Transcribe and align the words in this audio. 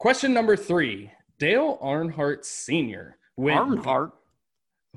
Question 0.00 0.32
number 0.32 0.56
three 0.56 1.10
Dale 1.38 1.78
Earnhardt 1.82 2.46
Sr. 2.46 3.18
went 3.36 3.60
Earnhardt. 3.60 4.12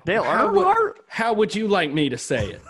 Dale 0.05 0.23
How 0.23 0.49
would- 0.49 0.65
Earnhardt. 0.65 0.93
How 1.09 1.33
would 1.33 1.53
you 1.53 1.67
like 1.67 1.91
me 1.91 2.07
to 2.07 2.17
say 2.17 2.51
it? 2.51 2.61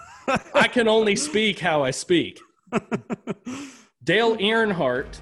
I 0.56 0.68
can 0.68 0.88
only 0.88 1.16
speak 1.16 1.60
how 1.60 1.84
I 1.84 1.92
speak. 1.92 2.40
Dale 4.04 4.36
Earnhardt 4.38 5.20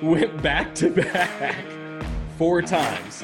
went 0.00 0.40
back 0.40 0.72
to 0.76 0.90
back 0.90 1.64
four 2.38 2.62
times. 2.62 3.20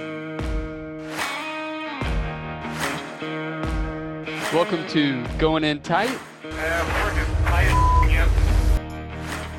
Welcome 4.53 4.85
to 4.89 5.25
Going 5.39 5.63
In 5.63 5.81
Tight. 5.81 6.19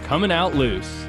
Coming 0.04 0.34
out 0.34 0.54
loose. 0.54 1.01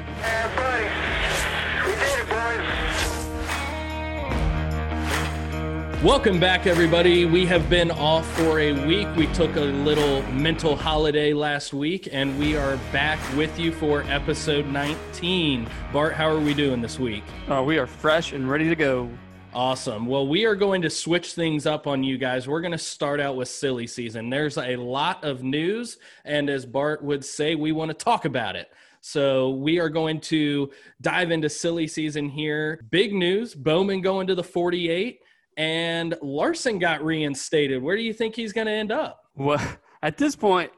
Welcome 6.03 6.37
back, 6.37 6.67
everybody. 6.67 7.23
We 7.23 7.45
have 7.45 7.69
been 7.69 7.89
off 7.89 8.29
for 8.35 8.59
a 8.59 8.73
week. 8.85 9.07
We 9.15 9.27
took 9.27 9.55
a 9.55 9.61
little 9.61 10.21
mental 10.33 10.75
holiday 10.75 11.31
last 11.31 11.73
week, 11.73 12.09
and 12.11 12.37
we 12.37 12.57
are 12.57 12.75
back 12.91 13.17
with 13.37 13.57
you 13.57 13.71
for 13.71 14.03
episode 14.09 14.65
19. 14.65 15.65
Bart, 15.93 16.11
how 16.11 16.29
are 16.29 16.41
we 16.41 16.53
doing 16.53 16.81
this 16.81 16.99
week? 16.99 17.23
Uh, 17.47 17.63
we 17.65 17.77
are 17.77 17.87
fresh 17.87 18.33
and 18.33 18.51
ready 18.51 18.67
to 18.67 18.75
go. 18.75 19.09
Awesome. 19.53 20.05
Well, 20.05 20.27
we 20.27 20.43
are 20.43 20.55
going 20.55 20.81
to 20.81 20.89
switch 20.89 21.35
things 21.35 21.65
up 21.65 21.87
on 21.87 22.03
you 22.03 22.17
guys. 22.17 22.49
We're 22.49 22.59
going 22.59 22.73
to 22.73 22.77
start 22.77 23.21
out 23.21 23.37
with 23.37 23.47
silly 23.47 23.87
season. 23.87 24.29
There's 24.29 24.57
a 24.57 24.75
lot 24.75 25.23
of 25.23 25.41
news, 25.41 25.99
and 26.25 26.49
as 26.49 26.65
Bart 26.65 27.01
would 27.01 27.23
say, 27.23 27.55
we 27.55 27.71
want 27.71 27.91
to 27.91 27.95
talk 27.95 28.25
about 28.25 28.57
it. 28.57 28.69
So 28.99 29.51
we 29.51 29.79
are 29.79 29.89
going 29.89 30.19
to 30.21 30.71
dive 30.99 31.31
into 31.31 31.49
silly 31.49 31.87
season 31.87 32.27
here. 32.27 32.81
Big 32.89 33.13
news 33.13 33.55
Bowman 33.55 34.01
going 34.01 34.27
to 34.27 34.35
the 34.35 34.43
48, 34.43 35.19
and 35.57 36.15
Larson 36.21 36.79
got 36.79 37.03
reinstated. 37.03 37.81
Where 37.81 37.95
do 37.95 38.03
you 38.03 38.13
think 38.13 38.35
he's 38.35 38.53
going 38.53 38.67
to 38.67 38.73
end 38.73 38.91
up? 38.91 39.23
Well, 39.35 39.61
at 40.03 40.17
this 40.17 40.35
point, 40.35 40.71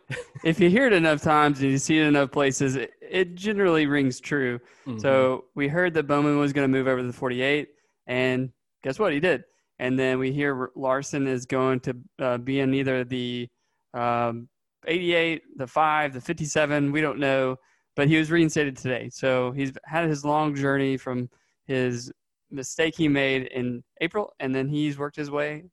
if 0.44 0.59
you 0.59 0.70
hear 0.70 0.88
it 0.88 0.94
enough 0.94 1.22
times 1.22 1.62
and 1.62 1.72
you 1.72 1.78
see 1.78 2.00
it 2.00 2.06
enough 2.06 2.32
places, 2.32 2.76
it, 2.76 2.92
it 3.02 3.36
generally 3.36 3.88
rings 3.88 4.20
true. 4.20 4.59
Mm-hmm. 4.86 5.00
So 5.00 5.45
we 5.56 5.67
heard 5.67 5.94
that 5.95 6.04
Bowman 6.04 6.38
was 6.38 6.54
going 6.54 6.72
to 6.72 6.78
move 6.78 6.88
over 6.88 7.02
to 7.02 7.08
the 7.08 7.14
48, 7.14 7.70
and 8.08 8.52
guess 8.84 9.00
what? 9.00 9.14
He 9.14 9.20
did. 9.20 9.44
And 9.80 10.00
then 10.00 10.20
we 10.20 10.32
hear 10.32 10.72
Larson 10.76 11.28
is 11.28 11.45
going 11.45 11.82
to 11.82 11.98
uh, 12.20 12.38
be 12.38 12.62
in 12.62 12.73
either 12.73 13.04
the 13.04 13.50
um, 13.94 14.48
88, 14.88 15.42
the 15.58 15.67
5, 15.67 16.14
the 16.14 16.22
57. 16.22 16.92
We 16.92 17.02
don't 17.02 17.20
know, 17.20 17.58
but 17.95 18.08
he 18.08 18.17
was 18.17 18.32
reinstated 18.32 18.78
today. 18.78 19.10
So 19.12 19.52
he's 19.52 19.73
had 19.86 20.08
his 20.08 20.23
long 20.23 20.56
journey 20.56 20.98
from 20.98 21.30
his 21.66 22.12
mistake 22.52 22.96
he 22.96 23.08
made 23.08 23.44
in 23.48 23.84
April, 24.02 24.34
and 24.40 24.54
then 24.54 24.68
he's 24.68 24.98
worked 24.98 25.16
his 25.16 25.32
way 25.32 25.64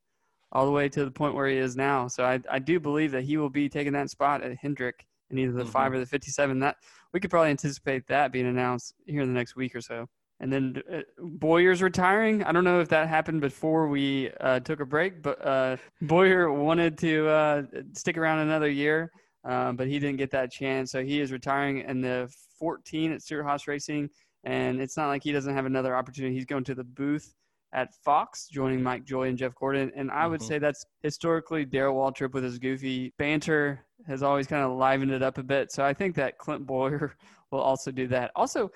all 0.53 0.67
the 0.67 0.73
way 0.73 0.89
to 0.89 1.05
the 1.05 1.11
point 1.11 1.35
where 1.35 1.49
he 1.49 1.57
is 1.57 1.77
now. 1.77 2.07
So 2.09 2.25
I, 2.25 2.39
I 2.51 2.59
do 2.59 2.79
believe 2.79 3.11
that 3.13 3.23
he 3.23 3.39
will 3.39 3.49
be 3.49 3.69
taking 3.71 3.95
that 3.95 4.11
spot 4.11 4.43
at 4.43 4.55
Hendrick 4.57 5.07
in 5.31 5.39
either 5.39 5.53
the 5.53 5.65
Mhm. 5.65 5.71
five 5.71 5.93
or 5.93 5.99
the 5.99 6.05
57. 6.07 6.59
That 6.59 6.77
we 7.13 7.21
could 7.21 7.31
probably 7.31 7.51
anticipate 7.51 8.07
that 8.09 8.33
being 8.33 8.47
announced 8.47 8.95
here 9.07 9.23
in 9.23 9.29
the 9.29 9.35
next 9.35 9.57
week 9.57 9.75
or 9.75 9.81
so. 9.81 10.07
And 10.41 10.53
then 10.53 10.83
uh, 10.93 11.01
Bowyer's 11.19 11.81
retiring. 11.83 12.43
I 12.45 12.53
don't 12.53 12.65
know 12.65 12.81
if 12.81 12.89
that 12.89 13.09
happened 13.09 13.41
before 13.41 13.89
we 13.89 14.31
uh, 14.41 14.61
took 14.61 14.81
a 14.81 14.85
break, 14.85 15.23
but 15.23 15.43
uh, 15.47 15.77
Bowyer 16.03 16.53
wanted 16.53 16.99
to 16.99 17.29
uh, 17.29 17.63
stick 17.95 18.19
around 18.19 18.41
another 18.41 18.69
year, 18.69 19.11
um, 19.45 19.77
but 19.77 19.87
he 19.87 19.99
didn't 19.99 20.19
get 20.19 20.31
that 20.33 20.51
chance. 20.51 20.91
So 20.91 21.03
he 21.03 21.21
is 21.21 21.33
retiring 21.33 21.79
in 21.79 22.01
the 22.03 22.31
14 22.59 23.13
at 23.13 23.23
Stewart-Haas 23.23 23.67
Racing. 23.69 24.11
And 24.45 24.81
it's 24.81 24.97
not 24.97 25.09
like 25.09 25.23
he 25.23 25.33
doesn't 25.33 25.55
have 25.55 25.67
another 25.67 25.95
opportunity. 25.97 26.35
He's 26.35 26.45
going 26.45 26.65
to 26.65 26.75
the 26.75 26.85
booth 26.85 27.35
at 27.73 27.95
Fox, 28.05 28.49
joining 28.49 28.83
Mike 28.83 29.05
Joy 29.05 29.29
and 29.29 29.39
Jeff 29.39 29.55
Gordon. 29.55 29.91
And 29.97 30.11
I 30.11 30.27
would 30.27 30.41
Mhm. 30.41 30.47
say 30.49 30.59
that's 30.59 30.85
historically 31.03 31.65
Darrell 31.65 31.95
Waltrip 31.97 32.33
with 32.35 32.45
his 32.45 32.59
goofy 32.59 33.15
banter 33.19 33.87
has 34.07 34.23
always 34.23 34.47
kind 34.47 34.63
of 34.65 34.73
livened 34.73 35.11
it 35.13 35.23
up 35.23 35.39
a 35.39 35.43
bit. 35.43 35.71
So 35.73 35.85
I 35.85 35.95
think 35.95 36.15
that 36.17 36.37
Clint 36.39 36.67
Bowyer 36.67 37.15
will 37.51 37.61
also 37.61 37.91
do 37.91 38.07
that. 38.09 38.31
Also, 38.37 38.71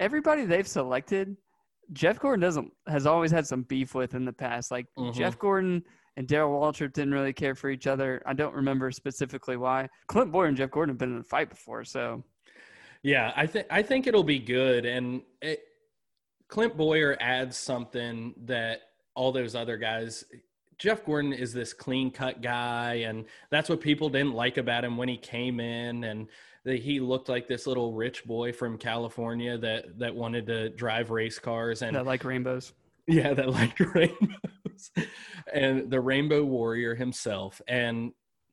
everybody 0.00 0.44
they've 0.46 0.66
selected, 0.66 1.36
Jeff 1.92 2.18
Gordon 2.18 2.40
doesn't 2.40 2.72
has 2.86 3.06
always 3.06 3.30
had 3.30 3.46
some 3.46 3.62
beef 3.62 3.94
with 3.94 4.14
in 4.14 4.24
the 4.24 4.32
past. 4.32 4.70
Like 4.70 4.86
Mhm. 4.96 5.14
Jeff 5.14 5.38
Gordon 5.38 5.82
and 6.16 6.26
Darrell 6.26 6.58
Waltrip 6.60 6.92
didn't 6.92 7.14
really 7.14 7.32
care 7.32 7.54
for 7.54 7.70
each 7.70 7.86
other. 7.86 8.22
I 8.26 8.32
don't 8.32 8.54
remember 8.54 8.90
specifically 8.90 9.56
why. 9.56 9.88
Clint 10.08 10.32
Bowyer 10.32 10.46
and 10.46 10.56
Jeff 10.56 10.70
Gordon 10.70 10.94
have 10.94 10.98
been 10.98 11.14
in 11.14 11.20
a 11.20 11.24
fight 11.24 11.50
before, 11.50 11.84
so 11.84 12.24
Yeah, 13.02 13.32
I 13.36 13.46
think 13.46 13.66
I 13.70 13.82
think 13.82 14.06
it'll 14.06 14.24
be 14.24 14.38
good, 14.38 14.84
and 14.84 15.22
it, 15.40 15.60
Clint 16.48 16.76
Bowyer 16.76 17.16
adds 17.20 17.56
something 17.56 18.34
that 18.44 18.80
all 19.14 19.32
those 19.32 19.54
other 19.54 19.76
guys. 19.76 20.24
Jeff 20.78 21.04
Gordon 21.04 21.32
is 21.32 21.52
this 21.52 21.72
clean 21.72 22.10
cut 22.10 22.40
guy, 22.40 22.94
and 23.06 23.24
that's 23.50 23.68
what 23.68 23.80
people 23.80 24.08
didn't 24.08 24.34
like 24.34 24.58
about 24.58 24.84
him 24.84 24.96
when 24.96 25.08
he 25.08 25.16
came 25.16 25.58
in, 25.58 26.04
and 26.04 26.28
that 26.64 26.80
he 26.80 27.00
looked 27.00 27.28
like 27.28 27.48
this 27.48 27.66
little 27.66 27.92
rich 27.92 28.24
boy 28.24 28.52
from 28.52 28.78
California 28.78 29.58
that 29.58 29.98
that 29.98 30.14
wanted 30.14 30.46
to 30.46 30.70
drive 30.70 31.10
race 31.10 31.38
cars, 31.38 31.82
and 31.82 31.96
that 31.96 32.06
like 32.06 32.24
rainbows. 32.24 32.72
yeah, 33.06 33.32
that 33.34 33.50
liked 33.50 33.80
rainbows, 33.80 34.90
and 35.52 35.90
the 35.90 36.00
Rainbow 36.00 36.44
Warrior 36.44 36.94
himself. 36.94 37.60
And 37.68 38.12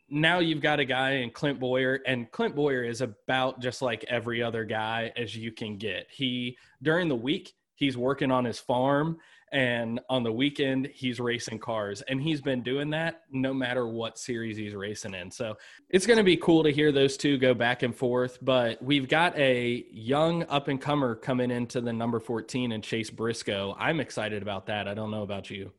now 0.09 0.39
you've 0.39 0.61
got 0.61 0.79
a 0.79 0.85
guy 0.85 1.11
in 1.11 1.31
Clint 1.31 1.59
Bowyer, 1.59 2.01
and 2.05 2.31
Clint 2.31 2.55
Bowyer 2.55 2.83
is 2.83 3.01
about 3.01 3.61
just 3.61 3.81
like 3.81 4.05
every 4.07 4.41
other 4.41 4.63
guy 4.63 5.11
as 5.15 5.35
you 5.35 5.51
can 5.51 5.77
get. 5.77 6.07
He 6.09 6.57
during 6.81 7.07
the 7.07 7.15
week 7.15 7.53
he's 7.75 7.97
working 7.97 8.31
on 8.31 8.45
his 8.45 8.59
farm, 8.59 9.17
and 9.51 10.01
on 10.09 10.23
the 10.23 10.31
weekend 10.31 10.89
he's 10.93 11.19
racing 11.19 11.59
cars, 11.59 12.01
and 12.03 12.21
he's 12.21 12.41
been 12.41 12.61
doing 12.61 12.89
that 12.89 13.21
no 13.31 13.53
matter 13.53 13.87
what 13.87 14.19
series 14.19 14.57
he's 14.57 14.75
racing 14.75 15.13
in. 15.13 15.31
So 15.31 15.57
it's 15.89 16.05
going 16.05 16.17
to 16.17 16.23
be 16.23 16.35
cool 16.37 16.63
to 16.63 16.71
hear 16.71 16.91
those 16.91 17.15
two 17.15 17.37
go 17.37 17.53
back 17.53 17.81
and 17.81 17.95
forth. 17.95 18.37
But 18.41 18.81
we've 18.83 19.07
got 19.07 19.37
a 19.37 19.85
young 19.89 20.43
up 20.43 20.67
and 20.67 20.81
comer 20.81 21.15
coming 21.15 21.51
into 21.51 21.79
the 21.79 21.93
number 21.93 22.19
14 22.19 22.73
and 22.73 22.83
Chase 22.83 23.09
Briscoe. 23.09 23.75
I'm 23.79 23.99
excited 23.99 24.41
about 24.41 24.65
that. 24.65 24.87
I 24.87 24.93
don't 24.93 25.11
know 25.11 25.23
about 25.23 25.49
you. 25.49 25.71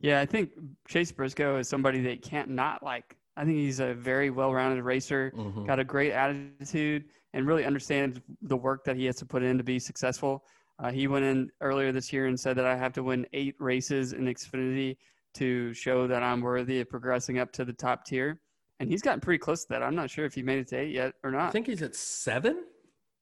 Yeah, 0.00 0.20
I 0.20 0.26
think 0.26 0.50
Chase 0.86 1.10
Briscoe 1.10 1.56
is 1.56 1.68
somebody 1.68 2.00
that 2.02 2.22
can't 2.22 2.50
not 2.50 2.84
like. 2.84 3.16
I 3.38 3.44
think 3.44 3.56
he's 3.56 3.78
a 3.78 3.94
very 3.94 4.30
well-rounded 4.30 4.82
racer, 4.82 5.32
Mhm. 5.36 5.64
got 5.64 5.78
a 5.78 5.84
great 5.84 6.10
attitude, 6.12 7.04
and 7.32 7.46
really 7.46 7.64
understands 7.64 8.20
the 8.42 8.56
work 8.56 8.82
that 8.84 8.96
he 8.96 9.04
has 9.04 9.16
to 9.16 9.26
put 9.26 9.44
in 9.44 9.56
to 9.58 9.64
be 9.64 9.78
successful. 9.78 10.44
Uh, 10.80 10.90
he 10.90 11.06
went 11.06 11.24
in 11.24 11.50
earlier 11.60 11.92
this 11.92 12.12
year 12.12 12.26
and 12.26 12.38
said 12.38 12.56
that 12.56 12.66
I 12.66 12.76
have 12.76 12.92
to 12.94 13.02
win 13.04 13.26
eight 13.32 13.54
races 13.60 14.12
in 14.12 14.24
Xfinity 14.24 14.96
to 15.34 15.72
show 15.72 16.08
that 16.08 16.22
I'm 16.22 16.40
worthy 16.40 16.80
of 16.80 16.88
progressing 16.88 17.38
up 17.38 17.52
to 17.52 17.64
the 17.64 17.72
top 17.72 18.04
tier. 18.04 18.40
And 18.80 18.88
he's 18.90 19.02
gotten 19.02 19.20
pretty 19.20 19.38
close 19.38 19.62
to 19.64 19.68
that. 19.70 19.82
I'm 19.84 19.94
not 19.94 20.10
sure 20.10 20.24
if 20.24 20.34
he 20.34 20.42
made 20.42 20.58
it 20.58 20.68
to 20.68 20.76
eight 20.78 20.92
yet 20.92 21.14
or 21.22 21.30
not. 21.30 21.48
I 21.48 21.50
think 21.50 21.66
he's 21.68 21.82
at 21.82 21.94
seven. 21.94 22.64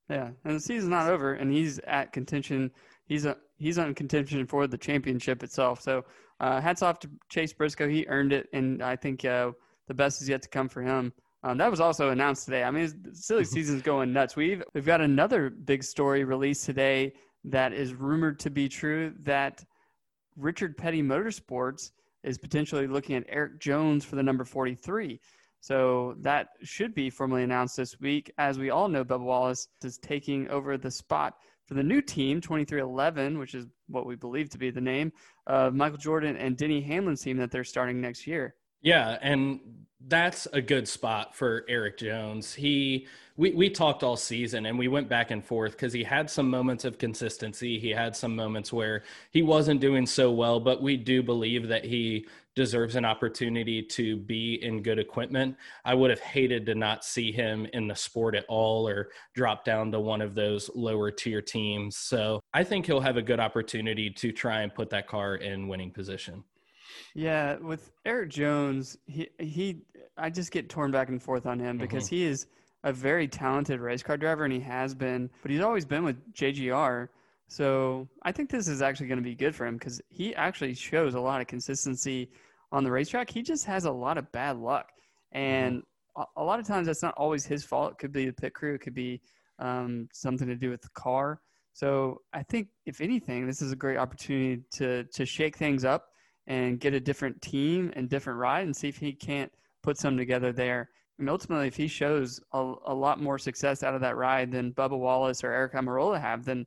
Yeah, 0.09 0.31
and 0.45 0.57
the 0.57 0.61
season's 0.61 0.91
not 0.91 1.11
over, 1.11 1.35
and 1.35 1.51
he's 1.53 1.79
at 1.81 2.13
contention. 2.13 2.71
He's 3.07 3.27
a 3.27 3.37
he's 3.59 3.77
on 3.79 3.95
contention 3.95 4.47
for 4.47 4.67
the 4.67 4.79
championship 4.79 5.43
itself. 5.43 5.81
So, 5.83 6.05
uh, 6.41 6.61
hats 6.61 6.81
off 6.83 7.01
to 7.01 7.11
Chase 7.29 7.53
Briscoe. 7.53 7.89
He 7.89 8.07
earned 8.07 8.33
it, 8.33 8.49
and 8.53 8.83
I 8.83 8.97
think 8.97 9.25
uh, 9.25 9.53
the 9.89 9.95
best 9.95 10.23
is 10.23 10.29
yet 10.29 10.43
to 10.43 10.49
come 10.49 10.69
for 10.69 10.83
him. 10.83 11.13
Um, 11.43 11.59
that 11.59 11.71
was 11.71 11.81
also 11.81 12.11
announced 12.11 12.45
today. 12.45 12.65
I 12.65 12.71
mean, 12.71 13.15
silly 13.15 13.45
season's 13.45 13.83
going 13.83 14.13
nuts. 14.13 14.37
We've 14.37 14.63
we've 14.75 14.87
got 14.87 15.01
another 15.01 15.51
big 15.51 15.85
story 15.85 16.25
released 16.25 16.65
today 16.65 17.13
that 17.45 17.73
is 17.73 17.95
rumored 17.95 18.39
to 18.41 18.51
be 18.51 18.69
true. 18.69 19.15
That 19.21 19.65
Richard 20.37 20.77
Petty 20.77 21.03
Motorsports 21.03 21.93
is 22.25 22.37
potentially 22.37 22.87
looking 22.87 23.17
at 23.17 23.25
Erik 23.29 23.61
Jones 23.61 24.05
for 24.05 24.17
the 24.17 24.23
number 24.23 24.45
43. 24.45 25.21
So 25.61 26.17
that 26.21 26.49
should 26.63 26.95
be 26.95 27.11
formally 27.11 27.43
announced 27.43 27.77
this 27.77 27.99
week. 28.01 28.31
As 28.39 28.59
we 28.59 28.71
all 28.71 28.89
know, 28.89 29.05
Bubba 29.05 29.21
Wallace 29.21 29.69
is 29.83 29.99
taking 29.99 30.49
over 30.49 30.77
the 30.77 30.91
spot 30.91 31.35
for 31.67 31.75
the 31.75 31.83
new 31.83 32.01
team, 32.01 32.41
2311, 32.41 33.39
which 33.39 33.55
is 33.55 33.67
what 33.89 34.07
we 34.07 34.15
believe 34.15 34.49
to 34.51 34.59
be 34.59 34.71
the 34.71 34.81
name 34.81 35.13
of 35.47 35.75
Michael 35.75 35.99
Jordan 35.99 36.37
and 36.37 36.57
Denny 36.57 36.81
Hamlin's 36.81 37.23
team 37.23 37.37
that 37.39 37.51
they're 37.51 37.65
starting 37.65 38.01
next 38.01 38.27
year. 38.27 38.55
Yeah, 38.87 39.19
and 39.21 39.59
that's 40.07 40.47
a 40.53 40.63
good 40.63 40.87
spot 40.87 41.35
for 41.35 41.65
Erik 41.69 41.99
Jones. 41.99 42.55
He 42.55 43.09
we 43.37 43.51
we 43.51 43.69
talked 43.69 44.05
all 44.05 44.17
season 44.17 44.67
and 44.67 44.79
we 44.79 44.87
went 44.87 45.09
back 45.09 45.33
and 45.33 45.45
forth 45.45 45.73
because 45.73 45.93
he 45.93 46.05
had 46.05 46.31
some 46.31 46.49
moments 46.49 46.85
of 46.85 46.97
consistency. 46.97 47.81
He 47.81 47.91
had 47.91 48.15
some 48.15 48.37
moments 48.37 48.73
where 48.73 49.03
he 49.33 49.43
wasn't 49.43 49.81
doing 49.81 50.07
so 50.07 50.31
well, 50.31 50.61
but 50.61 50.83
we 50.83 50.97
do 50.97 51.21
believe 51.21 51.67
that 51.67 51.85
he 51.85 52.29
deserves 52.55 52.95
an 52.95 53.05
opportunity 53.05 53.83
to 53.83 54.19
be 54.19 54.63
in 54.63 54.85
good 54.85 55.01
equipment. 55.01 55.57
I 55.85 55.95
would 55.95 56.11
have 56.11 56.21
hated 56.21 56.65
to 56.67 56.77
not 56.77 57.05
see 57.05 57.33
him 57.33 57.67
in 57.73 57.89
the 57.89 57.97
sport 57.97 58.37
at 58.37 58.45
all 58.49 58.87
or 58.89 59.09
drop 59.35 59.65
down 59.65 59.91
to 59.91 59.99
one 59.99 60.21
of 60.21 60.37
those 60.37 60.71
lower 60.77 61.11
tier 61.11 61.43
teams. 61.43 61.97
So 61.97 62.39
I 62.55 62.63
think 62.63 62.87
he'll 62.87 63.01
have 63.01 63.17
a 63.17 63.23
good 63.23 63.41
opportunity 63.41 64.11
to 64.11 64.31
try 64.31 64.61
and 64.61 64.73
put 64.73 64.91
that 64.91 65.09
car 65.09 65.35
in 65.35 65.67
winning 65.67 65.91
position. 65.91 66.45
Yeah, 67.17 67.57
with 67.57 67.93
Erik 68.05 68.29
Jones, 68.29 68.99
he 69.07 69.31
he 69.39 69.79
I 70.19 70.29
just 70.29 70.53
get 70.53 70.69
torn 70.69 70.91
back 70.91 71.09
and 71.09 71.23
forth 71.23 71.47
on 71.47 71.59
him 71.59 71.79
because 71.79 72.07
he 72.07 72.25
is 72.25 72.47
a 72.85 72.93
very 72.93 73.27
talented 73.27 73.81
race 73.81 74.03
car 74.03 74.19
driver 74.19 74.45
and 74.45 74.53
he 74.53 74.61
has 74.61 74.95
been, 74.95 75.31
but 75.41 75.51
he's 75.51 75.63
always 75.63 75.87
been 75.87 76.05
with 76.05 76.17
JGR 76.35 77.09
So 77.49 78.07
I 78.23 78.33
think 78.33 78.51
this 78.51 78.69
is 78.69 78.83
actually 78.83 79.07
going 79.07 79.19
to 79.19 79.25
be 79.25 79.35
good 79.35 79.55
for 79.55 79.67
him 79.67 79.79
because 79.79 79.99
he 80.11 80.35
actually 80.35 80.75
shows 80.75 81.15
a 81.15 81.21
lot 81.21 81.41
of 81.41 81.47
consistency 81.47 82.29
on 82.71 82.85
the 82.85 82.91
racetrack. 82.91 83.31
He 83.31 83.41
just 83.41 83.65
has 83.65 83.87
a 83.87 83.91
lot 83.91 84.19
of 84.19 84.31
bad 84.33 84.59
luck, 84.59 84.91
and 85.33 85.79
mm-hmm. 85.79 86.21
a, 86.21 86.43
a, 86.43 86.45
lot 86.45 86.61
of 86.61 86.67
times 86.67 86.87
that's 86.87 87.03
not 87.03 87.15
always 87.17 87.47
his 87.47 87.65
fault. 87.65 87.93
It 87.93 87.99
could 87.99 88.13
be 88.13 88.27
the 88.27 88.33
pit 88.35 88.53
crew. 88.53 88.75
It 88.75 88.83
could 88.83 88.95
be 88.95 89.23
um, 89.59 90.07
something 90.13 90.49
to 90.49 90.55
do 90.55 90.69
with 90.69 90.83
the 90.83 90.91
car. 90.91 91.41
So 91.73 92.21
I 92.35 92.43
think 92.43 92.69
if 92.85 93.01
anything, 93.01 93.47
this 93.47 93.63
is 93.63 93.73
a 93.73 93.77
great 93.77 93.97
opportunity 93.97 94.65
to 94.73 95.05
to 95.05 95.25
shake 95.25 95.57
things 95.57 95.83
up 95.83 96.09
and 96.47 96.81
get 96.81 96.95
a 96.95 97.01
different 97.01 97.41
team 97.43 97.93
and 97.97 98.09
different 98.09 98.39
ride 98.39 98.65
and 98.65 98.77
see 98.77 98.89
if 98.89 98.99
he 98.99 99.13
can't 99.13 99.53
put 99.83 99.99
some 99.99 100.17
together 100.17 100.53
there. 100.53 100.91
And 101.19 101.31
ultimately, 101.31 101.67
if 101.67 101.77
he 101.77 101.89
shows 101.89 102.41
a, 102.53 102.75
a 102.87 102.95
lot 102.95 103.21
more 103.21 103.39
success 103.39 103.83
out 103.83 103.95
of 103.95 104.01
that 104.03 104.17
ride 104.17 104.53
than 104.53 104.73
Bubba 104.73 104.99
Wallace 104.99 105.43
or 105.43 105.51
Aric 105.51 105.75
Almirola 105.75 106.21
have, 106.21 106.45
then 106.45 106.67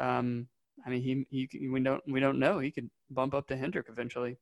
um, 0.00 0.48
I 0.84 0.90
mean, 0.90 1.26
he, 1.30 1.48
he 1.48 1.68
we 1.68 1.80
don't 1.80 2.02
we 2.06 2.20
don't 2.20 2.38
know. 2.38 2.58
He 2.58 2.70
could 2.70 2.90
bump 3.10 3.34
up 3.34 3.46
to 3.48 3.56
Hendrick 3.56 3.86
eventually. 3.88 4.36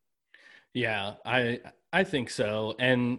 Yeah, 0.73 1.15
I 1.27 1.61
I 1.93 2.05
think 2.05 2.31
so. 2.31 2.75
And 2.79 3.19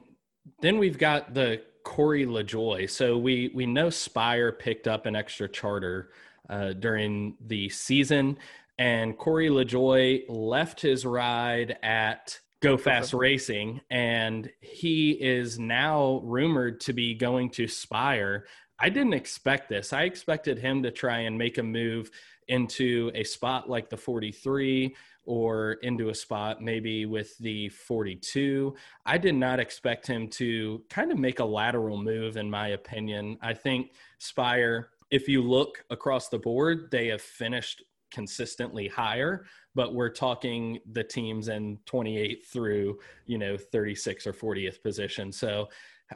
then 0.61 0.77
we've 0.79 0.97
got 0.97 1.33
the 1.33 1.61
Corey 1.83 2.25
LaJoie. 2.25 2.89
So 2.89 3.17
we 3.17 3.51
we 3.53 3.65
know 3.65 3.89
Spire 3.89 4.51
picked 4.51 4.87
up 4.87 5.05
an 5.05 5.15
extra 5.15 5.47
charter 5.47 6.09
uh, 6.49 6.73
during 6.73 7.35
the 7.45 7.69
season, 7.69 8.37
and 8.77 9.17
Corey 9.17 9.49
LaJoie 9.49 10.23
left 10.29 10.81
his 10.81 11.05
ride 11.05 11.77
at 11.83 12.39
Go 12.61 12.77
Fast 12.77 13.13
Racing, 13.13 13.81
and 13.89 14.49
he 14.61 15.11
is 15.11 15.59
now 15.59 16.21
rumored 16.23 16.79
to 16.81 16.93
be 16.93 17.13
going 17.13 17.49
to 17.51 17.67
Spire. 17.67 18.45
I 18.79 18.89
didn't 18.89 19.13
expect 19.13 19.69
this. 19.69 19.93
I 19.93 20.03
expected 20.03 20.57
him 20.57 20.83
to 20.83 20.91
try 20.91 21.19
and 21.19 21.37
make 21.37 21.57
a 21.57 21.63
move 21.63 22.09
into 22.47 23.11
a 23.15 23.23
spot 23.23 23.69
like 23.69 23.89
the 23.89 23.97
43 23.97 24.95
or 25.25 25.73
into 25.83 26.09
a 26.09 26.15
spot 26.15 26.61
maybe 26.61 27.05
with 27.05 27.37
the 27.37 27.69
42. 27.69 28.75
I 29.05 29.17
did 29.17 29.35
not 29.35 29.59
expect 29.59 30.07
him 30.07 30.27
to 30.29 30.83
kind 30.89 31.11
of 31.11 31.17
make 31.17 31.39
a 31.39 31.45
lateral 31.45 31.97
move, 31.97 32.37
in 32.37 32.49
my 32.49 32.69
opinion. 32.69 33.37
I 33.41 33.53
think 33.53 33.91
Spire, 34.19 34.89
if 35.11 35.27
you 35.27 35.41
look 35.41 35.83
across 35.89 36.29
the 36.29 36.39
board, 36.39 36.89
they 36.91 37.07
have 37.07 37.21
finished 37.21 37.83
consistently 38.13 38.87
higher 38.87 39.45
but 39.75 39.93
we're 39.93 40.09
talking 40.09 40.79
the 40.91 41.03
teams 41.03 41.47
in 41.47 41.77
28 41.85 42.45
through 42.45 42.99
you 43.25 43.37
know 43.37 43.57
36 43.57 44.27
or 44.27 44.33
40th 44.33 44.81
position 44.81 45.31
so 45.31 45.67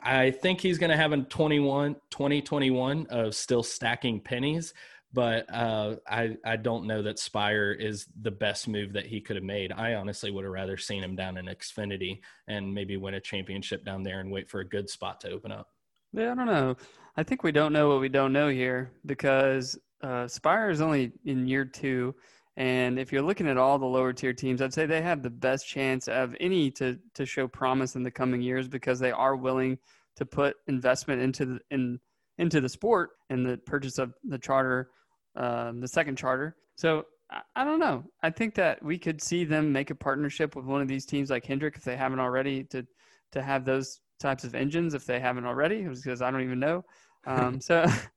i 0.04 0.32
think 0.32 0.62
he's 0.62 0.78
going 0.78 0.92
to 0.92 0.98
have 0.98 1.12
a 1.12 1.18
21 1.18 1.96
2021 2.12 3.08
of 3.10 3.36
still 3.36 3.64
stacking 3.64 4.22
pennies 4.22 4.74
but 5.14 5.52
uh, 5.54 5.96
I 6.08 6.38
I 6.44 6.58
don't 6.58 6.86
know 6.86 7.02
that 7.02 7.18
Spire 7.18 7.72
is 7.72 8.08
the 8.22 8.32
best 8.32 8.68
move 8.68 8.94
that 8.94 9.06
he 9.06 9.22
could 9.22 9.36
have 9.36 9.46
made. 9.46 9.72
I 9.72 9.94
honestly 9.94 10.32
would 10.32 10.44
have 10.44 10.54
rather 10.54 10.78
seen 10.78 11.04
him 11.04 11.16
down 11.16 11.38
in 11.38 11.46
Xfinity 11.46 12.20
and 12.48 12.74
maybe 12.74 12.98
win 12.98 13.14
a 13.14 13.22
championship 13.22 13.86
down 13.86 14.04
there 14.04 14.20
and 14.20 14.32
wait 14.32 14.50
for 14.50 14.60
a 14.60 14.68
good 14.68 14.90
spot 14.90 15.22
to 15.22 15.32
open 15.32 15.52
up. 15.52 15.70
Yeah, 16.14 16.34
I 16.34 16.36
don't 16.36 16.46
know. 16.46 16.76
I 17.16 17.24
think 17.24 17.44
we 17.44 17.52
don't 17.52 17.74
know 17.74 17.90
what 17.90 18.00
we 18.00 18.10
don't 18.10 18.34
know 18.34 18.50
here 18.50 18.92
because 19.06 19.78
uh, 20.02 20.28
Spire 20.28 20.70
is 20.70 20.82
only 20.82 21.12
in 21.26 21.48
year 21.48 21.66
two, 21.66 22.16
and 22.56 22.98
if 22.98 23.12
you're 23.12 23.22
looking 23.22 23.48
at 23.48 23.58
all 23.58 23.78
the 23.78 23.86
lower 23.86 24.14
tier 24.14 24.34
teams, 24.34 24.62
I'd 24.62 24.74
say 24.74 24.86
they 24.86 25.02
have 25.02 25.22
the 25.22 25.30
best 25.30 25.68
chance 25.68 26.08
of 26.08 26.36
any 26.40 26.72
to 26.72 26.98
to 27.16 27.26
show 27.26 27.48
promise 27.48 27.96
in 27.96 28.04
the 28.04 28.12
coming 28.12 28.42
years 28.42 28.68
because 28.68 29.00
they 29.00 29.12
are 29.12 29.36
willing 29.36 29.78
to 30.18 30.26
put 30.26 30.56
investment 30.68 31.22
into 31.22 31.46
the 31.46 31.60
in 31.72 32.00
into 32.38 32.62
the 32.62 32.70
sport 32.70 33.12
and 33.30 33.46
the 33.46 33.58
purchase 33.58 33.98
of 33.98 34.14
the 34.24 34.38
charter, 34.38 34.90
uh, 35.36 35.72
the 35.80 35.88
second 35.88 36.18
charter. 36.18 36.56
So 36.76 37.04
I, 37.30 37.42
I 37.56 37.64
don't 37.64 37.80
know. 37.80 38.04
I 38.22 38.30
think 38.30 38.56
that 38.56 38.84
we 38.84 38.98
could 38.98 39.22
see 39.22 39.44
them 39.44 39.72
make 39.72 39.90
a 39.90 39.96
partnership 39.96 40.56
with 40.56 40.66
one 40.66 40.82
of 40.82 40.88
these 40.88 41.06
teams 41.06 41.30
like 41.30 41.46
Hendrick 41.46 41.76
if 41.76 41.84
they 41.84 41.96
haven't 41.96 42.20
already 42.20 42.64
to 42.66 42.86
to 43.34 43.42
have 43.42 43.66
those 43.66 44.00
types 44.20 44.44
of 44.44 44.56
engines 44.56 44.94
if 44.94 45.06
they 45.06 45.20
haven't 45.20 45.46
already 45.46 45.84
because 45.84 46.22
I 46.22 46.32
don't 46.32 46.44
even 46.44 46.60
know. 46.60 46.84
Um, 47.26 47.62
so 47.62 47.86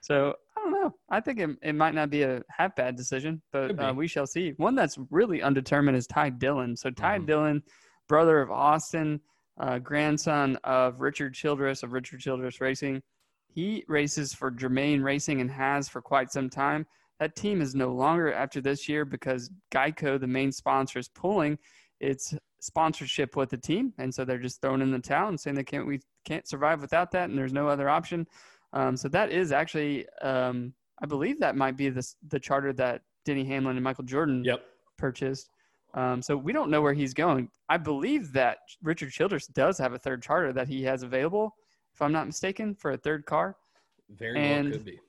so 0.00 0.34
I 0.56 0.60
don't 0.60 0.72
know. 0.72 0.94
I 1.10 1.20
think 1.20 1.40
it, 1.40 1.50
it 1.62 1.74
might 1.74 1.94
not 1.94 2.10
be 2.10 2.22
a 2.22 2.42
half 2.50 2.74
bad 2.76 2.96
decision, 2.96 3.42
but 3.52 3.78
uh, 3.78 3.92
we 3.94 4.06
shall 4.06 4.26
see. 4.26 4.54
One 4.56 4.74
that's 4.74 4.98
really 5.10 5.42
undetermined 5.42 5.96
is 5.96 6.06
Ty 6.06 6.30
Dillon. 6.30 6.76
So 6.76 6.90
Ty 6.90 7.16
mm-hmm. 7.16 7.26
Dillon, 7.26 7.62
brother 8.08 8.40
of 8.40 8.50
Austin, 8.50 9.20
uh, 9.60 9.78
grandson 9.78 10.56
of 10.64 11.00
Richard 11.00 11.34
Childress 11.34 11.82
of 11.82 11.92
Richard 11.92 12.20
Childress 12.20 12.60
Racing. 12.60 13.02
He 13.48 13.84
races 13.88 14.32
for 14.34 14.50
Germain 14.50 15.02
Racing 15.02 15.40
and 15.40 15.50
has 15.50 15.88
for 15.88 16.00
quite 16.00 16.30
some 16.30 16.50
time. 16.50 16.86
That 17.18 17.34
team 17.34 17.60
is 17.60 17.74
no 17.74 17.92
longer 17.92 18.32
after 18.32 18.60
this 18.60 18.88
year 18.88 19.04
because 19.04 19.50
Geico, 19.72 20.20
the 20.20 20.26
main 20.26 20.52
sponsor, 20.52 21.00
is 21.00 21.08
pulling 21.08 21.58
its 22.00 22.34
sponsorship 22.60 23.36
with 23.36 23.50
the 23.50 23.56
team, 23.56 23.92
and 23.98 24.14
so 24.14 24.24
they're 24.24 24.38
just 24.38 24.60
throwing 24.60 24.82
in 24.82 24.92
the 24.92 24.98
towel 24.98 25.28
and 25.28 25.40
saying 25.40 25.56
they 25.56 25.64
can't 25.64 25.86
we 25.86 26.00
can't 26.24 26.48
survive 26.48 26.80
without 26.80 27.10
that, 27.12 27.28
and 27.28 27.38
there's 27.38 27.52
no 27.52 27.68
other 27.68 27.88
option. 27.88 28.26
Um, 28.72 28.96
so 28.96 29.08
that 29.08 29.30
is 29.30 29.52
actually, 29.52 30.06
um, 30.22 30.74
I 31.02 31.06
believe 31.06 31.40
that 31.40 31.56
might 31.56 31.76
be 31.76 31.88
the 31.88 32.06
the 32.28 32.40
charter 32.40 32.72
that 32.74 33.02
Denny 33.24 33.44
Hamlin 33.44 33.76
and 33.76 33.84
Michael 33.84 34.04
Jordan 34.04 34.44
yep. 34.44 34.64
purchased. 34.96 35.50
Um, 35.94 36.20
so 36.20 36.36
we 36.36 36.52
don't 36.52 36.70
know 36.70 36.82
where 36.82 36.92
he's 36.92 37.14
going. 37.14 37.50
I 37.68 37.78
believe 37.78 38.32
that 38.32 38.58
Richard 38.82 39.10
Childress 39.10 39.46
does 39.46 39.78
have 39.78 39.92
a 39.92 39.98
third 39.98 40.22
charter 40.22 40.52
that 40.52 40.68
he 40.68 40.82
has 40.84 41.02
available, 41.02 41.54
if 41.94 42.02
I'm 42.02 42.12
not 42.12 42.26
mistaken, 42.26 42.74
for 42.74 42.92
a 42.92 42.96
third 42.96 43.24
car. 43.26 43.56
Very 44.10 44.38
and, 44.38 44.68
well 44.68 44.78
could 44.78 44.84
be. 44.84 45.00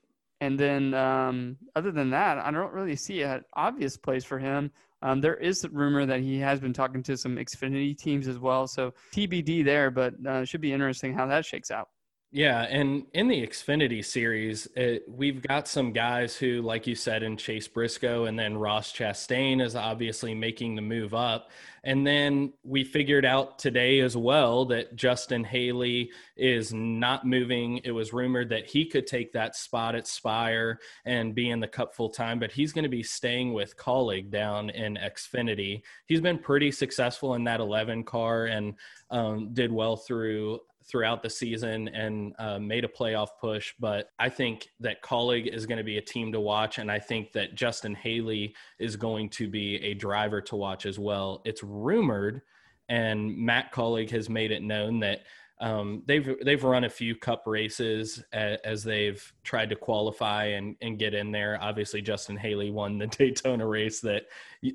And 0.42 0.58
then, 0.58 0.94
um, 0.94 1.58
other 1.76 1.90
than 1.90 2.10
that, 2.10 2.38
I 2.38 2.50
don't 2.50 2.72
really 2.72 2.96
see 2.96 3.22
an 3.22 3.44
obvious 3.54 3.98
place 3.98 4.24
for 4.24 4.38
him. 4.38 4.70
Um, 5.02 5.20
there 5.20 5.36
is 5.36 5.64
a 5.64 5.68
rumor 5.70 6.06
that 6.06 6.20
he 6.20 6.38
has 6.38 6.60
been 6.60 6.72
talking 6.72 7.02
to 7.04 7.16
some 7.16 7.36
Xfinity 7.36 7.96
teams 7.96 8.26
as 8.26 8.38
well, 8.38 8.66
so 8.66 8.92
TBD 9.12 9.64
there. 9.64 9.90
But 9.90 10.14
uh, 10.26 10.44
should 10.44 10.60
be 10.60 10.72
interesting 10.72 11.14
how 11.14 11.26
that 11.26 11.44
shakes 11.44 11.70
out. 11.70 11.88
Yeah, 12.32 12.62
and 12.62 13.06
in 13.12 13.26
the 13.26 13.44
Xfinity 13.44 14.04
series, 14.04 14.68
it, 14.76 15.02
we've 15.08 15.42
got 15.42 15.66
some 15.66 15.92
guys 15.92 16.36
who, 16.36 16.62
like 16.62 16.86
you 16.86 16.94
said, 16.94 17.24
in 17.24 17.36
Chase 17.36 17.66
Briscoe, 17.66 18.26
and 18.26 18.38
then 18.38 18.56
Ross 18.56 18.92
Chastain 18.92 19.60
is 19.60 19.74
obviously 19.74 20.32
making 20.32 20.76
the 20.76 20.82
move 20.82 21.12
up. 21.12 21.50
And 21.82 22.06
then 22.06 22.52
we 22.62 22.84
figured 22.84 23.24
out 23.24 23.58
today 23.58 23.98
as 23.98 24.16
well 24.16 24.64
that 24.66 24.94
Justin 24.94 25.42
Haley 25.42 26.10
is 26.36 26.72
not 26.72 27.26
moving. 27.26 27.78
It 27.82 27.90
was 27.90 28.12
rumored 28.12 28.50
that 28.50 28.66
he 28.66 28.86
could 28.86 29.08
take 29.08 29.32
that 29.32 29.56
spot 29.56 29.96
at 29.96 30.06
Spire 30.06 30.78
and 31.04 31.34
be 31.34 31.50
in 31.50 31.58
the 31.58 31.66
Cup 31.66 31.96
full 31.96 32.10
time, 32.10 32.38
but 32.38 32.52
he's 32.52 32.72
going 32.72 32.84
to 32.84 32.88
be 32.88 33.02
staying 33.02 33.54
with 33.54 33.76
Kaulig 33.76 34.30
down 34.30 34.70
in 34.70 34.96
Xfinity. 35.02 35.82
He's 36.06 36.20
been 36.20 36.38
pretty 36.38 36.70
successful 36.70 37.34
in 37.34 37.42
that 37.44 37.58
11 37.58 38.04
car 38.04 38.44
and 38.44 38.74
um, 39.10 39.52
did 39.52 39.72
well 39.72 39.96
through 39.96 40.60
throughout 40.90 41.22
the 41.22 41.30
season 41.30 41.88
and 41.88 42.34
uh, 42.38 42.58
made 42.58 42.84
a 42.84 42.88
playoff 42.88 43.28
push. 43.40 43.72
But 43.78 44.10
I 44.18 44.28
think 44.28 44.68
that 44.80 45.02
Kaulig 45.02 45.46
is 45.46 45.66
going 45.66 45.78
to 45.78 45.84
be 45.84 45.98
a 45.98 46.02
team 46.02 46.32
to 46.32 46.40
watch. 46.40 46.78
And 46.78 46.90
I 46.90 46.98
think 46.98 47.32
that 47.32 47.54
Justin 47.54 47.94
Haley 47.94 48.54
is 48.78 48.96
going 48.96 49.28
to 49.30 49.48
be 49.48 49.76
a 49.76 49.94
driver 49.94 50.40
to 50.42 50.56
watch 50.56 50.86
as 50.86 50.98
well. 50.98 51.42
It's 51.44 51.62
rumored, 51.62 52.42
and 52.88 53.36
Matt 53.36 53.72
Kaulig 53.72 54.10
has 54.10 54.28
made 54.28 54.50
it 54.50 54.62
known 54.62 54.98
that 55.00 55.20
um, 55.60 56.02
they've 56.06 56.36
they've 56.42 56.64
run 56.64 56.84
a 56.84 56.90
few 56.90 57.14
cup 57.14 57.42
races 57.46 58.24
as, 58.32 58.58
as, 58.64 58.82
they've 58.82 59.32
tried 59.44 59.68
to 59.68 59.76
qualify 59.76 60.44
and, 60.46 60.74
and 60.80 60.98
get 60.98 61.12
in 61.12 61.30
there. 61.30 61.58
Obviously, 61.60 62.00
Justin 62.00 62.36
Haley 62.36 62.70
won 62.70 62.96
the 62.96 63.06
Daytona 63.18 63.66
race 63.66 64.00
that 64.00 64.24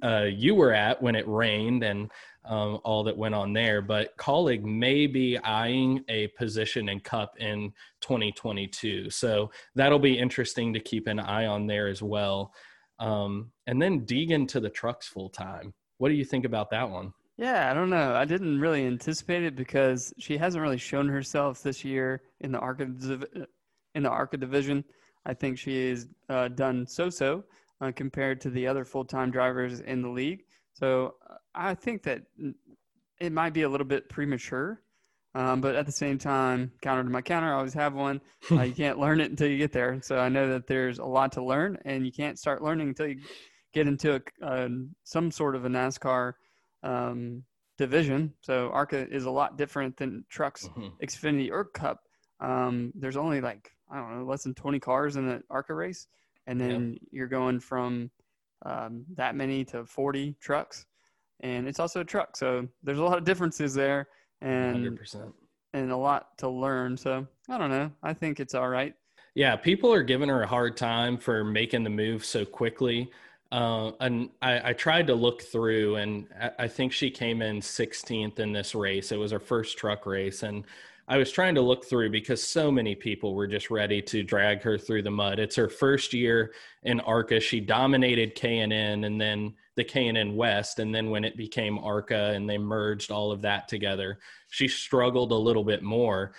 uh, 0.04 0.28
you 0.32 0.54
were 0.54 0.74
at 0.74 1.02
when 1.02 1.16
it 1.16 1.28
rained 1.28 1.84
and 1.84 2.12
um, 2.46 2.80
all 2.84 3.04
that 3.04 3.18
went 3.18 3.34
on 3.34 3.52
there. 3.52 3.82
But 3.82 4.16
Kaulig 4.18 4.62
may 4.62 5.08
be 5.08 5.40
eyeing 5.40 6.04
a 6.08 6.28
position 6.28 6.90
in 6.90 7.00
Cup 7.00 7.34
in 7.40 7.74
2022, 8.02 9.10
so 9.10 9.50
that'll 9.74 9.98
be 9.98 10.20
interesting 10.20 10.72
to 10.74 10.80
keep 10.80 11.08
an 11.08 11.20
eye 11.20 11.48
on 11.48 11.66
there 11.66 11.88
as 11.88 12.04
well. 12.04 12.54
Um, 13.00 13.52
and 13.66 13.82
then 13.82 14.06
Deegan 14.06 14.48
to 14.50 14.60
the 14.60 14.70
trucks 14.70 15.08
full 15.08 15.30
time. 15.30 15.74
What 15.98 16.10
do 16.10 16.16
you 16.16 16.26
think 16.26 16.46
about 16.46 16.70
that 16.70 16.88
one? 16.88 17.12
Yeah, 17.38 17.70
I 17.70 17.74
don't 17.74 17.90
know. 17.90 18.16
I 18.16 18.24
didn't 18.24 18.62
really 18.62 18.86
anticipate 18.86 19.44
it 19.44 19.56
because 19.56 20.14
she 20.18 20.38
hasn't 20.38 20.62
really 20.62 20.78
shown 20.78 21.10
herself 21.10 21.62
this 21.62 21.84
year 21.84 22.22
in 22.40 22.52
the 22.54 22.60
ARCA 22.60 22.84
in 23.94 24.04
the 24.04 24.10
ARCA 24.10 24.38
division. 24.38 24.86
I 25.26 25.34
think 25.34 25.58
she 25.58 25.90
has 25.90 26.08
uh, 26.30 26.48
done 26.50 26.88
so-so 26.88 27.44
uh, 27.82 27.92
compared 27.94 28.40
to 28.42 28.50
the 28.50 28.68
other 28.68 28.86
full-time 28.86 29.32
drivers 29.32 29.82
in 29.82 30.02
the 30.02 30.10
league. 30.10 30.44
So 30.74 31.16
uh, 31.30 31.36
I 31.54 31.74
think 31.74 32.04
that 32.04 32.24
it 33.20 33.32
might 33.32 33.54
be 33.54 33.64
a 33.64 33.70
little 33.70 33.88
bit 33.88 34.08
premature, 34.08 34.82
um, 35.34 35.60
but 35.60 35.76
at 35.76 35.86
the 35.86 35.92
same 35.92 36.18
time, 36.18 36.72
counter 36.82 37.04
to 37.04 37.10
my 37.10 37.22
counter, 37.22 37.52
I 37.52 37.58
always 37.58 37.74
have 37.74 37.96
one. 37.96 38.22
Uh, 38.50 38.62
you 38.62 38.74
can't 38.76 39.00
learn 39.00 39.20
it 39.20 39.30
until 39.30 39.50
you 39.50 39.58
get 39.58 39.74
there. 39.74 40.00
So 40.02 40.20
I 40.20 40.30
know 40.30 40.48
that 40.50 40.68
there's 40.68 41.00
a 41.00 41.06
lot 41.06 41.34
to 41.34 41.44
learn, 41.44 41.80
and 41.84 42.06
you 42.06 42.14
can't 42.14 42.40
start 42.40 42.64
learning 42.64 42.90
until 42.90 43.08
you 43.08 43.22
get 43.74 43.88
into 43.88 44.22
a, 44.42 44.70
some 45.04 45.32
sort 45.32 45.58
of 45.58 45.66
a 45.66 45.70
NASCAR– 45.70 46.34
um, 46.86 47.44
division. 47.78 48.34
So 48.42 48.70
ARCA 48.72 49.08
is 49.10 49.26
a 49.26 49.32
lot 49.32 49.58
different 49.58 49.98
than 49.98 50.24
trucks, 50.30 50.68
mm-hmm. 50.70 50.88
Xfinity, 51.04 51.52
or 51.52 51.66
Cup. 51.66 52.02
Um, 52.40 52.94
there's 52.96 53.18
only 53.18 53.42
like 53.42 53.72
I 53.92 53.98
don't 53.98 54.18
know 54.18 54.26
less 54.26 54.44
than 54.44 54.54
20 54.54 54.80
cars 54.80 55.16
in 55.16 55.28
the 55.28 55.42
ARCA 55.50 55.74
race, 55.74 56.08
and 56.48 56.60
then 56.60 56.98
you're 57.12 57.28
going 57.28 57.60
from 57.60 58.10
um, 58.66 59.06
that 59.16 59.36
many 59.36 59.66
to 59.66 59.86
40 59.86 60.36
trucks, 60.40 60.86
and 61.42 61.68
it's 61.68 61.80
also 61.80 62.02
a 62.02 62.06
truck. 62.06 62.38
So 62.38 62.68
there's 62.84 63.00
a 63.00 63.04
lot 63.04 63.18
of 63.18 63.24
differences 63.24 63.74
there, 63.74 64.08
and 64.42 64.98
100%. 64.98 65.34
and 65.74 65.92
a 65.92 65.98
lot 65.98 66.38
to 66.40 66.50
learn. 66.50 66.98
So 66.98 67.26
I 67.50 67.58
don't 67.58 67.70
know. 67.72 67.92
I 68.04 68.14
think 68.14 68.40
it's 68.40 68.56
all 68.56 68.70
right. 68.70 68.94
Yeah, 69.34 69.58
people 69.58 69.92
are 69.94 70.04
giving 70.04 70.30
her 70.30 70.44
a 70.44 70.48
hard 70.48 70.78
time 70.78 71.18
for 71.18 71.44
making 71.44 71.84
the 71.84 71.90
move 71.90 72.24
so 72.24 72.46
quickly. 72.46 73.12
Uh, 73.52 73.92
and 74.00 74.30
I, 74.42 74.70
I, 74.70 74.74
tried 74.74 75.08
to 75.08 75.14
look 75.14 75.44
through, 75.44 75.98
and 75.98 76.28
I, 76.42 76.52
I 76.60 76.68
think 76.68 76.92
she 76.92 77.12
came 77.12 77.42
in 77.42 77.62
16th 77.62 78.40
in 78.40 78.52
this 78.52 78.74
race. 78.74 79.12
It 79.12 79.18
was 79.18 79.32
her 79.32 79.40
first 79.40 79.78
truck 79.78 80.06
race, 80.06 80.44
and 80.44 80.66
I 81.08 81.18
was 81.18 81.32
trying 81.32 81.54
to 81.56 81.62
look 81.62 81.86
through 81.86 82.10
because 82.10 82.42
so 82.42 82.72
many 82.72 82.96
people 82.96 83.36
were 83.36 83.46
just 83.46 83.70
ready 83.70 84.02
to 84.02 84.24
drag 84.24 84.64
her 84.64 84.78
through 84.78 85.04
the 85.04 85.12
mud. 85.12 85.38
It's 85.38 85.56
her 85.56 85.70
first 85.70 86.14
year 86.14 86.54
in 86.82 87.00
ARCA. 87.02 87.40
She 87.40 87.60
dominated 87.60 88.34
K&N 88.34 88.72
and 88.72 89.22
then 89.22 89.54
the 89.76 89.84
K&N 89.84 90.36
West. 90.36 90.80
And 90.80 90.94
then 90.96 91.12
when 91.12 91.24
it 91.24 91.38
became 91.38 91.78
ARCA 91.78 92.32
and 92.34 92.50
they 92.50 92.58
merged 92.58 93.12
all 93.12 93.32
of 93.32 93.42
that 93.42 93.68
together, 93.68 94.18
she 94.50 94.68
struggled 94.68 95.32
a 95.32 95.36
little 95.36 95.64
bit 95.64 95.84
more. 95.84 96.34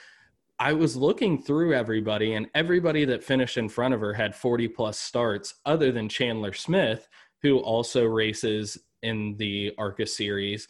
I 0.58 0.72
was 0.72 0.96
looking 0.96 1.42
through 1.42 1.75
everybody, 1.75 2.34
and 2.34 2.48
everybody 2.54 3.04
that 3.04 3.25
finished 3.25 3.58
in 3.58 3.68
front 3.68 3.94
of 3.94 4.00
her 4.00 4.14
had 4.14 4.34
40 4.34 4.68
plus 4.68 4.98
starts, 4.98 5.54
other 5.66 5.92
than 5.92 6.08
Chandler 6.08 6.52
Smith, 6.52 7.08
who 7.42 7.58
also 7.58 8.04
races 8.04 8.78
in 9.02 9.36
the 9.36 9.72
ARCA 9.76 10.06
series 10.06 10.66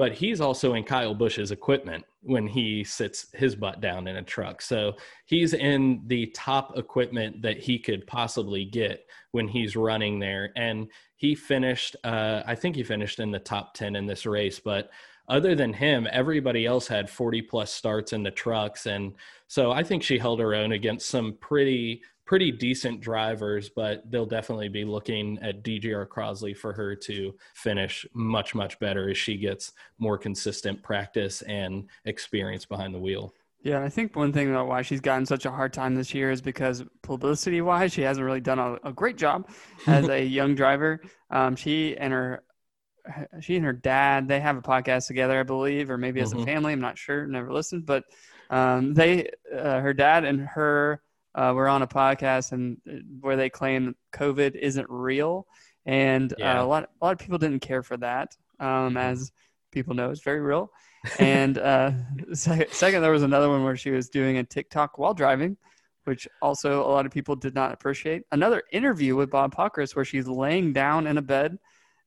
but 0.00 0.12
he's 0.12 0.40
also 0.40 0.72
in 0.72 0.82
Kyle 0.82 1.14
Busch's 1.14 1.50
equipment 1.50 2.06
when 2.22 2.46
he 2.46 2.84
sits 2.84 3.26
his 3.34 3.54
butt 3.54 3.82
down 3.82 4.06
in 4.06 4.16
a 4.16 4.22
truck. 4.22 4.62
So 4.62 4.94
he's 5.26 5.52
in 5.52 6.02
the 6.06 6.28
top 6.28 6.78
equipment 6.78 7.42
that 7.42 7.58
he 7.58 7.78
could 7.78 8.06
possibly 8.06 8.64
get 8.64 9.04
when 9.32 9.46
he's 9.46 9.76
running 9.76 10.18
there. 10.18 10.52
And 10.56 10.88
he 11.16 11.34
finished, 11.34 11.96
uh, 12.02 12.42
I 12.46 12.54
think 12.54 12.76
he 12.76 12.82
finished 12.82 13.20
in 13.20 13.30
the 13.30 13.38
top 13.38 13.74
10 13.74 13.94
in 13.94 14.06
this 14.06 14.24
race. 14.24 14.58
But 14.58 14.90
other 15.30 15.54
than 15.54 15.72
him, 15.72 16.08
everybody 16.10 16.66
else 16.66 16.88
had 16.88 17.08
40 17.08 17.42
plus 17.42 17.72
starts 17.72 18.12
in 18.12 18.22
the 18.22 18.30
trucks. 18.30 18.86
And 18.86 19.14
so 19.46 19.70
I 19.70 19.82
think 19.84 20.02
she 20.02 20.18
held 20.18 20.40
her 20.40 20.54
own 20.54 20.72
against 20.72 21.08
some 21.08 21.38
pretty 21.40 22.02
pretty 22.26 22.52
decent 22.52 23.00
drivers, 23.00 23.68
but 23.68 24.08
they'll 24.08 24.24
definitely 24.24 24.68
be 24.68 24.84
looking 24.84 25.36
at 25.42 25.64
DGR 25.64 26.06
Crosley 26.06 26.56
for 26.56 26.72
her 26.72 26.94
to 26.94 27.34
finish 27.54 28.06
much, 28.14 28.54
much 28.54 28.78
better 28.78 29.10
as 29.10 29.18
she 29.18 29.36
gets 29.36 29.72
more 29.98 30.16
consistent 30.16 30.80
practice 30.80 31.42
and 31.42 31.88
experience 32.04 32.64
behind 32.64 32.94
the 32.94 33.00
wheel. 33.00 33.34
Yeah, 33.64 33.82
I 33.82 33.88
think 33.88 34.14
one 34.14 34.32
thing 34.32 34.48
about 34.48 34.68
why 34.68 34.82
she's 34.82 35.00
gotten 35.00 35.26
such 35.26 35.44
a 35.44 35.50
hard 35.50 35.72
time 35.72 35.96
this 35.96 36.14
year 36.14 36.30
is 36.30 36.40
because 36.40 36.84
publicity 37.02 37.62
wise, 37.62 37.92
she 37.92 38.02
hasn't 38.02 38.24
really 38.24 38.40
done 38.40 38.60
a, 38.60 38.78
a 38.84 38.92
great 38.92 39.16
job 39.16 39.48
as 39.88 40.08
a 40.08 40.24
young 40.24 40.54
driver. 40.54 41.00
Um, 41.30 41.56
she 41.56 41.96
and 41.96 42.12
her 42.12 42.44
she 43.40 43.56
and 43.56 43.64
her 43.64 43.72
dad 43.72 44.28
they 44.28 44.40
have 44.40 44.56
a 44.56 44.62
podcast 44.62 45.06
together, 45.06 45.38
I 45.38 45.44
believe, 45.44 45.90
or 45.90 45.98
maybe 45.98 46.20
as 46.20 46.32
mm-hmm. 46.32 46.42
a 46.42 46.46
family. 46.46 46.72
I'm 46.72 46.80
not 46.80 46.98
sure. 46.98 47.26
Never 47.26 47.52
listened, 47.52 47.86
but 47.86 48.04
um, 48.50 48.94
they 48.94 49.30
uh, 49.56 49.80
her 49.80 49.94
dad 49.94 50.24
and 50.24 50.40
her 50.40 51.02
uh, 51.34 51.52
were 51.54 51.68
on 51.68 51.82
a 51.82 51.86
podcast 51.86 52.52
and 52.52 52.78
uh, 52.88 52.96
where 53.20 53.36
they 53.36 53.48
claim 53.48 53.94
COVID 54.12 54.56
isn't 54.56 54.86
real, 54.88 55.46
and 55.86 56.32
uh, 56.32 56.36
yeah. 56.38 56.60
uh, 56.60 56.64
a 56.64 56.66
lot 56.66 56.90
a 57.00 57.04
lot 57.04 57.12
of 57.12 57.18
people 57.18 57.38
didn't 57.38 57.60
care 57.60 57.82
for 57.82 57.96
that. 57.98 58.36
Um, 58.58 58.68
mm-hmm. 58.68 58.96
as 58.98 59.32
people 59.70 59.94
know, 59.94 60.10
it's 60.10 60.22
very 60.22 60.40
real. 60.40 60.70
and 61.18 61.56
uh, 61.58 61.92
second, 62.32 63.02
there 63.02 63.10
was 63.10 63.22
another 63.22 63.48
one 63.48 63.64
where 63.64 63.76
she 63.76 63.90
was 63.90 64.08
doing 64.08 64.36
a 64.36 64.44
TikTok 64.44 64.98
while 64.98 65.14
driving, 65.14 65.56
which 66.04 66.28
also 66.42 66.84
a 66.84 66.90
lot 66.90 67.06
of 67.06 67.12
people 67.12 67.36
did 67.36 67.54
not 67.54 67.72
appreciate. 67.72 68.22
Another 68.32 68.62
interview 68.72 69.16
with 69.16 69.30
Bob 69.30 69.54
Pockrass 69.54 69.96
where 69.96 70.04
she's 70.04 70.28
laying 70.28 70.72
down 70.72 71.06
in 71.06 71.16
a 71.16 71.22
bed 71.22 71.58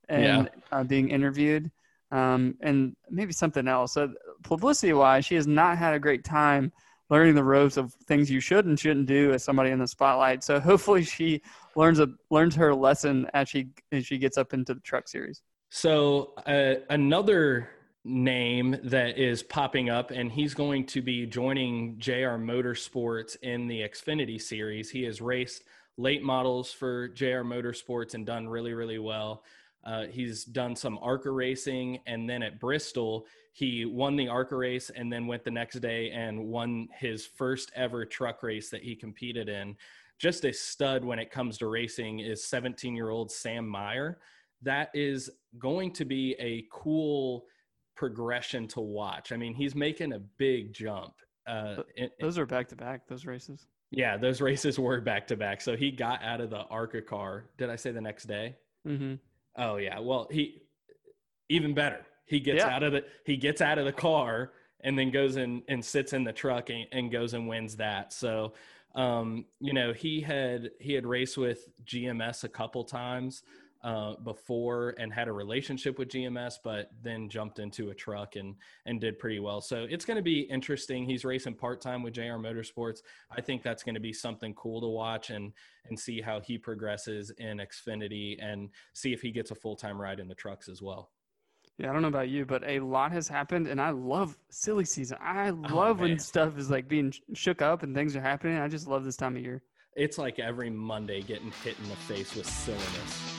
and 0.09 0.23
yeah. 0.23 0.77
uh, 0.77 0.83
being 0.83 1.09
interviewed, 1.09 1.71
um, 2.11 2.55
and 2.61 2.95
maybe 3.09 3.33
something 3.33 3.67
else. 3.67 3.93
So 3.93 4.13
publicity 4.43 4.93
wise, 4.93 5.25
she 5.25 5.35
has 5.35 5.47
not 5.47 5.77
had 5.77 5.93
a 5.93 5.99
great 5.99 6.23
time 6.23 6.71
learning 7.09 7.35
the 7.35 7.43
ropes 7.43 7.77
of 7.77 7.93
things 8.07 8.31
you 8.31 8.39
should 8.39 8.65
and 8.65 8.79
shouldn't 8.79 9.05
do 9.05 9.33
as 9.33 9.43
somebody 9.43 9.69
in 9.69 9.79
the 9.79 9.87
spotlight. 9.87 10.43
So 10.43 10.59
hopefully 10.59 11.03
she 11.03 11.41
learns 11.75 11.99
a 11.99 12.09
learns 12.29 12.55
her 12.55 12.73
lesson 12.73 13.27
as 13.33 13.49
she 13.49 13.69
as 13.91 14.05
she 14.05 14.17
gets 14.17 14.37
up 14.37 14.53
into 14.53 14.73
the 14.73 14.79
truck 14.79 15.07
series. 15.07 15.41
So 15.69 16.33
uh, 16.45 16.75
another 16.89 17.69
name 18.05 18.77
that 18.83 19.17
is 19.17 19.43
popping 19.43 19.89
up, 19.89 20.11
and 20.11 20.31
he's 20.31 20.53
going 20.53 20.85
to 20.87 21.01
be 21.01 21.25
joining 21.25 21.97
JR 21.99 22.37
Motorsports 22.37 23.37
in 23.41 23.67
the 23.67 23.81
Xfinity 23.81 24.41
series. 24.41 24.89
He 24.89 25.03
has 25.03 25.21
raced 25.21 25.63
late 25.97 26.23
models 26.23 26.71
for 26.71 27.07
JR 27.09 27.43
Motorsports 27.43 28.13
and 28.13 28.25
done 28.25 28.47
really 28.47 28.73
really 28.73 28.99
well. 28.99 29.43
Uh, 29.83 30.05
he's 30.05 30.45
done 30.45 30.75
some 30.75 30.97
ARCA 31.01 31.29
racing, 31.29 31.99
and 32.05 32.29
then 32.29 32.41
at 32.41 32.59
Bristol, 32.59 33.25
he 33.51 33.85
won 33.85 34.15
the 34.15 34.27
ARCA 34.27 34.55
race 34.55 34.89
and 34.89 35.11
then 35.11 35.27
went 35.27 35.43
the 35.43 35.51
next 35.51 35.79
day 35.79 36.09
and 36.11 36.45
won 36.45 36.87
his 36.97 37.25
first 37.25 37.71
ever 37.75 38.05
truck 38.05 38.41
race 38.43 38.69
that 38.69 38.81
he 38.81 38.95
competed 38.95 39.47
in. 39.47 39.75
Just 40.17 40.45
a 40.45 40.53
stud 40.53 41.03
when 41.03 41.19
it 41.19 41.31
comes 41.31 41.57
to 41.59 41.67
racing 41.67 42.19
is 42.19 42.43
17 42.45 42.95
year 42.95 43.09
old 43.09 43.31
Sam 43.31 43.69
Mayer. 43.69 44.19
That 44.61 44.89
is 44.93 45.29
going 45.59 45.91
to 45.93 46.05
be 46.05 46.35
a 46.39 46.65
cool 46.71 47.45
progression 47.95 48.67
to 48.69 48.79
watch. 48.79 49.31
I 49.31 49.37
mean, 49.37 49.53
he's 49.53 49.75
making 49.75 50.13
a 50.13 50.19
big 50.19 50.73
jump. 50.73 51.13
Uh, 51.45 51.75
those 52.19 52.37
are 52.37 52.45
back 52.45 52.69
to 52.69 52.75
back, 52.75 53.07
those 53.07 53.25
races. 53.25 53.67
Yeah, 53.91 54.17
those 54.17 54.41
races 54.41 54.79
were 54.79 55.01
back 55.01 55.27
to 55.27 55.37
back. 55.37 55.61
So 55.61 55.75
he 55.75 55.91
got 55.91 56.23
out 56.23 56.41
of 56.41 56.49
the 56.49 56.61
ARCA 56.69 57.01
car. 57.01 57.45
Did 57.57 57.69
I 57.69 57.75
say 57.75 57.91
the 57.91 58.01
next 58.01 58.23
day? 58.25 58.55
Mm-hmm. 58.87 59.15
Oh 59.57 59.77
yeah. 59.77 59.99
Well, 59.99 60.27
he 60.31 60.61
even 61.49 61.73
better. 61.73 62.05
He 62.25 62.39
gets 62.39 62.59
yeah. 62.59 62.75
out 62.75 62.83
of 62.83 62.93
the 62.93 63.05
he 63.25 63.37
gets 63.37 63.61
out 63.61 63.77
of 63.77 63.85
the 63.85 63.91
car 63.91 64.51
and 64.81 64.97
then 64.97 65.11
goes 65.11 65.37
in 65.37 65.63
and 65.67 65.83
sits 65.83 66.13
in 66.13 66.23
the 66.23 66.33
truck 66.33 66.69
and, 66.69 66.85
and 66.91 67.11
goes 67.11 67.33
and 67.33 67.47
wins 67.47 67.75
that. 67.77 68.13
So 68.13 68.53
um, 68.95 69.45
you 69.59 69.73
know, 69.73 69.93
he 69.93 70.21
had 70.21 70.71
he 70.79 70.93
had 70.93 71.05
raced 71.05 71.37
with 71.37 71.69
GMS 71.85 72.43
a 72.43 72.49
couple 72.49 72.83
times 72.83 73.43
uh, 73.83 74.15
before 74.23 74.95
and 74.97 75.13
had 75.13 75.27
a 75.27 75.31
relationship 75.31 75.99
with 75.99 76.09
GMS, 76.09 76.55
but 76.63 76.89
then 77.01 77.29
jumped 77.29 77.59
into 77.59 77.89
a 77.89 77.93
truck 77.93 78.35
and 78.35 78.55
and 78.85 79.01
did 79.01 79.19
pretty 79.19 79.39
well. 79.39 79.61
So 79.61 79.85
it's 79.89 80.05
going 80.05 80.17
to 80.17 80.23
be 80.23 80.41
interesting. 80.41 81.05
He's 81.05 81.25
racing 81.25 81.55
part 81.55 81.81
time 81.81 82.01
with 82.01 82.13
JR 82.13 82.39
Motorsports. 82.39 82.99
I 83.31 83.41
think 83.41 83.61
that's 83.61 83.83
going 83.83 83.95
to 83.95 84.01
be 84.01 84.13
something 84.13 84.53
cool 84.53 84.81
to 84.81 84.87
watch 84.87 85.29
and 85.29 85.51
and 85.89 85.99
see 85.99 86.21
how 86.21 86.39
he 86.39 86.57
progresses 86.57 87.31
in 87.37 87.57
Xfinity 87.57 88.37
and 88.41 88.69
see 88.93 89.11
if 89.11 89.21
he 89.21 89.31
gets 89.31 89.51
a 89.51 89.55
full 89.55 89.75
time 89.75 90.01
ride 90.01 90.19
in 90.19 90.27
the 90.27 90.35
trucks 90.35 90.69
as 90.69 90.81
well. 90.81 91.09
Yeah, 91.77 91.89
I 91.89 91.93
don't 91.93 92.03
know 92.03 92.07
about 92.07 92.29
you, 92.29 92.45
but 92.45 92.63
a 92.65 92.79
lot 92.79 93.11
has 93.13 93.27
happened, 93.27 93.67
and 93.67 93.81
I 93.81 93.89
love 93.89 94.37
silly 94.51 94.85
season. 94.85 95.17
I 95.19 95.49
oh, 95.49 95.53
love 95.53 95.99
oh, 95.99 96.03
when 96.03 96.19
stuff 96.19 96.57
is 96.57 96.69
like 96.69 96.87
being 96.87 97.13
shook 97.33 97.61
up 97.61 97.83
and 97.83 97.95
things 97.95 98.15
are 98.15 98.21
happening. 98.21 98.59
I 98.59 98.67
just 98.67 98.87
love 98.87 99.03
this 99.03 99.17
time 99.17 99.35
of 99.35 99.41
year. 99.41 99.63
It's 99.95 100.17
like 100.17 100.39
every 100.39 100.69
Monday 100.69 101.21
getting 101.21 101.51
hit 101.63 101.75
in 101.81 101.89
the 101.89 101.95
face 101.95 102.35
with 102.35 102.47
silliness. 102.47 103.32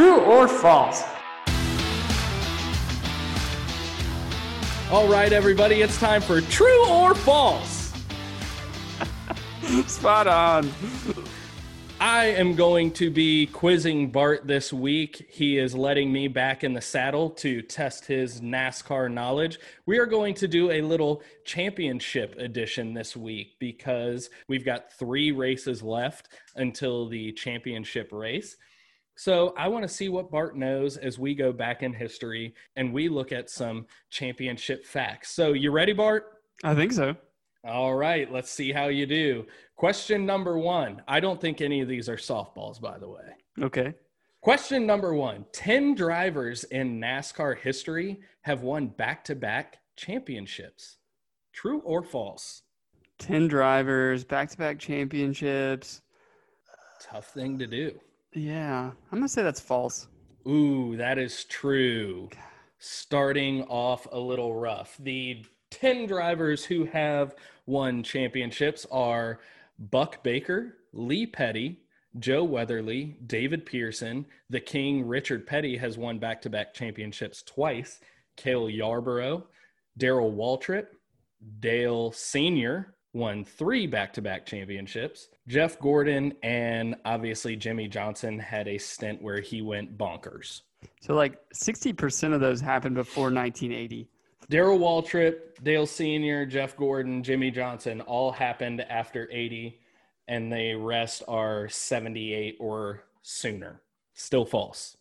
True 0.00 0.20
or 0.20 0.48
false? 0.48 1.04
All 4.90 5.06
right, 5.06 5.30
everybody, 5.30 5.82
it's 5.82 5.98
time 5.98 6.22
for 6.22 6.40
true 6.40 6.88
or 6.88 7.14
false. 7.14 7.92
Spot 9.86 10.26
on. 10.26 10.72
I 12.00 12.28
am 12.28 12.54
going 12.54 12.92
to 12.92 13.10
be 13.10 13.44
quizzing 13.48 14.10
Bart 14.10 14.46
this 14.46 14.72
week. 14.72 15.26
He 15.28 15.58
is 15.58 15.74
letting 15.74 16.10
me 16.10 16.28
back 16.28 16.64
in 16.64 16.72
the 16.72 16.80
saddle 16.80 17.28
to 17.32 17.60
test 17.60 18.06
his 18.06 18.40
NASCAR 18.40 19.12
knowledge. 19.12 19.60
We 19.84 19.98
are 19.98 20.06
going 20.06 20.32
to 20.36 20.48
do 20.48 20.70
a 20.70 20.80
little 20.80 21.22
championship 21.44 22.36
edition 22.38 22.94
this 22.94 23.18
week 23.18 23.56
because 23.58 24.30
we've 24.48 24.64
got 24.64 24.94
three 24.94 25.30
races 25.30 25.82
left 25.82 26.30
until 26.56 27.06
the 27.06 27.32
championship 27.32 28.12
race. 28.12 28.56
So 29.20 29.52
I 29.58 29.68
want 29.68 29.82
to 29.82 29.88
see 29.88 30.08
what 30.08 30.30
Bart 30.30 30.56
knows 30.56 30.96
as 30.96 31.18
we 31.18 31.34
go 31.34 31.52
back 31.52 31.82
in 31.82 31.92
history 31.92 32.54
and 32.76 32.90
we 32.90 33.10
look 33.10 33.32
at 33.32 33.50
some 33.50 33.84
championship 34.08 34.86
facts. 34.86 35.30
So 35.32 35.52
you 35.52 35.72
ready, 35.72 35.92
Bart? 35.92 36.40
I 36.64 36.74
think 36.74 36.92
so. 36.92 37.14
All 37.62 37.94
right, 37.94 38.32
let's 38.32 38.50
see 38.50 38.72
how 38.72 38.86
you 38.86 39.04
do. 39.04 39.44
Question 39.76 40.24
number 40.24 40.56
one. 40.56 41.02
I 41.06 41.20
don't 41.20 41.38
think 41.38 41.60
any 41.60 41.82
of 41.82 41.88
these 41.88 42.08
are 42.08 42.16
softballs, 42.16 42.80
by 42.80 42.98
the 42.98 43.10
way. 43.10 43.36
Okay. 43.60 43.92
Question 44.40 44.86
number 44.86 45.12
one 45.12 45.44
10 45.52 45.94
drivers 45.96 46.64
in 46.64 46.98
NASCAR 46.98 47.58
history 47.58 48.20
have 48.40 48.62
won 48.62 48.86
back 48.86 49.22
to 49.24 49.34
back 49.34 49.80
championships. 49.96 50.96
True 51.52 51.80
or 51.80 52.02
false? 52.02 52.62
10 53.18 53.48
drivers, 53.48 54.24
back 54.24 54.48
to 54.48 54.56
back 54.56 54.78
championships. 54.78 56.00
Tough 57.02 57.34
thing 57.34 57.58
to 57.58 57.66
do. 57.66 58.00
Yeah, 58.34 58.92
I'm 59.10 59.20
to 59.20 59.28
say 59.28 59.42
that's 59.42 59.60
false. 59.60 60.06
Ooh, 60.46 60.96
that 60.96 61.18
is 61.18 61.44
true. 61.44 62.28
Starting 62.78 63.62
off 63.64 64.06
a 64.12 64.18
little 64.18 64.54
rough. 64.54 64.96
The 65.00 65.44
10 65.70 66.06
drivers 66.06 66.64
who 66.64 66.84
have 66.86 67.34
won 67.66 68.02
championships 68.02 68.86
are 68.90 69.40
Buck 69.78 70.22
Baker, 70.22 70.76
Lee 70.92 71.26
Petty, 71.26 71.80
Joe 72.18 72.42
Weatherly, 72.42 73.16
David 73.26 73.66
Pearson, 73.66 74.26
the 74.48 74.60
King 74.60 75.06
Richard 75.06 75.46
Petty 75.46 75.76
has 75.76 75.96
won 75.96 76.18
back 76.18 76.42
to 76.42 76.50
back 76.50 76.74
championships 76.74 77.42
twice, 77.42 78.00
Cale 78.36 78.68
Yarborough, 78.68 79.46
Darrell 79.96 80.32
Waltrip, 80.32 80.86
Dale 81.60 82.12
Sr. 82.12 82.94
won 83.12 83.44
three 83.44 83.86
back 83.86 84.12
to 84.14 84.22
back 84.22 84.46
championships. 84.46 85.28
Jeff 85.48 85.78
Gordon 85.80 86.34
and 86.42 86.94
obviously 87.04 87.56
Jimmie 87.56 87.88
Johnson 87.88 88.38
had 88.38 88.68
a 88.68 88.78
stint 88.78 89.20
where 89.20 89.40
he 89.40 89.62
went 89.62 89.98
bonkers. 89.98 90.62
So 91.00 91.14
like 91.14 91.38
60% 91.50 92.34
of 92.34 92.40
those 92.40 92.60
happened 92.60 92.94
before 92.94 93.24
1980. 93.24 94.08
Darrell 94.48 94.78
Waltrip, 94.78 95.62
Dale 95.62 95.86
Sr., 95.86 96.46
Jeff 96.46 96.76
Gordon, 96.76 97.22
Jimmie 97.22 97.50
Johnson 97.50 98.00
all 98.00 98.32
happened 98.32 98.80
after 98.80 99.28
80, 99.30 99.78
and 100.26 100.52
the 100.52 100.74
rest 100.74 101.22
are 101.28 101.68
78 101.68 102.56
or 102.58 103.04
sooner. 103.22 103.80
Still 104.14 104.44
false. 104.44 104.96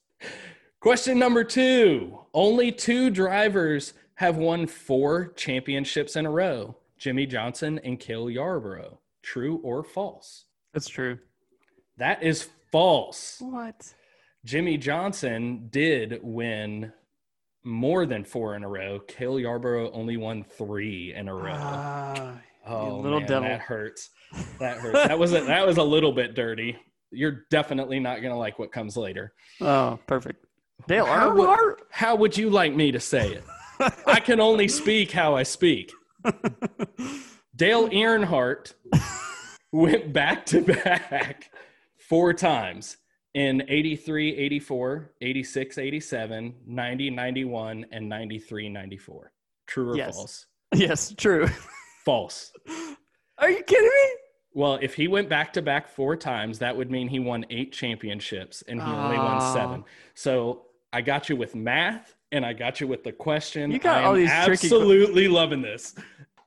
Question 0.80 1.18
number 1.18 1.44
two 1.44 2.20
Only 2.34 2.72
two 2.72 3.10
drivers 3.10 3.94
have 4.16 4.38
won 4.38 4.68
four 4.68 5.30
championships 5.36 6.16
in 6.16 6.26
a 6.26 6.32
row 6.32 6.76
Jimmie 7.00 7.26
Johnson 7.26 7.80
and 7.84 8.00
Cale 8.00 8.30
Yarborough. 8.30 9.00
True 9.24 9.60
or 9.64 9.84
false? 9.84 10.46
That's 10.74 10.88
true. 10.88 11.18
That 11.98 12.22
is 12.24 12.48
false. 12.72 13.38
What? 13.40 13.94
Jimmie 14.46 14.78
Johnson 14.78 15.68
did 15.72 16.20
win 16.22 16.92
more 17.64 18.06
than 18.06 18.24
four 18.24 18.56
in 18.56 18.64
a 18.64 18.70
row. 18.70 19.00
Cale 19.08 19.40
Yarborough 19.40 19.92
only 19.92 20.18
won 20.18 20.44
three 20.44 21.14
in 21.14 21.28
a 21.28 21.34
row. 21.36 21.54
Ah, 21.56 22.34
oh, 22.68 23.00
little 23.00 23.20
man, 23.20 23.28
devil. 23.28 23.50
that 23.50 23.60
hurts. 23.62 24.10
That 24.60 24.78
hurts. 24.82 24.94
that 25.08 25.18
was 25.20 25.34
a, 25.34 25.42
that 25.42 25.66
was 25.66 25.78
a 25.78 25.84
little 25.84 26.12
bit 26.14 26.36
dirty. 26.36 26.78
You're 27.12 27.46
definitely 27.50 28.00
not 28.00 28.22
gonna 28.22 28.38
like 28.38 28.60
what 28.60 28.72
comes 28.72 28.96
later. 28.96 29.34
oh, 29.62 30.00
perfect. 30.08 30.46
Dale 30.88 31.06
How 31.06 31.34
would- 31.36 31.50
Earnhardt? 31.50 31.76
How 31.92 32.16
would 32.16 32.38
you 32.38 32.50
like 32.50 32.74
me 32.74 32.92
to 32.92 33.00
say 33.00 33.34
it? 33.34 33.44
I 34.06 34.20
can 34.20 34.40
only 34.40 34.68
speak 34.68 35.12
how 35.12 35.36
I 35.36 35.44
speak. 35.44 35.92
Dale 37.56 37.90
Earnhardt 37.90 38.74
went 39.72 40.14
back 40.14 40.46
to 40.48 40.62
back 40.62 41.52
four 41.98 42.34
times 42.34 42.98
in 43.34 43.64
83, 43.68 44.36
84, 44.36 45.12
86, 45.22 45.78
87, 45.78 46.56
90, 46.66 47.10
91, 47.10 47.86
and 47.92 48.10
93, 48.10 48.70
94. 48.70 49.32
True 49.68 49.92
or 49.92 49.98
Yes. 49.98 50.16
false? 50.16 50.46
yes, 50.74 51.14
true. 51.18 51.48
False. 52.06 52.52
Are 53.38 53.50
you 53.50 53.62
kidding 53.64 53.84
me? 53.90 54.16
Well, 54.54 54.80
if 54.82 54.96
he 54.96 55.08
went 55.08 55.30
back 55.30 55.54
to 55.54 55.62
back 55.62 55.88
four 55.88 56.16
times, 56.16 56.60
that 56.60 56.76
would 56.76 56.90
mean 56.90 57.08
he 57.08 57.20
won 57.20 57.46
eight 57.50 57.72
championships 57.72 58.64
and 58.68 58.82
he 58.82 58.88
only 58.88 59.18
won 59.18 59.38
Oh. 59.42 59.54
seven. 59.54 59.84
So 60.16 60.66
I 60.92 61.02
got 61.02 61.30
you 61.30 61.36
with 61.36 61.54
math 61.56 62.16
and 62.32 62.46
I 62.46 62.54
got 62.54 62.80
you 62.80 62.88
with 62.88 63.04
the 63.04 63.12
question. 63.12 63.72
You 63.72 63.80
got 63.80 64.00
I 64.00 64.04
all 64.06 64.14
these 64.14 64.30
tricky 64.30 64.68
absolutely 64.68 65.28
loving 65.28 65.62
this. 65.62 65.96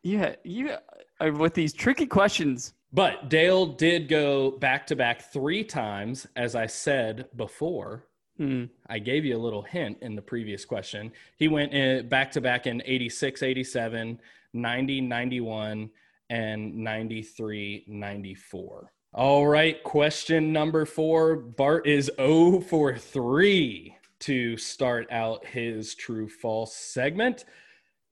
Yeah, 0.02 0.34
you 0.44 0.76
with 1.20 1.54
these 1.54 1.72
tricky 1.72 2.06
questions. 2.06 2.74
But 2.92 3.30
Dale 3.30 3.66
did 3.66 4.08
go 4.08 4.50
back 4.50 4.86
to 4.88 4.96
back 4.96 5.32
three 5.32 5.64
times, 5.64 6.26
as 6.36 6.54
I 6.54 6.66
said 6.66 7.28
before. 7.36 8.06
Hmm. 8.36 8.64
I 8.88 8.98
gave 8.98 9.24
you 9.24 9.36
a 9.36 9.38
little 9.38 9.62
hint 9.62 9.98
in 10.02 10.14
the 10.14 10.22
previous 10.22 10.64
question. 10.64 11.12
He 11.36 11.48
went 11.48 12.08
back 12.08 12.32
to 12.32 12.40
back 12.40 12.66
in 12.66 12.82
86, 12.84 13.42
87, 13.42 14.20
90, 14.52 15.00
91, 15.00 15.90
and 16.30 16.76
93, 16.76 17.84
94. 17.86 18.92
All 19.14 19.46
right, 19.46 19.82
question 19.84 20.52
number 20.52 20.86
four. 20.86 21.36
Bart 21.36 21.86
is 21.86 22.10
0 22.16 22.60
for 22.60 22.96
3 22.96 23.96
to 24.22 24.56
start 24.56 25.10
out 25.10 25.44
his 25.46 25.94
true 25.94 26.28
false 26.28 26.74
segment. 26.76 27.44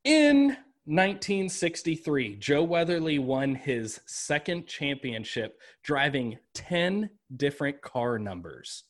In 0.05 0.57
1963, 0.87 2.37
Joe 2.37 2.65
Weatherly 2.65 3.19
won 3.19 3.55
his 3.55 4.01
second 4.07 4.67
championship 4.67 5.59
driving 5.85 6.39
10 6.55 7.11
different 7.37 7.81
car 7.81 8.19
numbers. 8.19 8.85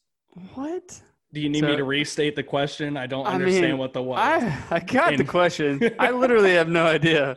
What? 0.54 1.00
Do 1.32 1.40
you 1.40 1.48
need 1.50 1.60
So- 1.60 1.68
me 1.68 1.76
to 1.76 1.84
restate 1.84 2.36
the 2.36 2.42
question? 2.42 2.96
I 2.96 3.06
don't 3.06 3.26
I 3.26 3.34
understand 3.34 3.66
mean, 3.66 3.78
what 3.78 3.92
the 3.92 4.02
what. 4.02 4.18
I 4.18 4.56
I 4.70 4.80
got 4.80 5.16
the 5.16 5.24
question. 5.24 5.90
I 5.98 6.10
literally 6.22 6.52
have 6.54 6.68
no 6.68 6.86
idea. 6.86 7.36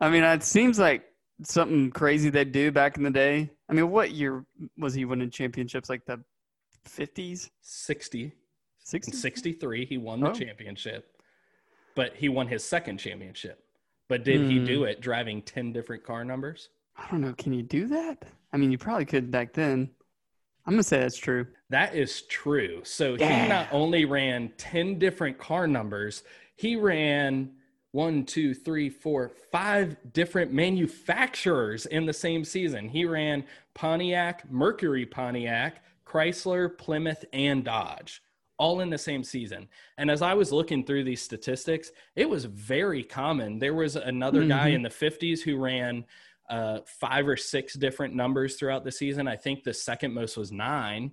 I 0.00 0.08
mean, 0.08 0.24
it 0.24 0.42
seems 0.42 0.78
like 0.78 1.04
something 1.42 1.90
crazy 1.90 2.30
they 2.30 2.44
do 2.44 2.72
back 2.72 2.96
in 2.96 3.02
the 3.02 3.10
day. 3.10 3.50
I 3.68 3.74
mean, 3.74 3.90
what 3.90 4.12
year 4.12 4.44
was 4.78 4.94
he 4.94 5.04
winning 5.04 5.30
championships? 5.30 5.88
Like 5.90 6.04
the 6.06 6.22
fifties, 6.86 7.50
60 7.60 8.32
in 8.92 9.02
63 9.12 9.84
he 9.84 9.98
won 9.98 10.20
the 10.20 10.30
Oh. 10.30 10.34
championship. 10.34 11.20
But 11.94 12.14
he 12.16 12.28
won 12.28 12.48
his 12.48 12.64
second 12.64 12.98
championship. 12.98 13.64
But 14.08 14.24
did 14.24 14.42
he 14.50 14.58
Hmm. 14.58 14.64
do 14.64 14.84
it 14.84 15.00
driving 15.00 15.42
10 15.42 15.72
different 15.72 16.02
car 16.04 16.24
numbers? 16.24 16.68
I 16.96 17.08
don't 17.10 17.20
know. 17.20 17.32
Can 17.34 17.52
you 17.52 17.62
do 17.62 17.86
that? 17.88 18.24
I 18.52 18.56
mean, 18.56 18.70
you 18.72 18.78
probably 18.78 19.04
could 19.04 19.30
back 19.30 19.52
then. 19.52 19.90
I'm 20.66 20.74
gonna 20.74 20.82
say 20.82 21.00
that's 21.00 21.16
true. 21.16 21.46
That 21.70 21.94
is 21.94 22.22
true. 22.22 22.82
So 22.84 23.14
Yeah. 23.14 23.42
he 23.42 23.48
not 23.48 23.68
only 23.72 24.04
ran 24.04 24.50
10 24.56 24.98
different 24.98 25.38
car 25.38 25.66
numbers, 25.66 26.22
he 26.56 26.76
ran 26.76 27.56
one, 27.92 28.24
two, 28.24 28.54
three, 28.54 28.88
four, 28.88 29.28
five 29.28 29.96
different 30.12 30.52
manufacturers 30.52 31.86
in 31.86 32.06
the 32.06 32.12
same 32.12 32.44
season. 32.44 32.88
He 32.88 33.04
ran 33.04 33.44
Pontiac, 33.74 34.48
Mercury 34.50 35.06
Pontiac, 35.06 35.82
Chrysler, 36.04 36.76
Plymouth, 36.76 37.24
and 37.32 37.64
Dodge, 37.64 38.22
all 38.60 38.80
in 38.80 38.90
the 38.90 38.98
same 38.98 39.24
season. 39.24 39.66
And 39.96 40.10
as 40.10 40.20
I 40.20 40.34
was 40.34 40.52
looking 40.52 40.84
through 40.84 41.04
these 41.04 41.22
statistics, 41.22 41.90
it 42.14 42.28
was 42.28 42.44
very 42.44 43.02
common. 43.02 43.58
There 43.58 43.72
was 43.72 43.96
another 43.96 44.44
guy 44.46 44.70
Mhm. 44.70 44.74
in 44.74 44.82
the 44.82 44.90
50s 44.90 45.42
who 45.42 45.56
ran 45.56 46.04
uh, 46.50 46.80
five 46.84 47.28
or 47.28 47.36
six 47.36 47.74
different 47.74 48.12
numbers 48.12 48.56
throughout 48.56 48.82
the 48.82 48.90
season. 48.90 49.28
I 49.28 49.36
think 49.36 49.62
the 49.62 49.72
second 49.72 50.12
most 50.12 50.36
was 50.36 50.50
nine, 50.50 51.12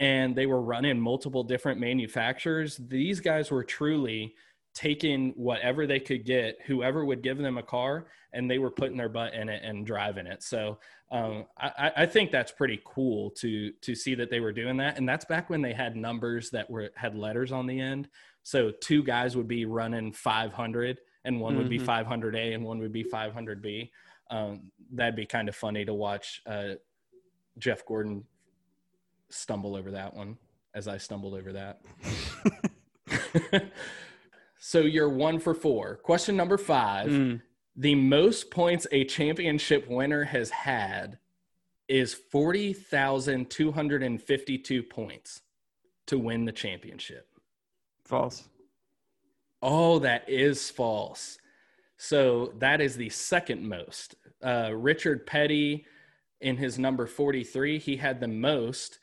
and 0.00 0.34
they 0.34 0.46
were 0.46 0.62
running 0.62 0.98
multiple 0.98 1.44
different 1.44 1.78
manufacturers. 1.78 2.78
These 2.78 3.20
guys 3.20 3.50
were 3.50 3.62
truly 3.64 4.34
taking 4.78 5.30
whatever 5.30 5.88
they 5.88 5.98
could 5.98 6.24
get, 6.24 6.56
whoever 6.64 7.04
would 7.04 7.20
give 7.20 7.36
them 7.36 7.58
a 7.58 7.62
car, 7.64 8.06
and 8.32 8.48
they 8.48 8.58
were 8.58 8.70
putting 8.70 8.96
their 8.96 9.08
butt 9.08 9.34
in 9.34 9.48
it 9.48 9.60
and 9.64 9.84
driving 9.84 10.24
it. 10.24 10.40
So 10.40 10.78
um, 11.10 11.46
I, 11.58 11.90
I 11.96 12.06
think 12.06 12.30
that's 12.30 12.52
pretty 12.52 12.80
cool 12.84 13.30
to 13.32 13.72
to 13.72 13.96
see 13.96 14.14
that 14.14 14.30
they 14.30 14.38
were 14.38 14.52
doing 14.52 14.76
that, 14.76 14.96
and 14.96 15.08
that's 15.08 15.24
back 15.24 15.50
when 15.50 15.62
they 15.62 15.72
had 15.72 15.96
numbers 15.96 16.50
that 16.50 16.70
were 16.70 16.90
had 16.94 17.16
letters 17.16 17.50
on 17.50 17.66
the 17.66 17.80
end. 17.80 18.08
So 18.44 18.70
two 18.70 19.02
guys 19.02 19.36
would 19.36 19.48
be 19.48 19.64
running 19.64 20.12
500, 20.12 21.00
and 21.24 21.40
one 21.40 21.56
would 21.56 21.68
be 21.68 21.80
Mhm. 21.80 21.84
500A, 22.06 22.54
and 22.54 22.64
one 22.64 22.78
would 22.78 22.92
be 22.92 23.02
500B. 23.02 23.90
Um, 24.30 24.70
that'd 24.92 25.16
be 25.16 25.26
kind 25.26 25.48
of 25.48 25.56
funny 25.56 25.84
to 25.86 25.92
watch 25.92 26.40
uh, 26.46 26.74
Jeff 27.58 27.84
Gordon 27.84 28.24
stumble 29.28 29.74
over 29.74 29.90
that 29.90 30.14
one 30.14 30.38
as 30.72 30.86
I 30.86 30.98
stumbled 30.98 31.34
over 31.34 31.52
that. 31.54 31.80
so 34.58 34.80
you're 34.80 35.08
one 35.08 35.38
for 35.38 35.54
four. 35.54 35.96
Question 35.96 36.36
number 36.36 36.58
five. 36.58 37.08
Mm. 37.08 37.40
The 37.76 37.94
most 37.94 38.50
points 38.50 38.86
a 38.90 39.04
championship 39.04 39.88
winner 39.88 40.24
has 40.24 40.50
had 40.50 41.18
is 41.88 42.12
40,252 42.12 44.82
points 44.82 45.42
to 46.06 46.18
win 46.18 46.44
the 46.44 46.52
championship. 46.52 47.28
False. 48.04 48.48
Oh, 49.62 49.98
that 50.00 50.28
is 50.28 50.68
false. 50.70 51.38
So 51.96 52.52
that 52.58 52.80
is 52.80 52.96
the 52.96 53.10
second 53.10 53.68
most. 53.68 54.16
Uh, 54.42 54.72
Richard 54.74 55.24
Petty, 55.26 55.86
in 56.40 56.56
his 56.56 56.78
number 56.78 57.06
43, 57.06 57.78
he 57.78 57.96
had 57.96 58.20
the 58.20 58.28
most, 58.28 59.00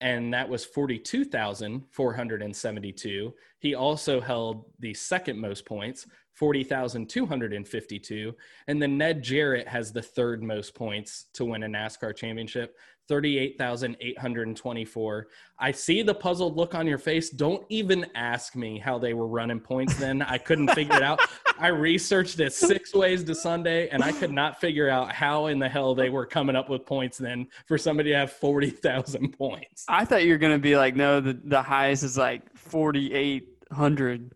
and 0.00 0.32
that 0.32 0.48
was 0.48 0.64
42,472. 0.64 3.34
He 3.60 3.74
also 3.74 4.20
held 4.20 4.64
the 4.78 4.94
second 4.94 5.38
most 5.38 5.66
points, 5.66 6.06
40,252. 6.34 8.34
And 8.68 8.80
then 8.80 8.96
Ned 8.96 9.22
Jarrett 9.22 9.66
has 9.66 9.92
the 9.92 10.02
third 10.02 10.42
most 10.42 10.74
points 10.74 11.26
to 11.34 11.44
win 11.44 11.64
a 11.64 11.66
NASCAR 11.66 12.14
championship, 12.14 12.76
38,824. 13.08 15.26
I 15.58 15.72
see 15.72 16.02
the 16.02 16.14
puzzled 16.14 16.56
look 16.56 16.76
on 16.76 16.86
your 16.86 16.98
face. 16.98 17.30
Don't 17.30 17.64
even 17.68 18.06
ask 18.14 18.54
me 18.54 18.78
how 18.78 18.98
they 18.98 19.14
were 19.14 19.26
running 19.26 19.60
points 19.60 19.96
then. 19.96 20.22
I 20.22 20.38
couldn't 20.38 20.68
figure 20.68 20.96
it 20.96 21.02
out. 21.02 21.18
I 21.58 21.66
researched 21.68 22.38
it 22.38 22.52
six 22.52 22.94
ways 22.94 23.24
to 23.24 23.34
Sunday, 23.34 23.88
and 23.88 24.04
I 24.04 24.12
could 24.12 24.30
not 24.30 24.60
figure 24.60 24.88
out 24.88 25.10
how 25.10 25.46
in 25.46 25.58
the 25.58 25.68
hell 25.68 25.92
they 25.94 26.10
were 26.10 26.24
coming 26.24 26.54
up 26.54 26.70
with 26.70 26.86
points 26.86 27.18
then 27.18 27.48
for 27.66 27.76
somebody 27.76 28.10
to 28.10 28.16
have 28.16 28.30
40,000 28.30 29.36
points. 29.36 29.84
I 29.88 30.04
thought 30.04 30.22
you 30.22 30.30
were 30.32 30.38
gonna 30.38 30.58
be 30.58 30.76
like, 30.76 30.94
no, 30.94 31.20
the 31.20 31.40
the 31.44 31.62
highest 31.62 32.04
is 32.04 32.16
like 32.16 32.56
forty 32.68 33.12
eight 33.14 33.48
hundred. 33.72 34.32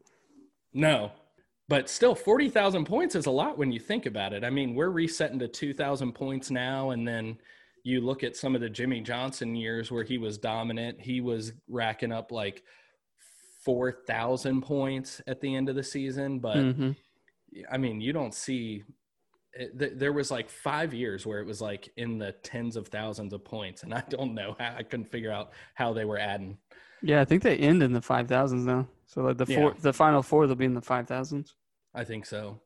No. 0.75 1.13
but 1.69 1.89
still 1.89 2.15
40,000 2.15 2.85
points 2.85 3.15
is 3.15 3.27
a 3.27 3.31
lot 3.31 3.57
when 3.57 3.73
you 3.73 3.81
think 3.81 4.07
about 4.07 4.33
it. 4.33 4.45
I 4.45 4.51
mean, 4.51 4.75
we're 4.75 4.91
resetting 4.91 5.39
to 5.39 5.49
2,000 5.49 6.13
points 6.13 6.51
now 6.51 6.91
and 6.91 7.07
then 7.07 7.39
you 7.85 8.01
look 8.01 8.23
at 8.23 8.37
some 8.37 8.55
of 8.55 8.61
the 8.61 8.69
Jimmie 8.69 9.01
Johnson 9.01 9.55
years 9.57 9.91
where 9.91 10.05
he 10.05 10.19
was 10.19 10.39
dominant, 10.39 11.01
he 11.01 11.21
was 11.21 11.53
racking 11.69 12.13
up 12.13 12.31
like 12.31 12.63
4,000 13.65 14.63
points 14.63 15.21
at 15.27 15.41
the 15.41 15.55
end 15.55 15.69
of 15.69 15.75
the 15.75 15.83
season, 15.83 16.41
but 16.41 16.57
mm-hmm. 16.57 16.91
I 17.71 17.79
mean, 17.79 18.01
you 18.01 18.13
don't 18.13 18.35
see 18.35 18.83
it, 19.55 19.99
there 19.99 20.13
was 20.13 20.31
like 20.31 20.49
five 20.49 20.95
years 20.95 21.27
where 21.27 21.41
it 21.41 21.47
was 21.47 21.61
like 21.61 21.91
in 21.97 22.19
the 22.19 22.33
tens 22.43 22.77
of 22.77 22.89
thousands 22.89 23.33
of 23.33 23.45
points, 23.45 23.83
and 23.83 23.93
I 23.95 24.03
don't 24.09 24.35
know 24.35 24.57
how 24.59 24.75
I 24.79 24.83
couldn't 24.83 25.11
figure 25.11 25.33
out 25.33 25.53
how 25.75 25.93
they 25.93 26.05
were 26.05 26.19
adding. 26.19 26.59
Yeah, 27.03 27.21
I 27.21 27.25
think 27.25 27.43
they 27.43 27.57
end 27.57 27.83
in 27.83 27.93
the 27.93 28.01
five 28.01 28.29
thousands 28.29 28.65
now. 28.65 28.87
So 29.07 29.23
like 29.23 29.37
the 29.37 29.47
four, 29.47 29.73
yeah. 29.73 29.81
the 29.81 29.93
final 29.93 30.23
four, 30.23 30.47
they'll 30.47 30.57
be 30.57 30.65
in 30.65 30.75
the 30.75 30.81
five 30.81 31.07
thousands. 31.07 31.55
I 31.95 32.05
think 32.05 32.27
so. 32.27 32.61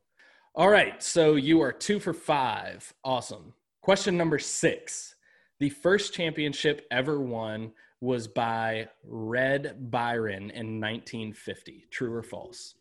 All 0.54 0.68
right, 0.68 1.02
so 1.02 1.34
you 1.34 1.60
are 1.60 1.72
two 1.72 1.98
for 1.98 2.12
five. 2.12 2.92
Awesome. 3.04 3.52
Question 3.80 4.16
number 4.16 4.38
six: 4.38 5.14
The 5.58 5.70
first 5.70 6.14
championship 6.14 6.86
ever 6.90 7.20
won 7.20 7.72
was 8.00 8.28
by 8.28 8.88
Red 9.04 9.90
Byron 9.90 10.50
in 10.50 10.80
1950. 10.80 11.86
True 11.90 12.12
or 12.12 12.22
false? 12.22 12.74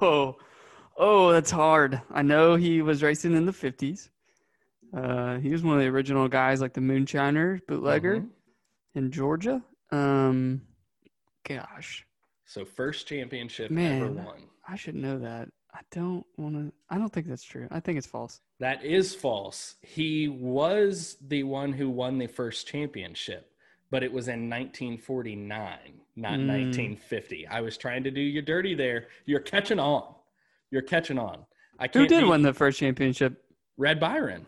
Oh, 0.00 0.36
oh, 0.96 1.32
that's 1.32 1.50
hard. 1.50 2.00
I 2.10 2.22
know 2.22 2.56
he 2.56 2.82
was 2.82 3.02
racing 3.02 3.34
in 3.34 3.46
the 3.46 3.52
50s. 3.52 4.10
Uh, 4.94 5.38
he 5.38 5.50
was 5.50 5.62
one 5.62 5.76
of 5.76 5.80
the 5.80 5.88
original 5.88 6.28
guys, 6.28 6.60
like 6.60 6.74
the 6.74 6.80
Moonshiner 6.80 7.60
bootlegger 7.66 8.16
mm-hmm. 8.16 8.98
in 8.98 9.10
Georgia. 9.10 9.62
Um, 9.90 10.62
gosh. 11.48 12.06
So 12.44 12.64
first 12.64 13.06
championship 13.06 13.70
Man, 13.70 14.02
ever 14.02 14.12
won. 14.12 14.42
I 14.68 14.76
should 14.76 14.94
know 14.94 15.18
that. 15.18 15.48
I 15.74 15.80
don't 15.90 16.24
want 16.36 16.54
to. 16.54 16.72
I 16.90 16.98
don't 16.98 17.10
think 17.10 17.26
that's 17.26 17.42
true. 17.42 17.66
I 17.70 17.80
think 17.80 17.96
it's 17.96 18.06
false. 18.06 18.40
That 18.60 18.84
is 18.84 19.14
false. 19.14 19.76
He 19.80 20.28
was 20.28 21.16
the 21.26 21.44
one 21.44 21.72
who 21.72 21.88
won 21.88 22.18
the 22.18 22.26
first 22.26 22.66
championship, 22.66 23.50
but 23.90 24.02
it 24.02 24.12
was 24.12 24.28
in 24.28 24.50
1949, 24.50 25.78
not 26.16 26.32
mm. 26.32 26.46
1950. 26.46 27.46
I 27.46 27.60
was 27.62 27.78
trying 27.78 28.04
to 28.04 28.10
do 28.10 28.20
you 28.20 28.42
dirty 28.42 28.74
there. 28.74 29.06
You're 29.24 29.40
catching 29.40 29.78
on. 29.78 30.14
You're 30.70 30.82
catching 30.82 31.18
on. 31.18 31.46
I 31.78 31.88
can't. 31.88 32.02
Who 32.02 32.06
did 32.06 32.24
be, 32.24 32.28
win 32.28 32.42
the 32.42 32.52
first 32.52 32.78
championship? 32.78 33.42
Red 33.78 33.98
Byron. 33.98 34.46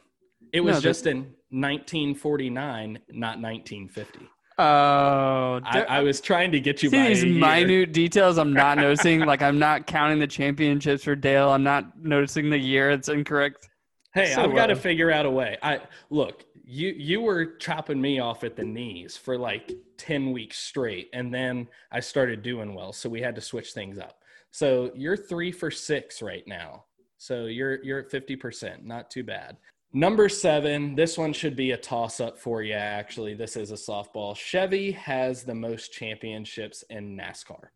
It 0.52 0.60
was 0.60 0.76
no, 0.76 0.80
just 0.80 1.06
in 1.06 1.34
1949, 1.50 2.98
not 3.08 3.40
1950. 3.40 4.28
Oh, 4.56 5.60
I, 5.64 5.84
I, 5.88 6.00
was 6.00 6.20
trying 6.20 6.52
to 6.52 6.60
get 6.60 6.80
you. 6.80 6.88
See 6.88 7.08
these 7.08 7.24
minute 7.24 7.92
details 7.92 8.38
I'm 8.38 8.52
not 8.52 8.78
noticing. 8.78 9.20
like 9.20 9.42
I'm 9.42 9.58
not 9.58 9.88
counting 9.88 10.20
the 10.20 10.28
championships 10.28 11.02
for 11.02 11.16
Dale. 11.16 11.50
I'm 11.50 11.64
not 11.64 11.98
noticing 12.00 12.50
the 12.50 12.58
year. 12.58 12.90
It's 12.90 13.08
incorrect. 13.08 13.68
Hey, 14.14 14.32
so 14.32 14.44
I've 14.44 14.54
got 14.54 14.66
to 14.66 14.76
figure 14.76 15.10
out 15.10 15.26
a 15.26 15.30
way. 15.30 15.58
I 15.60 15.80
look. 16.10 16.44
You 16.64 16.90
you 16.96 17.20
were 17.20 17.56
chopping 17.56 18.00
me 18.00 18.20
off 18.20 18.44
at 18.44 18.54
the 18.54 18.64
knees 18.64 19.16
for 19.16 19.36
like 19.36 19.72
ten 19.96 20.30
weeks 20.30 20.56
straight, 20.56 21.10
and 21.12 21.34
then 21.34 21.66
I 21.90 21.98
started 21.98 22.42
doing 22.42 22.74
well, 22.74 22.92
so 22.92 23.08
we 23.08 23.20
had 23.20 23.34
to 23.34 23.40
switch 23.40 23.72
things 23.72 23.98
up. 23.98 24.22
So 24.52 24.92
you're 24.94 25.16
three 25.16 25.50
for 25.50 25.72
six 25.72 26.22
right 26.22 26.46
now. 26.46 26.84
So 27.18 27.46
you're 27.46 27.82
you're 27.82 27.98
at 27.98 28.10
fifty 28.10 28.36
percent. 28.36 28.86
Not 28.86 29.10
too 29.10 29.24
bad. 29.24 29.56
Number 29.96 30.28
seven, 30.28 30.96
this 30.96 31.16
one 31.16 31.32
should 31.32 31.54
be 31.54 31.70
a 31.70 31.76
toss 31.76 32.18
up 32.18 32.36
for 32.36 32.62
you, 32.62 32.74
actually. 32.74 33.34
This 33.34 33.56
is 33.56 33.70
a 33.70 33.74
softball. 33.74 34.36
Chevy 34.36 34.90
has 34.90 35.44
the 35.44 35.54
most 35.54 35.92
championships 35.92 36.82
in 36.90 37.16
NASCAR. 37.16 37.68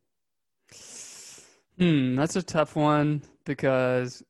Hmm, 1.79 2.17
that's 2.17 2.35
a 2.35 2.43
tough 2.43 2.75
one 2.75 3.23
because 3.47 4.21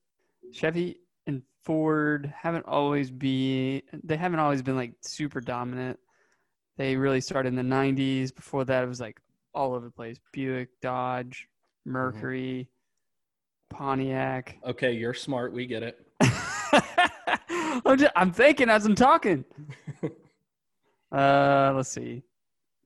Chevy 0.53 1.01
and 1.27 1.42
Ford 1.64 2.31
haven't 2.37 2.66
always 2.66 3.11
be 3.11 3.83
they 4.05 4.18
haven't 4.18 4.40
always 4.40 4.61
been 4.61 4.77
like 4.77 4.92
super 5.01 5.40
dominant. 5.40 5.98
They 6.77 6.94
really 6.94 7.22
started 7.22 7.48
in 7.48 7.57
the 7.57 7.74
90s. 7.74 8.35
Before 8.35 8.66
that, 8.66 8.85
it 8.85 8.87
was 8.87 9.01
like 9.01 9.18
all 9.55 9.72
over 9.72 9.87
the 9.87 9.90
place 9.90 10.18
Buick, 10.31 10.68
Dodge, 10.83 11.48
Mercury, 11.87 12.68
mm-hmm. 13.72 13.79
Pontiac. 13.79 14.59
Okay, 14.66 14.92
you're 14.92 15.14
smart. 15.14 15.55
We 15.55 15.64
get 15.64 15.83
it. 15.83 16.05
I'm, 17.84 17.98
just, 17.98 18.12
I'm 18.16 18.32
thinking 18.32 18.68
as 18.68 18.86
I'm 18.86 18.94
talking. 18.94 19.44
uh, 21.12 21.72
let's 21.74 21.90
see. 21.90 22.22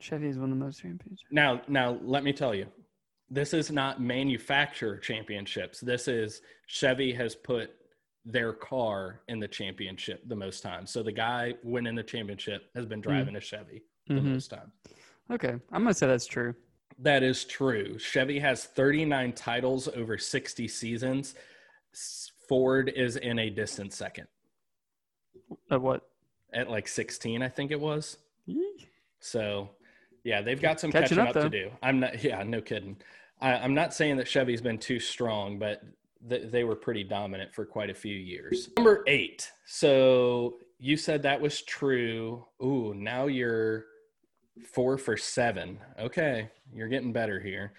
Chevy 0.00 0.28
is 0.28 0.38
one 0.38 0.52
of 0.52 0.58
the 0.58 0.64
most 0.64 0.80
championships. 0.80 1.22
Now, 1.30 1.62
now 1.68 1.98
let 2.02 2.24
me 2.24 2.32
tell 2.32 2.54
you, 2.54 2.66
this 3.30 3.54
is 3.54 3.70
not 3.70 4.00
manufacturer 4.00 4.98
championships. 4.98 5.80
This 5.80 6.08
is 6.08 6.42
Chevy 6.66 7.12
has 7.14 7.34
put 7.34 7.70
their 8.24 8.52
car 8.52 9.20
in 9.28 9.40
the 9.40 9.48
championship 9.48 10.22
the 10.28 10.36
most 10.36 10.62
times. 10.62 10.90
So 10.90 11.02
the 11.02 11.12
guy 11.12 11.54
winning 11.62 11.94
the 11.94 12.02
championship 12.02 12.64
has 12.74 12.86
been 12.86 13.00
driving 13.00 13.34
mm. 13.34 13.38
a 13.38 13.40
Chevy 13.40 13.82
the 14.06 14.14
mm-hmm. 14.14 14.32
most 14.34 14.48
time. 14.48 14.70
Okay, 15.30 15.54
I'm 15.72 15.82
gonna 15.82 15.94
say 15.94 16.06
that's 16.06 16.26
true. 16.26 16.54
That 16.98 17.22
is 17.22 17.44
true. 17.44 17.98
Chevy 17.98 18.38
has 18.38 18.64
39 18.64 19.32
titles 19.32 19.88
over 19.88 20.18
60 20.18 20.68
seasons. 20.68 21.34
Ford 22.48 22.92
is 22.94 23.16
in 23.16 23.38
a 23.38 23.50
distant 23.50 23.92
second. 23.92 24.26
At 25.70 25.80
what? 25.80 26.08
At 26.52 26.70
like 26.70 26.88
16, 26.88 27.42
I 27.42 27.48
think 27.48 27.70
it 27.70 27.80
was. 27.80 28.18
So, 29.20 29.70
yeah, 30.24 30.42
they've 30.42 30.60
got 30.60 30.80
some 30.80 30.92
catching, 30.92 31.16
catching 31.16 31.18
up, 31.18 31.36
up 31.36 31.42
to 31.44 31.48
do. 31.48 31.70
I'm 31.82 32.00
not, 32.00 32.22
yeah, 32.22 32.42
no 32.42 32.60
kidding. 32.60 32.96
I, 33.40 33.64
am 33.64 33.74
not 33.74 33.94
saying 33.94 34.16
that 34.18 34.28
Chevy's 34.28 34.60
been 34.60 34.78
too 34.78 35.00
strong, 35.00 35.58
but 35.58 35.82
th- 36.28 36.50
they 36.50 36.64
were 36.64 36.76
pretty 36.76 37.04
dominant 37.04 37.54
for 37.54 37.64
quite 37.64 37.90
a 37.90 37.94
few 37.94 38.14
years. 38.14 38.68
Number 38.76 39.02
eight. 39.06 39.50
So 39.66 40.58
you 40.78 40.96
said 40.96 41.22
that 41.22 41.40
was 41.40 41.62
true. 41.62 42.44
Ooh, 42.62 42.94
now 42.94 43.26
you're 43.26 43.86
four 44.72 44.98
for 44.98 45.16
seven. 45.16 45.78
Okay, 45.98 46.50
you're 46.72 46.88
getting 46.88 47.12
better 47.12 47.40
here. 47.40 47.72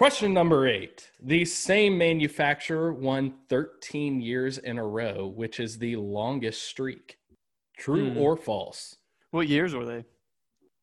Question 0.00 0.32
number 0.32 0.66
eight. 0.66 1.10
The 1.22 1.44
same 1.44 1.98
manufacturer 1.98 2.90
won 2.90 3.34
13 3.50 4.22
years 4.22 4.56
in 4.56 4.78
a 4.78 4.86
row, 4.86 5.26
which 5.26 5.60
is 5.60 5.76
the 5.76 5.96
longest 5.96 6.62
streak. 6.62 7.18
True 7.76 8.12
hmm. 8.12 8.16
or 8.16 8.34
false? 8.34 8.96
What 9.30 9.46
years 9.46 9.74
were 9.74 9.84
they? 9.84 10.06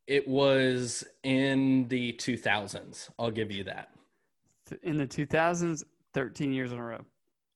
It 0.06 0.28
was 0.28 1.02
in 1.24 1.88
the 1.88 2.12
2000s. 2.12 3.10
I'll 3.18 3.32
give 3.32 3.50
you 3.50 3.64
that. 3.64 3.88
In 4.84 4.96
the 4.96 5.06
2000s, 5.08 5.82
13 6.14 6.52
years 6.52 6.70
in 6.70 6.78
a 6.78 6.84
row. 6.84 7.04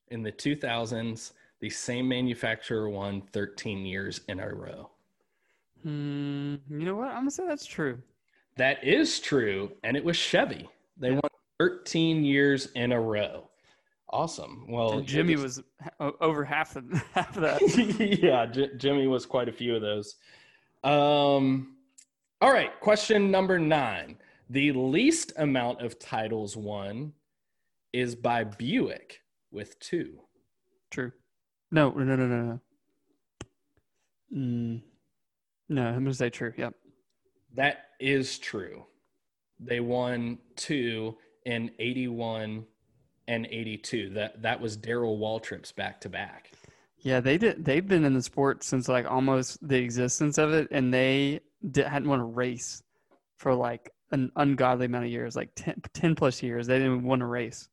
In 0.09 0.25
the 0.25 0.33
2000s, 0.33 1.31
the 1.61 1.71
same 1.71 2.09
manufacturer 2.09 2.91
won 2.91 3.23
13 3.33 3.87
years 3.87 4.23
in 4.27 4.41
a 4.41 4.49
row. 4.53 4.91
Hmm, 5.85 6.57
you 6.69 6.87
know 6.87 6.97
what? 6.97 7.11
I'm 7.11 7.19
going 7.19 7.29
to 7.29 7.31
say 7.31 7.47
that's 7.47 7.67
true. 7.67 8.03
That 8.57 8.83
is 8.83 9.21
true. 9.21 9.71
And 9.85 9.97
it 9.97 10.05
was 10.05 10.17
Chevy. 10.17 10.69
They 10.97 11.11
yeah. 11.11 11.21
won 11.23 11.32
13 11.59 12.25
years 12.25 12.67
in 12.75 12.93
a 12.93 13.01
row. 13.01 13.49
Awesome. 14.11 14.67
Well, 14.69 14.99
and 14.99 15.07
Jimmie 15.07 15.37
was 15.37 15.63
over 16.21 16.45
half 16.45 16.77
of 16.77 16.85
half 17.15 17.37
of 17.37 17.43
that. 17.43 18.19
yeah, 18.23 18.47
J- 18.47 18.77
Jimmie 18.77 19.07
was 19.07 19.25
quite 19.25 19.49
a 19.49 19.53
few 19.53 19.75
of 19.75 19.81
those. 19.81 20.17
Um, 20.85 21.77
all 22.41 22.53
right, 22.53 22.79
question 22.81 23.31
number 23.31 23.59
nine. 23.59 24.19
The 24.51 24.73
least 24.73 25.33
amount 25.39 25.81
of 25.81 25.99
titles 25.99 26.57
won 26.57 27.13
is 27.93 28.15
by 28.15 28.45
Buick 28.45 29.21
with 29.51 29.79
two. 29.79 30.19
True. 30.91 31.13
No, 31.71 31.91
no, 31.91 32.05
no, 32.05 32.17
no, 32.17 32.43
no. 32.43 32.61
Mm, 34.35 34.83
no, 35.71 35.87
I'm 35.87 36.05
gonna 36.05 36.13
say 36.13 36.29
true. 36.29 36.53
Yep. 36.57 36.75
That 37.55 37.85
is 37.99 38.39
true. 38.39 38.85
They 39.59 39.81
won 39.81 40.39
two 40.57 41.17
in 41.45 41.71
81 41.79 42.65
and 43.29 43.47
82. 43.47 44.11
That 44.11 44.43
that 44.43 44.61
was 44.61 44.77
Darrell 44.77 45.19
Waltrip's 45.19 45.73
back 45.73 46.01
to 46.03 46.09
back. 46.09 46.53
Yeah, 46.99 47.21
they 47.21 47.37
did. 47.39 47.65
They've 47.65 47.87
been 47.87 48.05
in 48.05 48.15
the 48.15 48.23
sport 48.23 48.63
since 48.63 48.89
like 48.89 49.11
almost 49.11 49.67
the 49.67 49.77
existence 49.77 50.39
of 50.39 50.53
it, 50.53 50.69
and 50.71 50.95
they 50.95 51.41
did, 51.71 51.87
hadn't 51.87 52.09
won 52.09 52.21
a 52.21 52.25
race 52.25 52.83
for 53.39 53.55
like 53.55 53.91
an 54.13 54.31
ungodly 54.37 54.87
amount 54.87 55.07
of 55.07 55.11
years, 55.11 55.35
like 55.35 55.51
10, 55.57 55.83
10 55.95 56.15
plus 56.15 56.43
years. 56.43 56.67
They 56.67 56.79
didn't 56.79 57.03
win 57.03 57.23
a 57.23 57.27
race. 57.27 57.69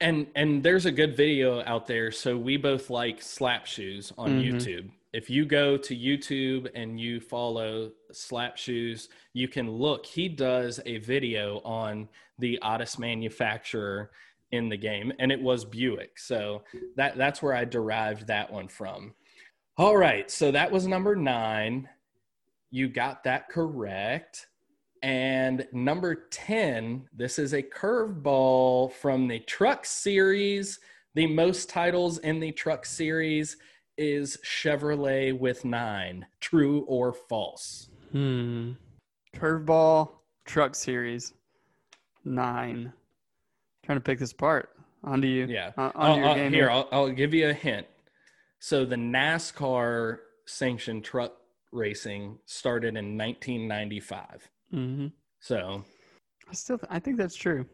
And 0.00 0.26
and 0.34 0.62
there's 0.62 0.86
a 0.86 0.92
good 0.92 1.16
video 1.16 1.62
out 1.64 1.86
there. 1.86 2.10
So 2.10 2.36
we 2.36 2.56
both 2.56 2.90
like 2.90 3.22
slap 3.22 3.66
shoes 3.66 4.12
on 4.18 4.30
mm-hmm. 4.30 4.56
YouTube 4.56 4.90
if 5.14 5.30
you 5.30 5.46
go 5.46 5.76
to 5.76 5.96
YouTube 5.96 6.68
and 6.74 6.98
you 6.98 7.20
follow 7.20 7.92
Slap 8.10 8.56
Shoes, 8.56 9.08
you 9.32 9.46
can 9.46 9.70
look. 9.70 10.04
He 10.04 10.28
does 10.28 10.80
a 10.86 10.98
video 10.98 11.60
on 11.64 12.08
the 12.40 12.58
oddest 12.62 12.98
manufacturer 12.98 14.10
in 14.50 14.68
the 14.68 14.76
game, 14.76 15.12
and 15.20 15.30
it 15.30 15.40
was 15.40 15.64
Buick. 15.64 16.18
So 16.18 16.64
that 16.96 17.16
that's 17.16 17.40
where 17.40 17.54
I 17.54 17.64
derived 17.64 18.26
that 18.26 18.52
one 18.52 18.66
from. 18.66 19.14
All 19.78 19.96
right, 19.96 20.28
so 20.28 20.50
that 20.50 20.72
was 20.72 20.88
number 20.88 21.14
nine. 21.14 21.88
You 22.72 22.88
got 22.88 23.22
that 23.22 23.48
correct. 23.48 24.48
And 25.00 25.68
number 25.70 26.26
10, 26.30 27.08
this 27.14 27.38
is 27.38 27.52
a 27.52 27.62
curveball 27.62 28.92
from 28.94 29.28
the 29.28 29.38
Truck 29.38 29.86
Series. 29.86 30.80
The 31.14 31.28
most 31.28 31.68
titles 31.68 32.18
in 32.18 32.40
the 32.40 32.50
Truck 32.50 32.84
Series 32.84 33.58
is 33.96 34.38
Chevrolet 34.44 35.36
with 35.38 35.64
nine. 35.64 36.26
True 36.40 36.80
or 36.88 37.12
false? 37.12 37.88
Hmm. 38.12 38.72
Curveball 39.34 40.10
Truck 40.44 40.74
Series 40.74 41.32
nine. 42.24 42.92
Trying 43.84 43.98
to 43.98 44.02
pick 44.02 44.18
this 44.18 44.32
apart. 44.32 44.70
Onto 45.02 45.28
you. 45.28 45.46
Yeah. 45.46 45.72
Uh, 45.76 45.90
I'll- 45.94 46.16
your 46.16 46.26
I'll- 46.26 46.34
game 46.34 46.52
here, 46.52 46.70
I'll, 46.70 46.88
I'll 46.90 47.10
give 47.10 47.34
you 47.34 47.48
a 47.50 47.52
hint. 47.52 47.86
So 48.60 48.84
the 48.86 48.96
NASCAR 48.96 50.18
sanctioned 50.46 51.04
truck 51.04 51.32
racing 51.72 52.38
started 52.46 52.96
in 52.96 53.18
1995. 53.18 54.48
hmm 54.70 55.06
So, 55.40 55.84
I 56.48 56.54
still, 56.54 56.78
I 56.88 56.98
think 56.98 57.18
that's 57.18 57.34
true. 57.36 57.66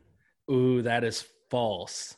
ooh, 0.50 0.83
that 0.83 1.04
is 1.04 1.24
false. 1.50 2.16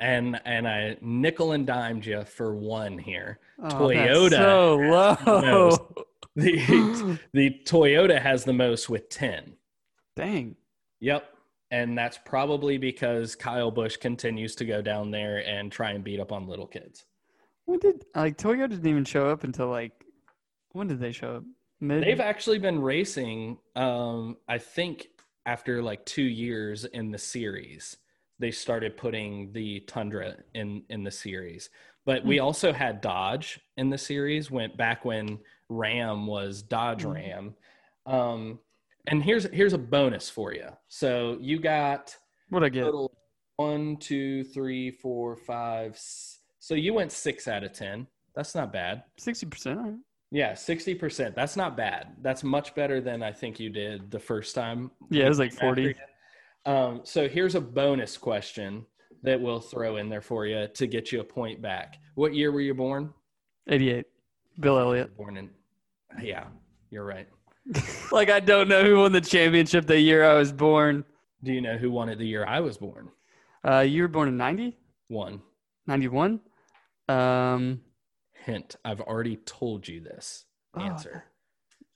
And 0.00 0.40
and 0.44 0.68
I 0.68 0.96
nickel 1.00 1.52
and 1.52 1.66
dimed 1.66 2.04
you 2.04 2.24
for 2.24 2.54
one 2.54 2.98
here. 2.98 3.38
Oh, 3.62 3.68
Toyota 3.68 4.30
so 4.30 4.76
low. 4.76 6.04
The 6.36 7.18
the 7.32 7.60
Toyota 7.64 8.20
has 8.20 8.44
the 8.44 8.52
most 8.52 8.90
with 8.90 9.08
10. 9.08 9.52
Dang. 10.16 10.56
Yep. 11.00 11.28
And 11.70 11.96
that's 11.96 12.18
probably 12.24 12.78
because 12.78 13.34
Kyle 13.34 13.70
Busch 13.70 13.96
continues 13.96 14.54
to 14.56 14.64
go 14.64 14.82
down 14.82 15.10
there 15.10 15.46
and 15.46 15.70
try 15.70 15.92
and 15.92 16.04
beat 16.04 16.20
up 16.20 16.32
on 16.32 16.46
little 16.46 16.66
kids. 16.66 17.04
When 17.66 17.78
did 17.78 18.04
like 18.14 18.36
Toyota 18.36 18.70
didn't 18.70 18.86
even 18.86 19.04
show 19.04 19.28
up 19.28 19.44
until 19.44 19.68
like 19.68 19.92
when 20.72 20.88
did 20.88 21.00
they 21.00 21.12
show 21.12 21.36
up? 21.36 21.44
Mid. 21.80 22.02
They've 22.02 22.20
actually 22.20 22.58
been 22.58 22.80
racing, 22.80 23.58
um, 23.76 24.36
I 24.48 24.58
think, 24.58 25.08
after 25.46 25.82
like 25.82 26.04
two 26.04 26.22
years 26.22 26.84
in 26.84 27.10
the 27.10 27.18
series. 27.18 27.96
They 28.38 28.50
started 28.50 28.96
putting 28.96 29.52
the 29.52 29.80
Tundra 29.80 30.36
in 30.54 30.82
in 30.88 31.04
the 31.04 31.10
series, 31.10 31.70
but 32.04 32.24
we 32.24 32.40
also 32.40 32.72
had 32.72 33.00
Dodge 33.00 33.60
in 33.76 33.90
the 33.90 33.98
series. 33.98 34.50
Went 34.50 34.76
back 34.76 35.04
when 35.04 35.38
Ram 35.68 36.26
was 36.26 36.62
Dodge 36.62 37.04
Mhm. 37.04 37.14
Ram, 37.14 37.54
um, 38.06 38.58
and 39.06 39.22
here's 39.22 39.44
here's 39.52 39.72
a 39.72 39.78
bonus 39.78 40.28
for 40.28 40.52
you. 40.52 40.68
So 40.88 41.38
you 41.40 41.58
got 41.60 42.16
what 42.50 42.64
I 42.64 42.68
get? 42.68 42.92
one, 43.56 43.96
two, 43.98 44.42
three, 44.44 44.90
four, 44.90 45.36
five. 45.36 45.96
So 46.58 46.74
you 46.74 46.92
went 46.92 47.12
six 47.12 47.46
out 47.46 47.62
of 47.62 47.72
ten. 47.72 48.06
That's 48.34 48.54
not 48.56 48.72
bad. 48.72 49.04
Sixty 49.16 49.46
percent. 49.46 50.00
Yeah, 50.32 50.54
sixty 50.54 50.96
percent. 50.96 51.36
That's 51.36 51.56
not 51.56 51.76
bad. 51.76 52.16
That's 52.20 52.42
much 52.42 52.74
better 52.74 53.00
than 53.00 53.22
I 53.22 53.30
think 53.30 53.60
you 53.60 53.70
did 53.70 54.10
the 54.10 54.18
first 54.18 54.56
time. 54.56 54.90
Yeah, 55.08 55.26
it 55.26 55.28
was 55.28 55.38
like 55.38 55.52
forty. 55.52 55.82
you- 55.82 55.94
Um, 56.66 57.00
so 57.04 57.28
here's 57.28 57.54
a 57.54 57.60
bonus 57.60 58.16
question 58.16 58.86
that 59.22 59.40
we'll 59.40 59.60
throw 59.60 59.96
in 59.96 60.08
there 60.08 60.20
for 60.20 60.46
you 60.46 60.66
to 60.68 60.86
get 60.86 61.12
you 61.12 61.20
a 61.20 61.24
point 61.24 61.60
back. 61.62 61.98
What 62.14 62.34
year 62.34 62.52
were 62.52 62.60
you 62.60 62.74
born? 62.74 63.12
Eighty-eight. 63.68 64.06
Bill 64.60 64.78
Elliott. 64.78 65.16
Born 65.16 65.36
in. 65.36 65.50
Yeah, 66.22 66.44
you're 66.90 67.04
right. 67.04 67.28
like 68.12 68.30
I 68.30 68.40
don't 68.40 68.68
know 68.68 68.84
who 68.84 68.98
won 68.98 69.12
the 69.12 69.20
championship 69.20 69.86
the 69.86 69.98
year 69.98 70.24
I 70.24 70.34
was 70.34 70.52
born. 70.52 71.04
Do 71.42 71.52
you 71.52 71.60
know 71.60 71.76
who 71.76 71.90
won 71.90 72.08
it 72.08 72.18
the 72.18 72.26
year 72.26 72.44
I 72.46 72.60
was 72.60 72.76
born? 72.78 73.08
Uh, 73.66 73.80
you 73.80 74.02
were 74.02 74.08
born 74.08 74.28
in 74.28 74.36
90? 74.36 74.78
One 75.08 75.40
91? 75.86 76.40
Um, 77.08 77.80
hint. 78.32 78.76
I've 78.84 79.00
already 79.00 79.36
told 79.36 79.86
you 79.88 80.00
this 80.00 80.44
Oh, 80.74 80.80
answer. 80.80 81.24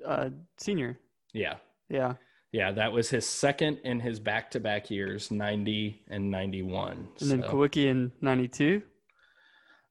uh, 0.06 0.30
senior. 0.58 0.98
Yeah. 1.32 1.56
Yeah. 1.88 2.14
Yeah, 2.52 2.72
that 2.72 2.92
was 2.92 3.10
his 3.10 3.26
second 3.26 3.78
in 3.84 4.00
his 4.00 4.18
back-to-back 4.18 4.90
years, 4.90 5.30
90 5.30 6.02
and 6.08 6.30
91. 6.30 7.08
And 7.20 7.30
then 7.30 7.42
So- 7.42 7.48
Kulwicki 7.50 7.86
in 7.86 8.10
92. 8.22 8.82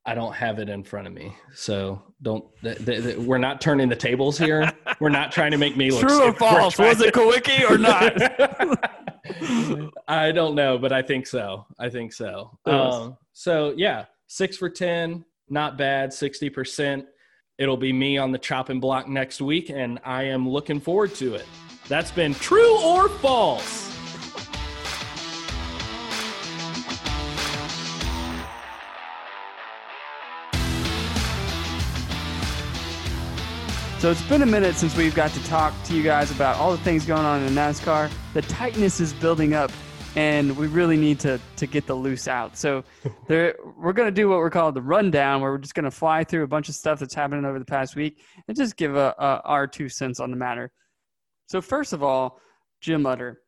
I 0.07 0.15
don't 0.15 0.33
have 0.33 0.57
it 0.59 0.69
in 0.69 0.83
front 0.85 1.05
of 1.05 1.13
me, 1.13 1.35
so 1.53 2.01
don't. 2.21 2.45
Th- 2.63 2.77
th- 2.77 3.03
th- 3.03 3.17
we're 3.17 3.37
not 3.37 3.59
turning 3.59 3.89
the 3.89 3.95
tables 3.95 4.37
here. 4.37 4.71
We're 5.01 5.09
not 5.09 5.33
trying 5.33 5.51
to 5.51 5.57
make 5.57 5.75
me 5.75 5.91
look. 5.91 5.99
True 5.99 6.29
or 6.29 6.33
false? 6.33 6.79
Was 6.79 7.01
it 7.01 7.13
trying 7.13 7.29
Kulwicki 7.29 7.69
or 7.69 7.77
not? 9.97 9.99
I 10.07 10.31
don't 10.31 10.55
know, 10.55 10.77
but 10.77 10.93
I 10.93 11.01
think 11.01 11.27
so. 11.27 11.65
I 11.77 11.89
think 11.89 12.13
so. 12.13 12.57
Um, 12.65 13.17
so 13.33 13.73
yeah, 13.75 14.05
six 14.27 14.55
for 14.55 14.69
ten, 14.69 15.25
not 15.49 15.77
bad. 15.77 16.13
Sixty 16.13 16.49
percent. 16.49 17.05
It'll 17.57 17.75
be 17.75 17.91
me 17.91 18.17
on 18.17 18.31
the 18.31 18.37
chopping 18.37 18.79
block 18.79 19.09
next 19.09 19.41
week, 19.41 19.69
and 19.69 19.99
I 20.05 20.23
am 20.23 20.47
looking 20.47 20.79
forward 20.79 21.15
to 21.15 21.35
it. 21.35 21.45
That's 21.87 22.11
been 22.11 22.33
true 22.33 22.77
or 22.81 23.07
false. 23.07 23.85
So 33.99 34.11
it's 34.11 34.21
been 34.23 34.43
a 34.43 34.45
minute 34.45 34.75
since 34.75 34.95
we've 34.95 35.15
got 35.15 35.31
to 35.31 35.43
talk 35.45 35.73
to 35.85 35.95
you 35.95 36.03
guys 36.03 36.29
about 36.29 36.57
all 36.57 36.71
the 36.71 36.77
things 36.77 37.03
going 37.03 37.25
on 37.25 37.41
in 37.41 37.53
NASCAR. 37.53 38.11
The 38.35 38.43
tightness 38.43 38.99
is 38.99 39.11
building 39.13 39.55
up, 39.55 39.71
and 40.15 40.55
we 40.55 40.67
really 40.67 40.97
need 40.97 41.19
to 41.21 41.39
to 41.55 41.65
get 41.65 41.87
the 41.87 41.95
loose 41.95 42.27
out. 42.27 42.57
So 42.57 42.83
there, 43.27 43.55
we're 43.75 43.93
going 43.93 44.07
to 44.07 44.11
do 44.11 44.29
what 44.29 44.37
we're 44.37 44.51
called 44.51 44.75
the 44.75 44.83
rundown, 44.83 45.41
where 45.41 45.51
we're 45.51 45.57
just 45.57 45.73
going 45.73 45.85
to 45.85 45.91
fly 45.91 46.23
through 46.23 46.43
a 46.43 46.47
bunch 46.47 46.69
of 46.69 46.75
stuff 46.75 46.99
that's 46.99 47.15
happening 47.15 47.43
over 47.43 47.57
the 47.57 47.65
past 47.65 47.95
week 47.95 48.21
and 48.47 48.55
just 48.55 48.77
give 48.77 48.95
a, 48.95 49.15
a 49.17 49.41
our 49.45 49.65
two 49.65 49.89
cents 49.89 50.19
on 50.19 50.29
the 50.29 50.37
matter. 50.37 50.71
So 51.47 51.61
first 51.61 51.93
of 51.93 52.03
all, 52.03 52.39
Jim 52.81 53.05
Utter, 53.05 53.41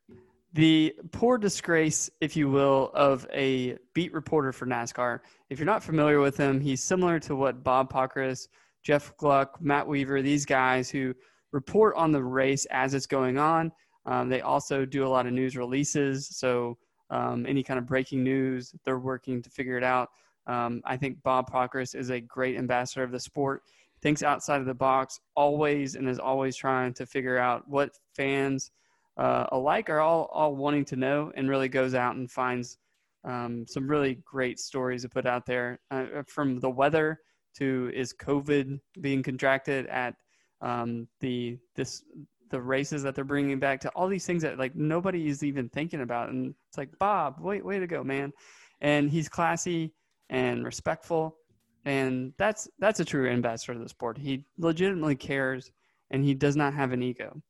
the 0.54 0.94
poor 1.12 1.38
disgrace, 1.38 2.10
if 2.20 2.36
you 2.36 2.50
will, 2.50 2.90
of 2.94 3.26
a 3.32 3.76
beat 3.94 4.12
reporter 4.12 4.52
for 4.52 4.66
NASCAR. 4.66 5.20
If 5.50 5.58
you're 5.58 5.66
not 5.66 5.82
familiar 5.82 6.18
with 6.18 6.36
him, 6.36 6.60
he's 6.60 6.82
similar 6.82 7.20
to 7.20 7.36
what 7.36 7.62
Bob 7.62 7.92
Pockrass 7.92 8.48
Jeff 8.82 9.14
Gluck, 9.18 9.60
Matt 9.60 9.86
Weaver, 9.86 10.22
these 10.22 10.46
guys 10.46 10.90
who 10.90 11.14
report 11.52 11.94
on 11.96 12.10
the 12.10 12.22
race 12.22 12.64
as 12.66 12.94
it's 12.94 13.06
going 13.06 13.38
on. 13.38 13.70
Um, 14.06 14.28
they 14.28 14.40
also 14.40 14.84
do 14.84 15.06
a 15.06 15.08
lot 15.08 15.26
of 15.26 15.32
news 15.32 15.56
releases. 15.56 16.26
So 16.36 16.78
um, 17.10 17.44
any 17.46 17.62
kind 17.62 17.78
of 17.78 17.86
breaking 17.86 18.24
news, 18.24 18.74
they're 18.84 18.98
working 18.98 19.42
to 19.42 19.50
figure 19.50 19.76
it 19.76 19.84
out. 19.84 20.08
Um, 20.46 20.80
I 20.84 20.96
think 20.96 21.22
Bob 21.22 21.50
Pockrass 21.50 21.94
is 21.94 22.10
a 22.10 22.20
great 22.20 22.56
ambassador 22.56 23.02
of 23.02 23.12
the 23.12 23.20
sport. 23.20 23.62
Thinks 24.02 24.22
outside 24.22 24.60
of 24.60 24.66
the 24.66 24.74
box 24.74 25.20
always 25.34 25.94
and 25.94 26.08
is 26.08 26.18
always 26.18 26.56
trying 26.56 26.94
to 26.94 27.06
figure 27.06 27.38
out 27.38 27.68
what 27.68 27.90
fans 28.16 28.70
uh, 29.16 29.46
alike 29.52 29.90
are 29.90 30.00
all, 30.00 30.30
all 30.32 30.56
wanting 30.56 30.84
to 30.86 30.96
know 30.96 31.30
and 31.34 31.48
really 31.50 31.68
goes 31.68 31.94
out 31.94 32.16
and 32.16 32.30
finds 32.30 32.78
um, 33.24 33.66
some 33.68 33.86
really 33.86 34.18
great 34.24 34.58
stories 34.58 35.02
to 35.02 35.08
put 35.08 35.26
out 35.26 35.44
there 35.44 35.78
uh, 35.90 36.22
from 36.26 36.58
the 36.60 36.70
weather 36.70 37.20
to 37.58 37.90
is 37.94 38.14
COVID 38.14 38.80
being 39.00 39.22
contracted 39.22 39.86
at 39.86 40.14
um, 40.62 41.08
the 41.20 41.58
this 41.74 42.02
the 42.50 42.60
races 42.60 43.02
that 43.02 43.14
they're 43.14 43.24
bringing 43.24 43.60
back 43.60 43.80
to 43.80 43.88
all 43.90 44.08
these 44.08 44.26
things 44.26 44.42
that 44.42 44.58
like 44.58 44.74
nobody 44.74 45.28
is 45.28 45.42
even 45.42 45.68
thinking 45.68 46.00
about. 46.00 46.30
And 46.30 46.54
it's 46.68 46.78
like 46.78 46.98
Bob 46.98 47.36
wait 47.40 47.64
way 47.64 47.78
to 47.78 47.86
go 47.86 48.02
man. 48.02 48.32
And 48.80 49.10
he's 49.10 49.28
classy 49.28 49.92
and 50.30 50.64
respectful 50.64 51.36
and 51.84 52.32
that's 52.36 52.68
that's 52.78 53.00
a 53.00 53.04
true 53.04 53.28
ambassador 53.28 53.72
of 53.72 53.80
the 53.80 53.88
sport 53.88 54.18
he 54.18 54.44
legitimately 54.58 55.16
cares 55.16 55.72
and 56.10 56.24
he 56.24 56.34
does 56.34 56.56
not 56.56 56.74
have 56.74 56.92
an 56.92 57.02
ego 57.02 57.40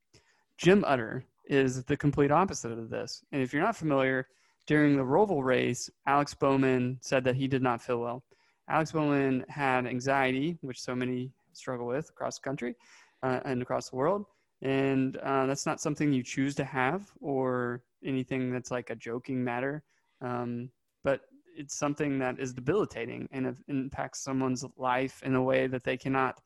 Jim 0.58 0.84
Utter 0.86 1.24
is 1.46 1.84
the 1.84 1.96
complete 1.96 2.30
opposite 2.30 2.72
of 2.72 2.90
this 2.90 3.24
and 3.32 3.42
if 3.42 3.52
you're 3.52 3.62
not 3.62 3.76
familiar 3.76 4.26
during 4.66 4.96
the 4.96 5.02
Roval 5.02 5.42
race 5.42 5.90
Alex 6.06 6.34
Bowman 6.34 6.98
said 7.00 7.24
that 7.24 7.36
he 7.36 7.48
did 7.48 7.62
not 7.62 7.82
feel 7.82 7.98
well 7.98 8.22
Alex 8.70 8.92
Bowman 8.92 9.44
had 9.48 9.86
anxiety, 9.86 10.56
which 10.60 10.80
so 10.80 10.94
many 10.94 11.32
struggle 11.52 11.86
with 11.86 12.08
across 12.08 12.38
the 12.38 12.42
country 12.42 12.76
uh, 13.22 13.40
and 13.44 13.60
across 13.60 13.90
the 13.90 13.96
world. 13.96 14.24
And 14.62 15.16
uh, 15.16 15.46
that's 15.46 15.66
not 15.66 15.80
something 15.80 16.12
you 16.12 16.22
choose 16.22 16.54
to 16.56 16.64
have 16.64 17.10
or 17.20 17.82
anything 18.04 18.52
that's 18.52 18.70
like 18.70 18.90
a 18.90 18.94
joking 18.94 19.42
matter. 19.42 19.82
Um, 20.20 20.70
but 21.02 21.22
it's 21.60 21.76
something 21.76 22.18
that 22.18 22.38
is 22.40 22.54
debilitating 22.54 23.28
and 23.32 23.46
it 23.46 23.54
impacts 23.68 24.24
someone's 24.24 24.64
life 24.78 25.22
in 25.22 25.34
a 25.34 25.42
way 25.42 25.66
that 25.66 25.84
they 25.84 25.96
cannot 25.96 26.40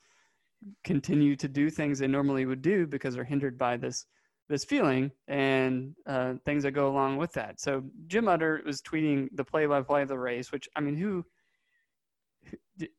continue 0.82 1.36
to 1.36 1.48
do 1.48 1.70
things 1.70 1.98
they 1.98 2.06
normally 2.06 2.46
would 2.46 2.62
do 2.62 2.86
because 2.86 3.14
they're 3.14 3.24
hindered 3.24 3.56
by 3.56 3.76
this 3.76 4.06
this 4.48 4.64
feeling 4.64 5.10
and 5.26 5.94
uh, 6.06 6.34
things 6.44 6.64
that 6.64 6.72
go 6.72 6.86
along 6.86 7.16
with 7.16 7.32
that. 7.32 7.58
So 7.58 7.82
Jim 8.08 8.28
Utter 8.28 8.60
was 8.66 8.82
tweeting 8.82 9.28
the 9.32 9.44
play-by-play 9.44 10.02
of 10.02 10.08
the 10.08 10.18
race, 10.18 10.52
which 10.52 10.68
I 10.76 10.80
mean, 10.80 10.96
who 10.96 11.24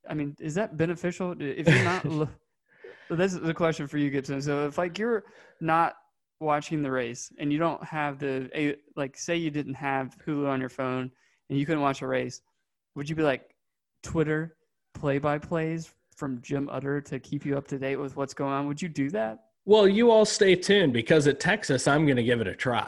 I 0.09 0.15
mean, 0.15 0.35
is 0.39 0.55
that 0.55 0.75
beneficial? 0.75 1.35
If 1.39 1.67
you're 1.67 1.83
not, 1.83 2.03
this 3.11 3.33
is 3.35 3.47
a 3.47 3.53
question 3.53 3.85
for 3.85 3.99
you, 3.99 4.09
Gibson. 4.09 4.41
So 4.41 4.65
if 4.65 4.77
like 4.79 4.97
you're 4.97 5.25
not 5.61 5.95
watching 6.39 6.81
the 6.81 6.91
race 6.91 7.31
and 7.37 7.53
you 7.53 7.59
don't 7.59 7.83
have 7.83 8.17
the 8.17 8.75
like, 8.95 9.15
say 9.17 9.35
you 9.35 9.51
didn't 9.51 9.75
have 9.75 10.15
Hulu 10.25 10.47
on 10.47 10.59
your 10.59 10.69
phone 10.69 11.11
and 11.49 11.59
you 11.59 11.65
couldn't 11.65 11.81
watch 11.81 12.01
a 12.01 12.07
race, 12.07 12.41
would 12.95 13.09
you 13.09 13.15
be 13.15 13.23
like 13.23 13.55
Twitter 14.03 14.55
play 14.93 15.17
by 15.17 15.37
plays 15.37 15.93
from 16.15 16.41
Jim 16.41 16.69
Utter 16.71 17.01
to 17.01 17.19
keep 17.19 17.45
you 17.45 17.57
up 17.57 17.67
to 17.67 17.77
date 17.77 17.97
with 17.97 18.15
what's 18.15 18.33
going 18.33 18.53
on? 18.53 18.67
Would 18.67 18.81
you 18.81 18.89
do 18.89 19.09
that? 19.11 19.45
Well, 19.65 19.87
you 19.87 20.11
all 20.11 20.25
stay 20.25 20.55
tuned 20.55 20.93
because 20.93 21.27
at 21.27 21.39
Texas, 21.39 21.87
I'm 21.87 22.05
going 22.05 22.17
to 22.17 22.23
give 22.23 22.39
it 22.39 22.47
a 22.47 22.55
try. 22.55 22.87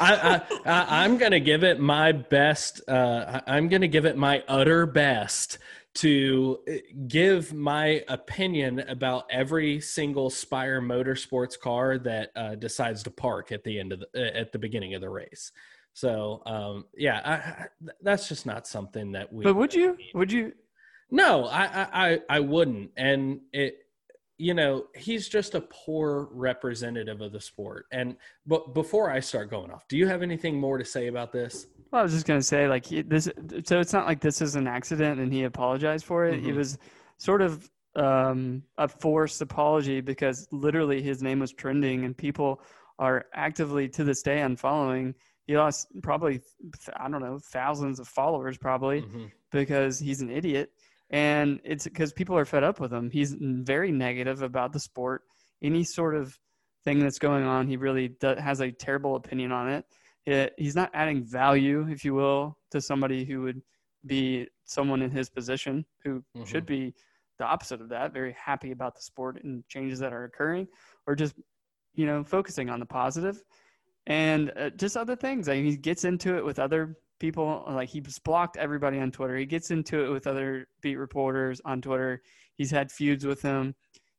I, 0.00 0.42
I, 0.66 1.04
am 1.04 1.16
going 1.16 1.30
to 1.30 1.40
give 1.40 1.62
it 1.62 1.78
my 1.78 2.10
best. 2.10 2.82
Uh, 2.88 3.40
I'm 3.46 3.68
going 3.68 3.82
to 3.82 3.88
give 3.88 4.04
it 4.04 4.16
my 4.16 4.42
utter 4.48 4.84
best 4.84 5.58
to 5.94 6.58
uh, 6.68 6.72
give 7.06 7.52
my 7.52 8.02
opinion 8.08 8.80
about 8.80 9.26
every 9.30 9.80
single 9.80 10.28
Spire 10.30 10.80
Motorsports 10.80 11.58
car 11.58 11.98
that 11.98 12.30
uh, 12.34 12.54
decides 12.56 13.04
to 13.04 13.10
park 13.10 13.52
at 13.52 13.62
the 13.62 13.78
end 13.78 13.92
of 13.92 14.00
the 14.00 14.06
uh, 14.16 14.40
at 14.40 14.50
the 14.50 14.58
beginning 14.58 14.94
of 14.94 15.00
the 15.00 15.10
race. 15.10 15.52
So 15.94 16.42
um, 16.46 16.86
yeah, 16.96 17.20
I, 17.24 17.66
that's 18.00 18.28
just 18.28 18.46
not 18.46 18.66
something 18.66 19.12
that 19.12 19.32
we. 19.32 19.44
But 19.44 19.54
would 19.54 19.74
you? 19.74 19.96
Would 20.14 20.32
you? 20.32 20.52
No, 21.10 21.46
I 21.46 21.88
I 21.92 22.20
I 22.28 22.40
wouldn't, 22.40 22.90
and 22.96 23.40
it 23.52 23.82
you 24.42 24.54
know 24.54 24.86
he's 24.96 25.28
just 25.28 25.54
a 25.54 25.60
poor 25.60 26.28
representative 26.32 27.20
of 27.20 27.30
the 27.30 27.40
sport 27.40 27.86
and 27.92 28.16
but 28.44 28.74
before 28.74 29.08
i 29.08 29.20
start 29.20 29.48
going 29.48 29.70
off 29.70 29.86
do 29.86 29.96
you 29.96 30.06
have 30.06 30.20
anything 30.20 30.58
more 30.58 30.78
to 30.78 30.84
say 30.84 31.06
about 31.06 31.32
this 31.32 31.66
well 31.90 32.00
i 32.00 32.02
was 32.02 32.12
just 32.12 32.26
going 32.26 32.40
to 32.40 32.44
say 32.44 32.66
like 32.66 32.84
he, 32.84 33.02
this 33.02 33.28
so 33.64 33.78
it's 33.78 33.92
not 33.92 34.04
like 34.04 34.20
this 34.20 34.40
is 34.42 34.56
an 34.56 34.66
accident 34.66 35.20
and 35.20 35.32
he 35.32 35.44
apologized 35.44 36.04
for 36.04 36.26
it 36.26 36.40
mm-hmm. 36.40 36.50
it 36.50 36.56
was 36.56 36.76
sort 37.18 37.40
of 37.40 37.70
um, 37.94 38.62
a 38.78 38.88
forced 38.88 39.42
apology 39.42 40.00
because 40.00 40.48
literally 40.50 41.02
his 41.02 41.22
name 41.22 41.38
was 41.38 41.52
trending 41.52 42.04
and 42.04 42.16
people 42.16 42.62
are 42.98 43.26
actively 43.34 43.86
to 43.90 44.02
this 44.02 44.22
day 44.22 44.38
unfollowing 44.38 45.14
he 45.46 45.56
lost 45.56 45.88
probably 46.02 46.40
i 46.96 47.08
don't 47.08 47.22
know 47.22 47.38
thousands 47.38 47.98
of 48.00 48.08
followers 48.08 48.56
probably 48.58 49.02
mm-hmm. 49.02 49.24
because 49.50 49.98
he's 49.98 50.20
an 50.20 50.30
idiot 50.30 50.70
and 51.12 51.60
it's 51.62 51.84
because 51.84 52.12
people 52.12 52.36
are 52.36 52.46
fed 52.46 52.64
up 52.64 52.80
with 52.80 52.92
him. 52.92 53.10
He's 53.10 53.36
very 53.38 53.92
negative 53.92 54.40
about 54.42 54.72
the 54.72 54.80
sport. 54.80 55.22
Any 55.62 55.84
sort 55.84 56.16
of 56.16 56.36
thing 56.84 56.98
that's 56.98 57.18
going 57.18 57.44
on, 57.44 57.68
he 57.68 57.76
really 57.76 58.08
does, 58.08 58.40
has 58.40 58.60
a 58.60 58.72
terrible 58.72 59.16
opinion 59.16 59.52
on 59.52 59.68
it. 59.68 59.84
it. 60.24 60.54
He's 60.56 60.74
not 60.74 60.90
adding 60.94 61.22
value, 61.22 61.86
if 61.90 62.02
you 62.02 62.14
will, 62.14 62.56
to 62.70 62.80
somebody 62.80 63.24
who 63.26 63.42
would 63.42 63.60
be 64.06 64.48
someone 64.64 65.02
in 65.02 65.10
his 65.10 65.28
position 65.28 65.84
who 66.02 66.24
mm-hmm. 66.34 66.44
should 66.44 66.64
be 66.64 66.94
the 67.38 67.44
opposite 67.44 67.82
of 67.82 67.90
that, 67.90 68.14
very 68.14 68.34
happy 68.42 68.72
about 68.72 68.94
the 68.94 69.02
sport 69.02 69.42
and 69.44 69.68
changes 69.68 69.98
that 69.98 70.12
are 70.14 70.24
occurring, 70.24 70.66
or 71.06 71.14
just 71.14 71.34
you 71.94 72.06
know 72.06 72.24
focusing 72.24 72.70
on 72.70 72.80
the 72.80 72.86
positive 72.86 73.42
and 74.06 74.52
uh, 74.56 74.70
just 74.70 74.96
other 74.96 75.16
things. 75.16 75.48
I 75.48 75.54
mean, 75.54 75.66
he 75.66 75.76
gets 75.76 76.04
into 76.04 76.36
it 76.36 76.44
with 76.44 76.58
other 76.58 76.96
people 77.18 77.64
like 77.68 77.88
he's 77.88 78.18
blocked 78.18 78.56
everybody 78.56 78.98
on 78.98 79.10
Twitter. 79.12 79.36
He 79.36 79.46
gets 79.46 79.70
into 79.70 80.04
it 80.04 80.08
with 80.08 80.26
other 80.26 80.66
beat 80.80 80.96
reporters 80.96 81.60
on 81.64 81.80
Twitter. 81.80 82.20
He's 82.56 82.70
had 82.70 82.90
feuds 82.90 83.24
with 83.24 83.40
them. 83.42 83.74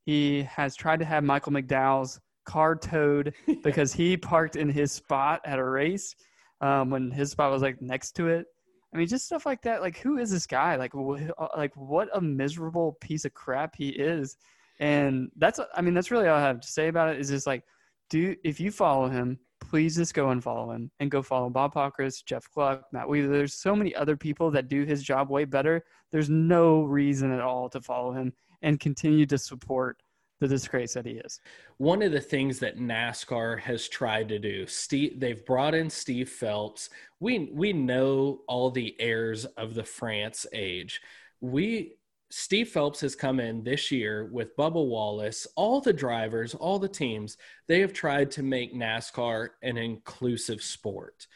He 0.06 0.43
has 0.43 0.76
tried 0.76 1.00
to 1.00 1.06
have 1.06 1.24
Michael 1.24 1.52
McDowell's 1.52 2.19
car 2.46 2.76
towed 2.76 3.34
because 3.63 3.93
he 3.93 4.17
parked 4.17 4.56
in 4.56 4.69
his 4.69 4.91
spot 4.91 5.41
at 5.46 5.60
a 5.60 5.63
race 5.63 6.15
um, 6.62 6.89
when 6.89 7.12
his 7.12 7.32
spot 7.32 7.52
was 7.52 7.62
like 7.62 7.82
next 7.82 8.13
to 8.13 8.30
it. 8.30 8.46
I 8.93 8.98
mean, 8.98 9.08
just 9.08 9.26
stuff 9.26 9.46
like 9.46 9.62
that. 9.63 9.82
Like, 9.82 9.98
who 9.98 10.17
is 10.17 10.30
this 10.30 10.46
guy? 10.46 10.76
Like, 10.76 10.93
wh- 10.93 11.30
uh, 11.38 11.48
like 11.58 11.76
what 11.76 12.10
a 12.13 12.22
miserable 12.22 12.98
piece 13.02 13.26
of 13.26 13.34
crap 13.34 13.76
he 13.76 13.89
is. 13.89 14.38
And 14.80 15.30
that's, 15.36 15.60
I 15.74 15.82
mean, 15.82 15.93
that's 15.93 16.12
really 16.12 16.28
all 16.28 16.38
I 16.38 16.41
have 16.41 16.62
to 16.62 16.67
say 16.67 16.88
about 16.88 17.13
it. 17.13 17.19
Is 17.19 17.30
just 17.30 17.48
like, 17.48 17.63
do 18.10 18.36
if 18.43 18.60
you 18.60 18.72
follow 18.72 19.10
him, 19.10 19.39
please 19.73 19.95
just 19.95 20.13
go 20.13 20.29
and 20.29 20.43
follow 20.43 20.69
him 20.69 20.91
and 20.99 21.09
go 21.09 21.23
follow 21.23 21.49
Bob 21.49 21.73
Pockrass, 21.73 22.23
Jeff 22.23 22.47
Gluck, 22.53 22.83
Matt 22.91 23.09
Weaver. 23.09 23.27
There's 23.27 23.55
so 23.55 23.75
many 23.75 23.95
other 23.95 24.15
people 24.15 24.51
that 24.51 24.67
do 24.67 24.83
his 24.83 25.01
job 25.01 25.31
way 25.31 25.45
better. 25.45 25.83
There's 26.12 26.29
no 26.29 26.83
reason 26.83 27.31
at 27.31 27.41
all 27.41 27.69
to 27.69 27.81
follow 27.81 28.12
him 28.12 28.33
and 28.62 28.79
continue 28.79 29.25
to 29.25 29.38
support 29.39 29.97
the 30.39 30.47
disgrace 30.47 30.93
that 30.93 31.07
he 31.07 31.13
is. 31.13 31.39
One 31.77 32.03
of 32.03 32.12
the 32.12 32.21
things 32.21 32.59
that 32.59 32.77
NASCAR 32.77 33.59
has 33.62 33.88
tried 33.88 34.29
to 34.29 34.38
do, 34.38 34.67
Steve, 34.67 35.19
they've 35.19 35.43
brought 35.43 35.73
in 35.73 35.89
Steve 35.89 36.29
Phelps. 36.29 36.91
We 37.19 37.49
we 37.51 37.73
know 37.73 38.41
all 38.47 38.69
the 38.69 38.95
heirs 38.99 39.45
of 39.57 39.73
the 39.73 39.83
France 39.83 40.45
age. 40.53 41.01
We 41.41 41.95
Steve 42.36 42.69
Phelps 42.69 43.00
has 43.02 43.15
come 43.15 43.39
in 43.39 43.63
this 43.63 43.91
year 43.91 44.26
with 44.26 44.58
Bubba 44.58 44.84
Wallace, 44.84 45.46
all 45.56 45.80
the 45.80 45.93
drivers, 45.93 46.56
all 46.56 46.80
the 46.80 46.89
teams, 46.89 47.38
they 47.67 47.80
have 47.80 47.93
tried 47.93 48.32
to 48.32 48.41
make 48.41 48.74
NASCAR 48.74 49.50
an 49.62 49.78
inclusive 49.78 50.63
sport. 50.63 51.28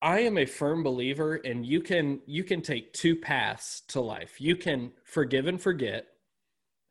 I 0.00 0.20
am 0.20 0.38
a 0.38 0.46
firm 0.46 0.84
believer 0.84 1.40
and 1.44 1.66
you 1.66 1.80
can 1.80 2.20
you 2.26 2.44
can 2.44 2.62
take 2.62 2.92
two 2.92 3.16
paths 3.16 3.80
to 3.88 4.00
life. 4.00 4.40
You 4.40 4.54
can 4.54 4.92
forgive 5.02 5.48
and 5.48 5.60
forget, 5.60 6.06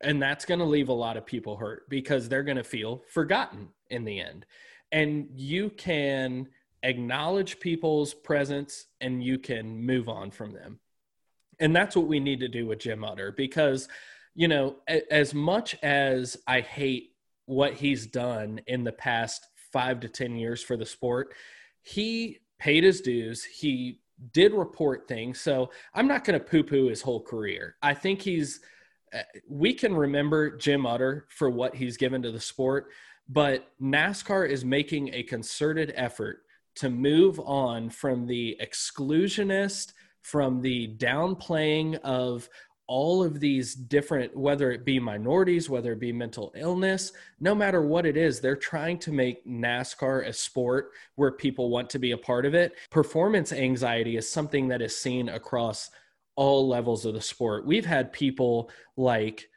and 0.02 0.22
that's 0.22 0.44
going 0.44 0.60
to 0.60 0.66
leave 0.66 0.90
a 0.90 0.94
lot 0.94 1.16
of 1.16 1.26
people 1.26 1.56
hurt 1.56 1.90
because 1.90 2.28
they're 2.28 2.44
going 2.44 2.58
to 2.58 2.64
feel 2.64 3.04
forgotten 3.08 3.70
in 3.90 4.04
the 4.04 4.20
end. 4.20 4.46
And 4.92 5.30
you 5.34 5.70
can 5.70 6.50
acknowledge 6.84 7.62
people's 7.62 8.14
presence 8.14 8.88
and 9.00 9.24
you 9.24 9.40
can 9.40 9.82
move 9.82 10.10
on 10.10 10.30
from 10.30 10.52
them 10.52 10.82
and 11.60 11.76
that's 11.76 11.96
what 11.96 12.08
we 12.08 12.20
need 12.20 12.40
to 12.40 12.48
do 12.48 12.66
with 12.66 12.80
Jim 12.80 13.04
Utter 13.04 13.32
because, 13.32 13.88
you 14.34 14.48
know, 14.48 14.78
as 15.10 15.34
much 15.34 15.76
as 15.84 16.38
I 16.48 16.62
hate 16.62 17.12
what 17.46 17.74
he's 17.74 18.08
done 18.08 18.62
in 18.68 18.84
the 18.84 18.92
past 18.92 19.48
five 19.72 20.00
to 20.02 20.10
10 20.10 20.36
years 20.36 20.64
for 20.64 20.78
the 20.78 20.86
sport, 20.86 21.34
he 21.82 22.40
paid 22.60 22.84
his 22.84 23.02
dues. 23.02 23.44
He 23.44 24.00
did 24.32 24.54
report 24.54 25.08
things. 25.08 25.42
So 25.42 25.70
I'm 25.94 26.08
not 26.08 26.24
going 26.24 26.40
to 26.40 26.46
poo 26.46 26.64
poo 26.64 26.88
his 26.88 27.02
whole 27.02 27.22
career. 27.22 27.76
I 27.82 27.94
think 27.94 28.22
he's, 28.22 28.62
uh, 29.14 29.20
we 29.50 29.74
can 29.74 29.96
remember 29.96 30.56
Jim 30.58 30.86
Utter 30.86 31.26
for 31.30 31.50
what 31.50 31.76
he's 31.76 31.98
given 31.98 32.22
to 32.22 32.32
the 32.32 32.40
sport, 32.40 32.88
but 33.28 33.68
NASCAR 33.82 34.48
is 34.48 34.64
making 34.64 35.14
a 35.14 35.24
concerted 35.24 35.94
effort 35.96 36.44
to 36.76 36.90
move 36.90 37.40
on 37.40 37.90
from 37.90 38.26
the 38.26 38.58
exclusionist 38.62 39.94
from 40.26 40.60
the 40.60 40.88
downplaying 40.98 42.00
of 42.00 42.50
all 42.88 43.24
of 43.24 43.40
these 43.40 43.76
different, 43.76 44.36
whether 44.36 44.72
it 44.72 44.84
be 44.84 45.00
minorities, 45.00 45.70
whether 45.70 45.92
it 45.92 46.00
be 46.00 46.12
mental 46.12 46.52
illness, 46.56 47.12
no 47.40 47.54
matter 47.54 47.84
what 47.84 48.08
it 48.08 48.18
is, 48.18 48.40
they're 48.40 48.56
trying 48.56 48.98
to 48.98 49.12
make 49.12 49.46
NASCAR 49.46 50.26
a 50.26 50.34
sport 50.34 50.94
where 51.14 51.32
people 51.32 51.70
want 51.70 51.92
to 51.92 52.00
be 52.00 52.10
a 52.10 52.18
part 52.18 52.48
of 52.48 52.56
it. 52.56 52.74
Performance 52.90 53.54
anxiety 53.54 54.18
is 54.18 54.28
something 54.28 54.68
that 54.70 54.82
is 54.82 54.98
seen 54.98 55.30
across 55.30 55.92
all 56.36 56.68
levels 56.68 57.06
of 57.06 57.14
the 57.14 57.22
sport. 57.22 57.64
We've 57.68 57.86
had 57.86 58.12
people 58.12 58.72
like 58.98 59.48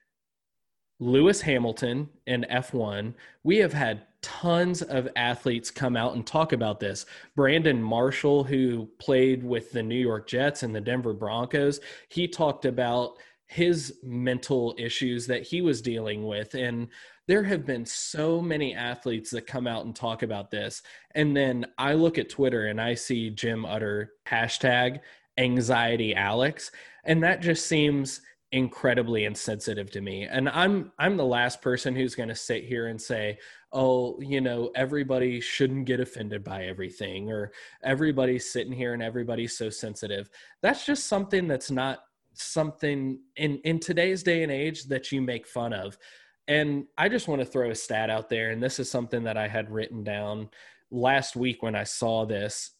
Lewis 1.00 1.40
Hamilton 1.40 2.10
in 2.26 2.44
F1. 2.50 3.14
We 3.42 3.56
have 3.56 3.72
had 3.72 4.02
tons 4.28 4.82
of 4.82 5.08
athletes 5.16 5.70
come 5.70 5.96
out 5.96 6.14
and 6.14 6.26
talk 6.26 6.52
about 6.52 6.78
this. 6.78 7.06
Brandon 7.34 7.82
Marshall, 7.82 8.44
who 8.44 8.86
played 8.98 9.42
with 9.42 9.72
the 9.72 9.82
New 9.82 9.98
York 9.98 10.28
Jets 10.28 10.62
and 10.62 10.74
the 10.74 10.82
Denver 10.82 11.14
Broncos, 11.14 11.80
he 12.10 12.28
talked 12.28 12.66
about 12.66 13.14
his 13.46 13.94
mental 14.02 14.74
issues 14.76 15.26
that 15.26 15.42
he 15.42 15.62
was 15.62 15.80
dealing 15.80 16.26
with. 16.26 16.54
And 16.54 16.88
there 17.26 17.42
have 17.42 17.64
been 17.64 17.86
so 17.86 18.42
many 18.42 18.74
athletes 18.74 19.30
that 19.30 19.46
come 19.46 19.66
out 19.66 19.86
and 19.86 19.96
talk 19.96 20.22
about 20.22 20.50
this. 20.50 20.82
And 21.14 21.34
then 21.34 21.64
I 21.78 21.94
look 21.94 22.18
at 22.18 22.28
Twitter 22.28 22.66
and 22.66 22.78
I 22.78 22.94
see 22.94 23.30
Jim 23.30 23.64
Utter 23.64 24.12
hashtag 24.26 25.00
anxiety 25.38 26.14
Alex. 26.14 26.70
And 27.04 27.22
that 27.22 27.40
just 27.40 27.66
seems 27.66 28.20
incredibly 28.52 29.26
insensitive 29.26 29.90
to 29.90 30.00
me 30.00 30.22
and 30.22 30.48
i'm 30.48 30.90
i'm 30.98 31.18
the 31.18 31.24
last 31.24 31.60
person 31.60 31.94
who's 31.94 32.14
going 32.14 32.30
to 32.30 32.34
sit 32.34 32.64
here 32.64 32.86
and 32.86 32.98
say 33.00 33.38
oh 33.72 34.18
you 34.20 34.40
know 34.40 34.70
everybody 34.74 35.40
shouldn't 35.40 35.84
get 35.84 36.00
offended 36.00 36.42
by 36.42 36.64
everything 36.64 37.30
or 37.30 37.52
everybody's 37.82 38.50
sitting 38.50 38.72
here 38.72 38.94
and 38.94 39.02
everybody's 39.02 39.56
so 39.56 39.70
sensitive. 39.70 40.30
That's 40.62 40.86
just 40.86 41.06
something 41.06 41.46
that's 41.48 41.70
not 41.70 42.00
something 42.34 43.20
in 43.36 43.58
in 43.64 43.78
today's 43.80 44.22
day 44.22 44.42
and 44.42 44.52
age 44.52 44.84
that 44.84 45.12
you 45.12 45.20
make 45.20 45.46
fun 45.46 45.72
of. 45.72 45.98
And 46.46 46.86
i 46.96 47.08
just 47.08 47.28
want 47.28 47.40
to 47.40 47.46
throw 47.46 47.70
a 47.70 47.74
stat 47.74 48.10
out 48.10 48.28
there 48.30 48.50
and 48.50 48.62
this 48.62 48.78
is 48.78 48.90
something 48.90 49.22
that 49.24 49.36
i 49.36 49.46
had 49.46 49.70
written 49.70 50.02
down 50.02 50.48
last 50.90 51.36
week 51.36 51.62
when 51.62 51.74
i 51.74 51.84
saw 51.84 52.24
this. 52.24 52.72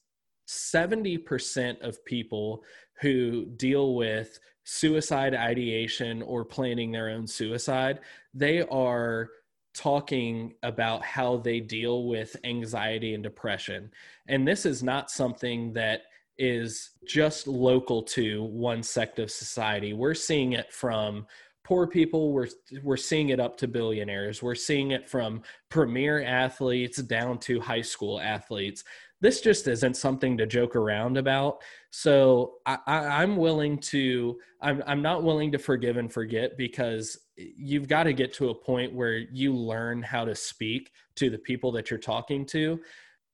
70% 0.49 1.83
of 1.83 2.03
people 2.07 2.65
who 3.03 3.45
deal 3.57 3.95
with 3.95 4.39
suicide 4.65 5.35
ideation 5.35 6.23
or 6.23 6.45
planning 6.45 6.93
their 6.93 7.09
own 7.09 7.27
suicide, 7.27 8.01
they 8.35 8.63
are 8.63 9.31
talking 9.79 10.55
about 10.65 11.05
how 11.05 11.37
they 11.37 11.61
deal 11.61 12.09
with 12.09 12.35
anxiety 12.43 13.15
and 13.15 13.23
depression. 13.23 13.91
And 14.27 14.47
this 14.47 14.67
is 14.67 14.83
not 14.83 15.09
something 15.09 15.73
that 15.75 16.03
is 16.37 16.91
just 17.07 17.47
local 17.47 18.03
to 18.03 18.43
one 18.43 18.83
sect 18.83 19.21
of 19.21 19.31
society. 19.31 19.93
We're 19.93 20.15
seeing 20.15 20.55
it 20.55 20.73
from 20.73 21.27
poor 21.63 21.87
people 21.87 22.33
we're 22.33 22.49
we're 22.83 22.97
seeing 22.97 23.29
it 23.29 23.39
up 23.39 23.55
to 23.55 23.69
billionaires 23.69 24.43
we're 24.43 24.55
seeing 24.55 24.93
it 24.93 25.07
from 25.07 25.43
premier 25.69 26.23
athletes 26.23 26.97
down 27.03 27.37
to 27.37 27.61
high 27.61 27.83
school 27.83 28.19
athletes 28.19 28.85
this 29.21 29.41
just 29.41 29.67
isn't 29.67 29.97
something 29.97 30.37
to 30.39 30.47
joke 30.47 30.77
around 30.77 31.17
about. 31.17 31.63
So 31.91 32.55
I, 32.67 32.79
I, 32.87 33.23
am 33.23 33.37
willing 33.37 33.79
to, 33.79 34.39
I'm, 34.61 34.83
I'm 34.87 35.01
not 35.01 35.23
willing 35.23 35.53
to 35.53 35.59
forgive 35.59 35.97
and 35.97 36.13
forget 36.13 36.59
because 36.59 37.19
you've 37.37 37.89
got 37.89 38.05
to 38.05 38.13
get 38.13 38.35
to 38.35 38.51
a 38.51 38.55
point 38.55 38.93
where 38.93 39.19
you 39.19 39.55
learn 39.55 40.03
how 40.03 40.25
to 40.25 40.35
speak 40.35 40.91
to 41.17 41.31
the 41.31 41.39
people 41.39 41.73
that 41.73 41.91
you're 41.91 41.99
talking 41.99 42.45
to. 42.47 42.79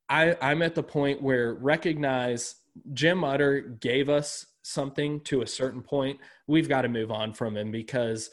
I, 0.09 0.36
I'm 0.40 0.62
at 0.62 0.74
the 0.74 0.82
point 0.82 1.20
where 1.20 1.55
recognize 1.55 2.57
Jim 2.92 3.24
Utter 3.24 3.61
gave 3.61 4.09
us 4.09 4.46
something 4.62 5.20
to 5.22 5.42
a 5.42 5.46
certain 5.46 5.82
point. 5.82 6.18
We've 6.46 6.68
got 6.68 6.82
to 6.82 6.88
move 6.88 7.11
on 7.11 7.32
from 7.32 7.57
him 7.57 7.70
because 7.70 8.30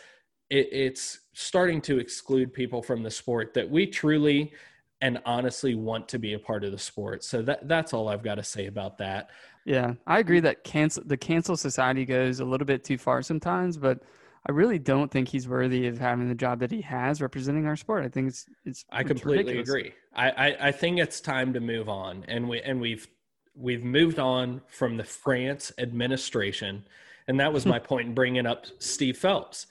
it, 0.49 0.69
it's 0.71 1.19
starting 1.33 1.81
to 1.81 1.99
exclude 1.99 2.53
people 2.53 2.81
from 2.81 3.03
the 3.03 3.11
sport 3.11 3.53
that 3.53 3.69
we 3.69 3.87
truly 3.87 4.53
and 5.01 5.19
honestly 5.25 5.73
want 5.75 6.07
to 6.09 6.19
be 6.19 6.33
a 6.33 6.39
part 6.39 6.63
of 6.63 6.71
the 6.71 6.77
sport. 6.77 7.23
So 7.23 7.41
that 7.41 7.67
that's 7.67 7.93
all 7.93 8.07
I've 8.07 8.23
got 8.23 8.35
to 8.35 8.43
say 8.43 8.67
about 8.67 8.97
that. 8.99 9.31
Yeah, 9.65 9.93
I 10.07 10.19
agree 10.19 10.39
that 10.39 10.63
cancel 10.63 11.03
the 11.05 11.17
cancel 11.17 11.55
society 11.55 12.05
goes 12.05 12.39
a 12.39 12.45
little 12.45 12.65
bit 12.65 12.83
too 12.83 12.97
far 12.97 13.21
sometimes, 13.21 13.77
but 13.77 14.01
I 14.47 14.51
really 14.51 14.79
don't 14.79 15.11
think 15.11 15.27
he's 15.27 15.47
worthy 15.47 15.87
of 15.87 15.99
having 15.99 16.27
the 16.27 16.35
job 16.35 16.59
that 16.59 16.71
he 16.71 16.81
has 16.81 17.21
representing 17.21 17.67
our 17.67 17.75
sport. 17.75 18.03
I 18.03 18.09
think 18.09 18.29
it's 18.29 18.45
it's. 18.65 18.85
I 18.91 19.03
completely 19.03 19.53
ridiculous. 19.53 19.69
agree. 19.69 19.93
I, 20.15 20.29
I 20.29 20.67
I 20.67 20.71
think 20.71 20.99
it's 20.99 21.21
time 21.21 21.53
to 21.53 21.59
move 21.59 21.89
on, 21.89 22.25
and 22.27 22.49
we 22.49 22.59
and 22.61 22.81
we've 22.81 23.07
we've 23.55 23.83
moved 23.83 24.17
on 24.17 24.61
from 24.67 24.97
the 24.97 25.03
France 25.03 25.71
administration, 25.77 26.87
and 27.27 27.39
that 27.39 27.53
was 27.53 27.65
my 27.67 27.77
point 27.77 28.07
in 28.07 28.13
bringing 28.15 28.47
up 28.47 28.65
Steve 28.79 29.17
Phelps. 29.17 29.67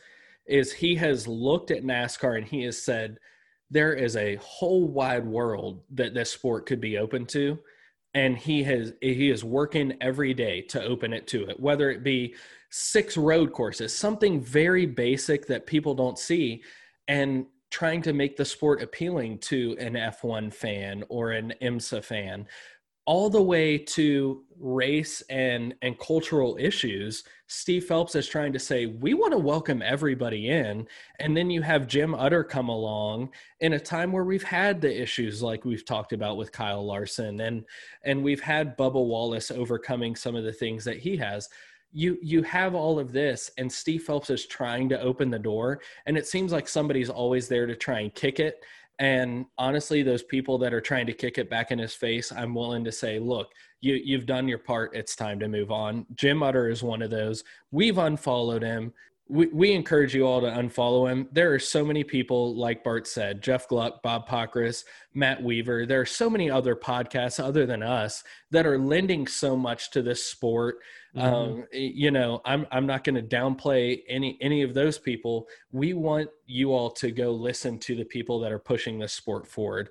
Is 0.47 0.73
he 0.73 0.97
has 0.97 1.29
looked 1.29 1.71
at 1.71 1.85
NASCAR 1.85 2.37
and 2.37 2.47
he 2.47 2.65
has 2.65 2.81
said 2.81 3.19
there 3.71 3.93
is 3.93 4.17
a 4.17 4.37
whole 4.37 4.89
wide 4.89 5.25
world 5.25 5.83
that 5.91 6.13
this 6.13 6.33
sport 6.33 6.67
could 6.67 6.81
be 6.81 6.99
open 6.99 7.25
to 7.27 7.59
and 8.15 8.37
he 8.37 8.63
has 8.63 8.93
he 9.01 9.31
is 9.31 9.45
working 9.45 9.97
every 10.01 10.35
day 10.35 10.61
to 10.63 10.83
open 10.83 11.13
it 11.13 11.27
to 11.27 11.49
it 11.49 11.59
whether 11.61 11.91
it 11.91 12.03
be 12.03 12.35
six 12.71 13.17
road 13.17 13.53
courses 13.53 13.95
something 13.95 14.41
very 14.41 14.87
basic 14.87 15.47
that 15.47 15.67
people 15.67 15.95
don't 15.95 16.19
see 16.19 16.63
and 17.09 17.47
trying 17.71 18.03
to 18.03 18.13
make 18.13 18.37
the 18.37 18.45
sport 18.45 18.83
appealing 18.83 19.39
to 19.39 19.77
an 19.79 19.95
F1 19.95 20.53
fan 20.53 21.05
or 21.09 21.31
an 21.31 21.55
IMSA 21.63 22.03
fan 22.05 22.47
all 23.11 23.29
the 23.29 23.43
way 23.43 23.77
to 23.77 24.45
race 24.61 25.21
and 25.31 25.75
and 25.83 25.99
cultural 25.99 26.57
issues 26.61 27.25
steve 27.49 27.85
phelps 27.85 28.15
is 28.15 28.29
trying 28.29 28.53
to 28.53 28.59
say 28.61 28.87
we 28.87 29.15
want 29.15 29.33
to 29.33 29.39
welcome 29.39 29.83
everybody 29.83 30.51
in. 30.51 30.87
And 31.19 31.37
then 31.37 31.51
you 31.51 31.61
have 31.63 31.89
jim 31.89 32.15
utter 32.15 32.45
come 32.45 32.69
along 32.69 33.31
in 33.59 33.73
a 33.73 33.81
time 33.81 34.13
where 34.13 34.23
we've 34.23 34.45
had 34.45 34.81
the 34.81 35.03
issues 35.03 35.43
like 35.43 35.65
we've 35.65 35.85
talked 35.85 36.13
about 36.13 36.37
with 36.37 36.53
kyle 36.53 36.87
larson 36.87 37.41
and 37.41 37.65
and 38.05 38.23
we've 38.23 38.41
had 38.41 38.79
bubba 38.79 39.05
wallace 39.05 39.51
overcoming 39.51 40.15
some 40.15 40.37
of 40.37 40.45
the 40.45 40.53
things 40.53 40.85
that 40.85 40.99
he 40.99 41.17
has. 41.17 41.49
You 41.91 42.17
you 42.23 42.45
have 42.45 42.77
all 42.77 43.01
of 43.01 43.11
this 43.11 43.51
and 43.59 43.73
steve 43.73 44.05
phelps 44.05 44.31
is 44.31 44.47
trying 44.47 44.89
to 44.91 45.01
open 45.01 45.33
the 45.33 45.39
door 45.41 45.81
and 46.07 46.17
it 46.17 46.29
seems 46.29 46.53
like 46.53 46.69
somebody's 46.69 47.11
always 47.11 47.49
there 47.49 47.67
to 47.67 47.75
try 47.75 47.99
and 47.99 48.15
kick 48.15 48.39
it 48.39 48.63
and 49.01 49.47
honestly, 49.57 50.03
those 50.03 50.23
people 50.23 50.59
that 50.59 50.75
are 50.75 50.81
trying 50.81 51.07
to 51.07 51.15
kick 51.15 51.39
it 51.39 51.49
back 51.49 51.71
in 51.71 51.79
his 51.79 51.95
face, 51.95 52.31
I'm 52.31 52.55
willing 52.55 52.85
to 52.85 52.93
say, 52.93 53.19
look, 53.19 53.51
you, 53.81 53.95
you've 53.95 54.27
done 54.27 54.47
your 54.47 54.59
part. 54.59 54.95
It's 54.95 55.17
time 55.17 55.41
to 55.41 55.49
move 55.49 55.71
on. 55.71 56.05
Jim 56.15 56.43
Utter 56.43 56.69
is 56.69 56.83
one 56.83 57.01
of 57.01 57.09
those. 57.09 57.43
We've 57.71 57.97
unfollowed 57.97 58.63
him 58.63 58.93
we, 59.31 59.47
we 59.47 59.73
encourage 59.73 60.15
you 60.15 60.27
all 60.27 60.41
to 60.41 60.49
unfollow 60.49 61.09
him. 61.09 61.29
There 61.31 61.55
are 61.55 61.59
so 61.59 61.85
many 61.85 62.03
people, 62.03 62.57
like 62.57 62.83
Bart 62.83 63.07
said, 63.07 63.43
Jeff 63.43 63.69
Gluck, 63.69 64.03
Bob 64.03 64.29
Pockrass, 64.29 64.85
Matt 65.15 65.41
Weaver. 65.43 65.87
There 65.87 66.01
are 66.01 66.07
so 66.07 66.29
many 66.29 66.51
other 66.51 66.75
podcasts 66.75 67.43
other 67.43 67.65
than 67.65 67.83
us 67.83 68.25
that 68.51 68.67
are 68.67 68.79
lending 68.79 69.29
so 69.29 69.57
much 69.57 69.93
to 69.93 70.03
this 70.03 70.25
sport. 70.25 70.79
Mm-hmm. 71.15 71.27
Um, 71.27 71.65
you 71.73 72.11
know, 72.11 72.41
I'm 72.45 72.67
I'm 72.73 72.87
not 72.87 73.05
going 73.05 73.15
to 73.17 73.37
downplay 73.37 74.03
any 74.09 74.37
any 74.41 74.63
of 74.63 74.75
those 74.75 74.99
people. 74.99 75.47
We 75.71 75.93
want 75.95 76.29
you 76.47 76.73
all 76.73 76.91
to 76.93 77.11
go 77.11 77.31
listen 77.31 77.79
to 77.81 77.95
the 77.95 78.05
people 78.05 78.41
that 78.41 78.53
are 78.53 78.59
pushing 78.59 78.99
this 78.99 79.13
sport 79.13 79.47
forward. 79.47 79.91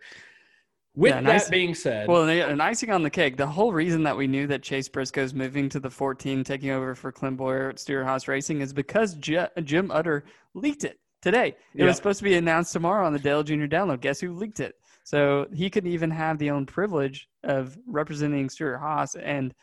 With 0.95 1.13
yeah, 1.13 1.21
that 1.21 1.51
being 1.51 1.75
said, 1.75 2.07
well, 2.07 2.27
an 2.27 2.59
icing 2.59 2.89
on 2.89 3.03
the 3.03 3.09
cake. 3.09 3.37
The 3.37 3.47
whole 3.47 3.71
reason 3.71 4.03
that 4.03 4.17
we 4.17 4.27
knew 4.27 4.47
that 4.47 4.63
Chase 4.63 4.89
Briscoe 4.89 5.23
is 5.23 5.33
moving 5.33 5.69
to 5.69 5.79
the 5.79 5.89
14, 5.89 6.43
taking 6.43 6.71
over 6.71 6.95
for 6.95 7.11
Clint 7.11 7.37
Bowyer 7.37 7.69
at 7.69 7.79
Stewart-Haas 7.79 8.27
Racing, 8.27 8.61
is 8.61 8.73
because 8.73 9.13
J- 9.15 9.47
Jim 9.63 9.91
Utter 9.91 10.25
leaked 10.55 10.83
it 10.83 10.99
today. 11.21 11.49
It 11.49 11.55
yeah. 11.75 11.85
was 11.85 11.95
supposed 11.95 12.17
to 12.19 12.23
be 12.23 12.35
announced 12.35 12.73
tomorrow 12.73 13.05
on 13.05 13.13
the 13.13 13.19
Dale 13.19 13.43
Jr. 13.43 13.65
download. 13.65 14.01
Guess 14.01 14.19
who 14.19 14.33
leaked 14.33 14.59
it? 14.59 14.75
So 15.03 15.47
he 15.53 15.69
couldn't 15.69 15.91
even 15.91 16.11
have 16.11 16.37
the 16.37 16.49
own 16.49 16.65
privilege 16.65 17.27
of 17.43 17.77
representing 17.87 18.49
Stewart-Haas 18.49 19.15
and 19.15 19.53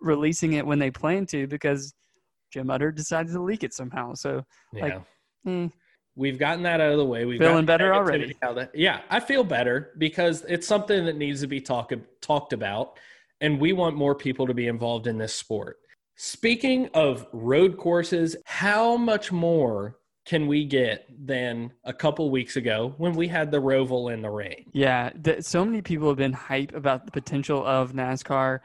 releasing 0.00 0.54
it 0.54 0.66
when 0.66 0.78
they 0.78 0.90
plan 0.90 1.26
to 1.26 1.46
because 1.46 1.94
Jim 2.52 2.70
Utter 2.70 2.92
decided 2.92 3.32
to 3.32 3.42
leak 3.42 3.62
it 3.62 3.74
somehow. 3.74 4.14
So, 4.14 4.42
yeah. 4.72 4.82
like, 4.82 5.02
eh, 5.46 5.68
We've 6.14 6.38
gotten 6.38 6.62
that 6.64 6.80
out 6.80 6.92
of 6.92 6.98
the 6.98 7.06
way. 7.06 7.24
We've 7.24 7.38
feeling 7.38 7.64
better 7.64 7.94
already. 7.94 8.36
That, 8.42 8.70
yeah, 8.74 9.00
I 9.08 9.20
feel 9.20 9.44
better 9.44 9.92
because 9.98 10.44
it's 10.46 10.66
something 10.66 11.06
that 11.06 11.16
needs 11.16 11.40
to 11.40 11.46
be 11.46 11.60
talk, 11.60 11.92
talked 12.20 12.52
about, 12.52 12.98
and 13.40 13.58
we 13.58 13.72
want 13.72 13.96
more 13.96 14.14
people 14.14 14.46
to 14.46 14.54
be 14.54 14.68
involved 14.68 15.06
in 15.06 15.16
this 15.16 15.34
sport. 15.34 15.78
Speaking 16.16 16.90
of 16.92 17.26
road 17.32 17.78
courses, 17.78 18.36
how 18.44 18.96
much 18.96 19.32
more 19.32 19.96
can 20.24 20.46
we 20.46 20.64
get 20.64 21.08
than 21.26 21.72
a 21.84 21.92
couple 21.92 22.30
weeks 22.30 22.56
ago 22.56 22.94
when 22.98 23.14
we 23.14 23.26
had 23.26 23.50
the 23.50 23.60
Roval 23.60 24.12
in 24.12 24.20
the 24.22 24.30
rain? 24.30 24.66
Yeah, 24.72 25.10
the, 25.14 25.42
so 25.42 25.64
many 25.64 25.82
people 25.82 26.08
have 26.08 26.18
been 26.18 26.32
hype 26.32 26.74
about 26.74 27.06
the 27.06 27.10
potential 27.10 27.66
of 27.66 27.92
NASCAR 27.92 28.60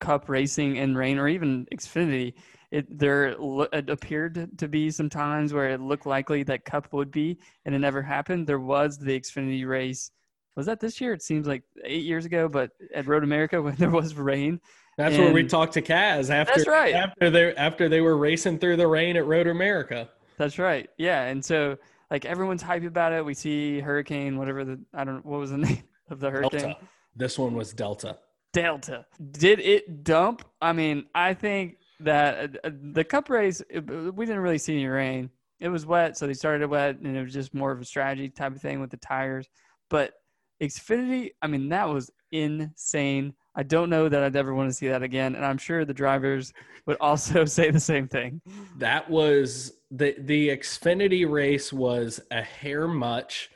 Cup 0.00 0.28
racing 0.28 0.76
in 0.76 0.96
rain 0.96 1.18
or 1.18 1.28
even 1.28 1.66
Xfinity 1.72 2.34
it 2.70 2.98
there 2.98 3.36
it 3.72 3.88
appeared 3.88 4.58
to 4.58 4.68
be 4.68 4.90
some 4.90 5.08
times 5.08 5.52
where 5.52 5.70
it 5.70 5.80
looked 5.80 6.06
likely 6.06 6.42
that 6.44 6.64
Cup 6.64 6.92
would 6.92 7.10
be, 7.10 7.38
and 7.64 7.74
it 7.74 7.78
never 7.78 8.02
happened. 8.02 8.46
There 8.46 8.60
was 8.60 8.98
the 8.98 9.18
Xfinity 9.18 9.66
race. 9.66 10.10
Was 10.56 10.66
that 10.66 10.80
this 10.80 11.00
year? 11.00 11.12
It 11.12 11.22
seems 11.22 11.46
like 11.46 11.62
eight 11.84 12.04
years 12.04 12.24
ago, 12.24 12.48
but 12.48 12.72
at 12.94 13.06
Road 13.06 13.24
America 13.24 13.60
when 13.62 13.76
there 13.76 13.90
was 13.90 14.14
rain. 14.14 14.60
That's 14.98 15.14
and, 15.14 15.24
where 15.24 15.32
we 15.32 15.44
talked 15.44 15.74
to 15.74 15.82
Kaz 15.82 16.28
after. 16.28 16.54
That's 16.56 16.68
right. 16.68 16.94
After 16.94 17.30
they 17.30 17.54
after 17.54 17.88
they 17.88 18.00
were 18.00 18.16
racing 18.16 18.58
through 18.58 18.76
the 18.76 18.86
rain 18.86 19.16
at 19.16 19.26
Road 19.26 19.46
America. 19.46 20.08
That's 20.36 20.58
right. 20.58 20.90
Yeah, 20.98 21.24
and 21.24 21.44
so 21.44 21.78
like 22.10 22.24
everyone's 22.24 22.62
hype 22.62 22.84
about 22.84 23.12
it. 23.12 23.24
We 23.24 23.34
see 23.34 23.80
Hurricane, 23.80 24.36
whatever 24.36 24.64
the 24.64 24.80
I 24.92 25.04
don't 25.04 25.24
what 25.24 25.40
was 25.40 25.50
the 25.50 25.58
name 25.58 25.84
of 26.10 26.20
the 26.20 26.30
hurricane. 26.30 26.60
Delta. 26.60 26.76
This 27.16 27.38
one 27.38 27.54
was 27.54 27.72
Delta. 27.72 28.18
Delta. 28.52 29.06
Did 29.32 29.60
it 29.60 30.04
dump? 30.04 30.44
I 30.60 30.72
mean, 30.72 31.06
I 31.14 31.34
think 31.34 31.78
that 32.00 32.56
uh, 32.64 32.70
the 32.92 33.04
cup 33.04 33.28
race 33.30 33.62
we 33.70 34.26
didn't 34.26 34.40
really 34.40 34.58
see 34.58 34.74
any 34.74 34.86
rain. 34.86 35.30
It 35.60 35.68
was 35.68 35.86
wet 35.86 36.16
so 36.16 36.26
they 36.26 36.34
started 36.34 36.68
wet 36.68 36.98
and 36.98 37.16
it 37.16 37.22
was 37.22 37.32
just 37.32 37.54
more 37.54 37.72
of 37.72 37.80
a 37.80 37.84
strategy 37.84 38.28
type 38.28 38.54
of 38.54 38.62
thing 38.62 38.80
with 38.80 38.90
the 38.90 38.96
tires. 38.98 39.48
But 39.90 40.14
xfinity 40.62 41.30
i 41.40 41.46
mean 41.46 41.68
that 41.68 41.88
was 41.88 42.10
insane. 42.32 43.32
I 43.54 43.62
don't 43.62 43.90
know 43.90 44.08
that 44.08 44.22
i'd 44.22 44.36
ever 44.36 44.54
want 44.54 44.68
to 44.68 44.74
see 44.74 44.88
that 44.88 45.02
again 45.02 45.34
and 45.34 45.44
i'm 45.44 45.58
sure 45.58 45.84
the 45.84 45.94
drivers 45.94 46.52
would 46.86 46.96
also 47.00 47.44
say 47.44 47.70
the 47.70 47.80
same 47.80 48.08
thing. 48.08 48.40
That 48.78 49.08
was 49.08 49.74
the 49.90 50.14
the 50.18 50.48
xfinity 50.50 51.28
race 51.30 51.72
was 51.72 52.20
a 52.30 52.42
hair 52.42 52.88
much 52.88 53.50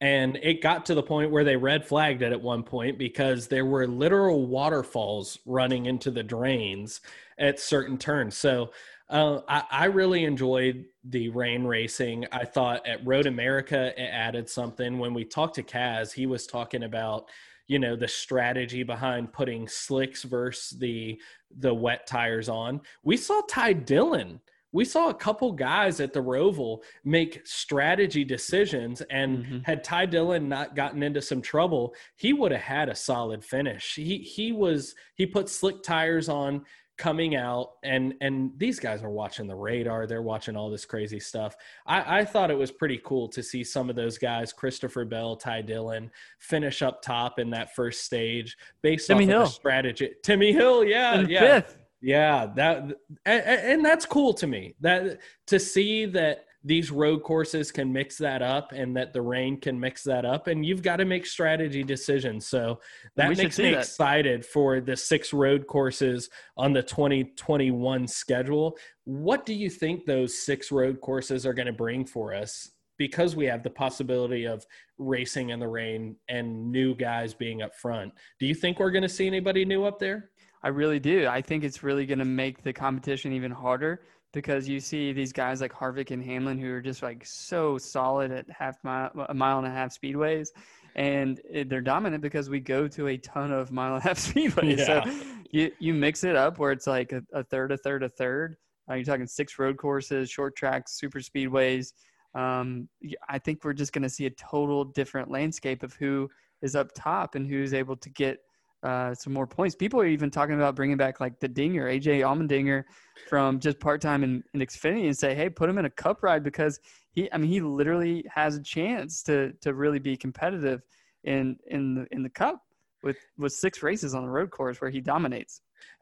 and 0.00 0.36
it 0.42 0.62
got 0.62 0.86
to 0.86 0.94
the 0.94 1.02
point 1.02 1.30
where 1.30 1.44
they 1.44 1.56
red 1.56 1.84
flagged 1.84 2.22
it 2.22 2.32
at 2.32 2.40
one 2.40 2.62
point 2.62 2.98
because 2.98 3.48
there 3.48 3.66
were 3.66 3.86
literal 3.86 4.46
waterfalls 4.46 5.38
running 5.44 5.86
into 5.86 6.10
the 6.10 6.22
drains 6.22 7.00
at 7.38 7.60
certain 7.60 7.98
turns. 7.98 8.36
So 8.36 8.70
uh, 9.10 9.40
I, 9.48 9.62
I, 9.70 9.84
really 9.86 10.24
enjoyed 10.24 10.84
the 11.04 11.30
rain 11.30 11.64
racing. 11.64 12.26
I 12.30 12.44
thought 12.44 12.86
at 12.86 13.06
Road 13.06 13.26
America 13.26 13.92
it 13.96 14.10
added 14.12 14.50
something. 14.50 14.98
When 14.98 15.14
we 15.14 15.24
talked 15.24 15.54
to 15.54 15.62
Kaz, 15.62 16.12
he 16.12 16.26
was 16.26 16.46
talking 16.46 16.82
about 16.82 17.28
you 17.68 17.78
know 17.78 17.96
the 17.96 18.08
strategy 18.08 18.82
behind 18.82 19.32
putting 19.32 19.66
slicks 19.66 20.24
versus 20.24 20.78
the 20.78 21.18
the 21.58 21.72
wet 21.72 22.06
tires 22.06 22.50
on. 22.50 22.82
We 23.02 23.16
saw 23.16 23.40
Ty 23.48 23.74
Dillon 23.74 24.40
we 24.72 24.84
saw 24.84 25.08
a 25.08 25.14
couple 25.14 25.50
guys 25.52 25.98
at 26.00 26.12
the 26.12 26.20
Roval 26.20 26.82
make 27.04 27.46
strategy 27.46 28.24
decisions, 28.24 29.00
and 29.10 29.38
mm-hmm. 29.38 29.58
had 29.62 29.82
Ty 29.82 30.06
Dillon 30.06 30.48
not 30.48 30.76
gotten 30.76 31.02
into 31.02 31.22
some 31.22 31.40
trouble, 31.40 31.94
he 32.16 32.32
would 32.32 32.52
have 32.52 32.60
had 32.60 32.88
a 32.88 32.94
solid 32.94 33.42
finish. 33.44 33.94
He 33.94 34.18
he 34.18 34.52
was 34.52 34.94
he 35.14 35.24
put 35.24 35.48
slick 35.48 35.82
tires 35.82 36.28
on 36.28 36.64
coming 36.98 37.36
out 37.36 37.74
and 37.84 38.12
and 38.20 38.50
these 38.58 38.80
guys 38.80 39.02
are 39.04 39.10
watching 39.10 39.46
the 39.46 39.54
radar 39.54 40.06
they're 40.06 40.20
watching 40.20 40.56
all 40.56 40.68
this 40.68 40.84
crazy 40.84 41.20
stuff 41.20 41.56
i 41.86 42.18
i 42.18 42.24
thought 42.24 42.50
it 42.50 42.58
was 42.58 42.72
pretty 42.72 43.00
cool 43.04 43.28
to 43.28 43.40
see 43.42 43.62
some 43.62 43.88
of 43.88 43.94
those 43.94 44.18
guys 44.18 44.52
christopher 44.52 45.04
bell 45.04 45.36
ty 45.36 45.62
dillon 45.62 46.10
finish 46.40 46.82
up 46.82 47.00
top 47.00 47.38
in 47.38 47.48
that 47.50 47.74
first 47.74 48.04
stage 48.04 48.58
based 48.82 49.06
timmy 49.06 49.24
off 49.24 49.30
hill. 49.30 49.42
of 49.42 49.48
strategy 49.48 50.10
timmy 50.24 50.52
hill 50.52 50.84
yeah 50.84 51.20
yeah 51.20 51.60
fifth. 51.60 51.78
Yeah, 52.00 52.46
that 52.54 52.82
and, 53.26 53.42
and, 53.44 53.84
that's 53.84 54.06
cool 54.06 54.32
to 54.34 54.46
me. 54.46 54.76
That 54.80 55.18
to 55.48 55.58
see 55.58 56.06
that 56.06 56.44
these 56.64 56.90
road 56.90 57.22
courses 57.22 57.70
can 57.70 57.92
mix 57.92 58.18
that 58.18 58.42
up 58.42 58.72
and 58.72 58.96
that 58.96 59.12
the 59.12 59.22
rain 59.22 59.60
can 59.60 59.78
mix 59.78 60.02
that 60.04 60.24
up 60.24 60.48
and 60.48 60.66
you've 60.66 60.82
got 60.82 60.96
to 60.96 61.04
make 61.04 61.24
strategy 61.24 61.84
decisions. 61.84 62.46
So 62.46 62.80
that 63.16 63.36
makes 63.36 63.58
me 63.58 63.70
that. 63.70 63.80
excited 63.80 64.44
for 64.44 64.80
the 64.80 64.96
six 64.96 65.32
road 65.32 65.66
courses 65.66 66.28
on 66.56 66.72
the 66.72 66.82
2021 66.82 68.08
schedule. 68.08 68.76
What 69.04 69.46
do 69.46 69.54
you 69.54 69.70
think 69.70 70.04
those 70.04 70.44
six 70.44 70.72
road 70.72 71.00
courses 71.00 71.46
are 71.46 71.54
going 71.54 71.66
to 71.66 71.72
bring 71.72 72.04
for 72.04 72.34
us? 72.34 72.70
Because 72.96 73.36
we 73.36 73.46
have 73.46 73.62
the 73.62 73.70
possibility 73.70 74.44
of 74.44 74.66
racing 74.98 75.50
in 75.50 75.60
the 75.60 75.68
rain 75.68 76.16
and 76.28 76.72
new 76.72 76.96
guys 76.96 77.32
being 77.32 77.62
up 77.62 77.76
front. 77.76 78.12
Do 78.40 78.46
you 78.46 78.54
think 78.54 78.80
we're 78.80 78.90
going 78.90 79.02
to 79.02 79.08
see 79.08 79.28
anybody 79.28 79.64
new 79.64 79.84
up 79.84 80.00
there? 80.00 80.30
I 80.64 80.68
really 80.68 80.98
do. 80.98 81.28
I 81.28 81.40
think 81.40 81.62
it's 81.62 81.84
really 81.84 82.04
going 82.04 82.18
to 82.18 82.24
make 82.24 82.64
the 82.64 82.72
competition 82.72 83.32
even 83.32 83.52
harder 83.52 84.02
because 84.32 84.68
you 84.68 84.80
see 84.80 85.12
these 85.12 85.32
guys 85.32 85.60
like 85.60 85.72
Harvick 85.72 86.10
and 86.10 86.22
Hamlin 86.22 86.58
who 86.58 86.70
are 86.72 86.80
just 86.80 87.02
like 87.02 87.24
so 87.24 87.78
solid 87.78 88.30
at 88.30 88.46
half 88.50 88.76
mile, 88.84 89.10
a 89.28 89.34
mile 89.34 89.58
and 89.58 89.66
a 89.66 89.70
half 89.70 89.96
speedways, 89.96 90.48
and 90.96 91.40
they're 91.66 91.80
dominant 91.80 92.22
because 92.22 92.50
we 92.50 92.60
go 92.60 92.88
to 92.88 93.08
a 93.08 93.16
ton 93.18 93.52
of 93.52 93.72
mile 93.72 93.94
and 93.94 94.04
a 94.04 94.08
half 94.08 94.18
speedways. 94.18 94.78
Yeah. 94.78 95.04
So 95.04 95.10
you 95.50 95.72
you 95.78 95.94
mix 95.94 96.24
it 96.24 96.36
up 96.36 96.58
where 96.58 96.72
it's 96.72 96.86
like 96.86 97.12
a, 97.12 97.22
a 97.32 97.42
third, 97.42 97.72
a 97.72 97.76
third, 97.76 98.02
a 98.02 98.08
third. 98.08 98.56
Uh, 98.90 98.94
you're 98.94 99.04
talking 99.04 99.26
six 99.26 99.58
road 99.58 99.76
courses, 99.76 100.30
short 100.30 100.56
tracks, 100.56 100.98
super 100.98 101.20
speedways. 101.20 101.92
Um, 102.34 102.88
I 103.28 103.38
think 103.38 103.64
we're 103.64 103.72
just 103.72 103.92
going 103.92 104.02
to 104.02 104.08
see 104.08 104.26
a 104.26 104.30
total 104.30 104.84
different 104.84 105.30
landscape 105.30 105.82
of 105.82 105.94
who 105.94 106.28
is 106.62 106.74
up 106.74 106.90
top 106.94 107.34
and 107.34 107.46
who's 107.46 107.74
able 107.74 107.96
to 107.96 108.10
get 108.10 108.38
uh, 108.82 109.14
some 109.14 109.32
more 109.32 109.46
points. 109.46 109.74
People 109.74 110.00
are 110.00 110.06
even 110.06 110.30
talking 110.30 110.54
about 110.54 110.76
bringing 110.76 110.96
back 110.96 111.20
like 111.20 111.40
the 111.40 111.48
Dinger, 111.48 111.86
AJ 111.86 112.20
Allmendinger, 112.20 112.84
from 113.28 113.58
just 113.58 113.80
part 113.80 114.00
time 114.00 114.22
in, 114.22 114.42
in 114.54 114.60
Xfinity, 114.60 115.06
and 115.06 115.16
say, 115.16 115.34
hey, 115.34 115.48
put 115.48 115.68
him 115.68 115.78
in 115.78 115.84
a 115.84 115.90
Cup 115.90 116.22
ride 116.22 116.44
because 116.44 116.78
he, 117.12 117.30
I 117.32 117.38
mean, 117.38 117.50
he 117.50 117.60
literally 117.60 118.24
has 118.32 118.56
a 118.56 118.62
chance 118.62 119.22
to 119.24 119.52
to 119.60 119.74
really 119.74 119.98
be 119.98 120.16
competitive 120.16 120.82
in 121.24 121.56
in 121.66 121.94
the 121.94 122.06
in 122.12 122.22
the 122.22 122.30
Cup 122.30 122.62
with 123.02 123.16
with 123.36 123.52
six 123.52 123.82
races 123.82 124.14
on 124.14 124.22
the 124.22 124.30
road 124.30 124.50
course 124.50 124.80
where 124.80 124.90
he 124.90 125.00
dominates. 125.00 125.60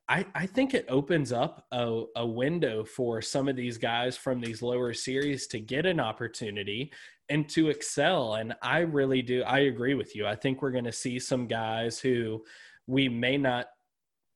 I, 0.09 0.25
I 0.35 0.47
think 0.47 0.73
it 0.73 0.87
opens 0.89 1.33
up 1.33 1.67
a, 1.73 2.05
a 2.15 2.27
window 2.27 2.85
for 2.85 3.21
some 3.21 3.49
of 3.49 3.57
these 3.57 3.77
guys 3.77 4.17
from 4.17 4.41
these 4.41 4.63
lower 4.63 4.95
series 4.95 5.49
to 5.49 5.59
get 5.59 5.85
an 5.85 5.99
opportunity 5.99 6.93
and 7.29 7.49
to 7.51 7.71
excel. 7.71 8.35
And 8.35 8.55
I 8.63 8.81
really 8.81 9.21
do. 9.21 9.43
I 9.43 9.61
agree 9.61 9.95
with 9.95 10.15
you. 10.15 10.27
I 10.27 10.37
think 10.37 10.63
we're 10.63 10.71
going 10.71 10.85
to 10.85 10.93
see 10.93 11.19
some 11.19 11.49
guys 11.49 11.99
who 11.99 12.45
we 12.87 13.09
may 13.09 13.37
not 13.37 13.67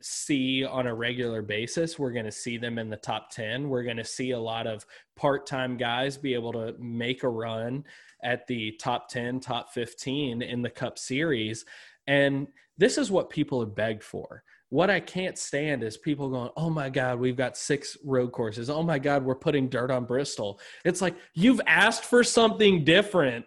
see 0.03 0.64
on 0.64 0.89
a 0.89 0.95
regular 0.95 1.43
basis. 1.43 1.99
We're 1.99 2.12
going 2.12 2.25
to 2.25 2.33
see 2.33 2.59
them 2.59 2.79
in 2.79 2.91
the 2.91 2.97
top 2.97 3.31
10. 3.31 3.68
We're 3.68 3.85
going 3.85 3.97
to 3.99 4.05
see 4.05 4.33
a 4.33 4.41
lot 4.41 4.66
of 4.66 4.85
part 5.14 5.47
time 5.47 5.77
guys 5.77 6.16
be 6.16 6.35
able 6.35 6.53
to 6.55 6.75
make 6.81 7.23
a 7.23 7.29
run 7.29 7.85
at 8.25 8.47
the 8.49 8.73
top 8.73 9.09
10, 9.09 9.39
top 9.39 9.73
15 9.73 10.43
in 10.43 10.62
the 10.62 10.71
Cup 10.71 10.99
Series. 10.99 11.64
And 12.07 12.49
this 12.77 12.99
is 12.99 13.11
what 13.11 13.31
people 13.31 13.61
have 13.61 13.75
begged 13.75 14.03
for. 14.03 14.43
What 14.71 14.89
I 14.89 15.01
can't 15.01 15.37
stand 15.37 15.83
is 15.83 15.97
people 15.97 16.31
going, 16.31 16.51
"Oh 16.57 16.71
my 16.71 16.89
God, 16.89 17.21
we've 17.21 17.37
got 17.37 17.57
six 17.57 17.97
road 18.05 18.33
courses. 18.33 18.71
Oh 18.71 18.83
my 18.83 18.99
God, 18.99 19.25
we're 19.25 19.35
putting 19.35 19.68
dirt 19.68 19.91
on 19.91 20.05
Bristol." 20.05 20.59
It's 20.85 21.03
like 21.03 21.16
you've 21.35 21.61
asked 21.66 22.05
for 22.05 22.25
something 22.25 22.85
different 22.85 23.45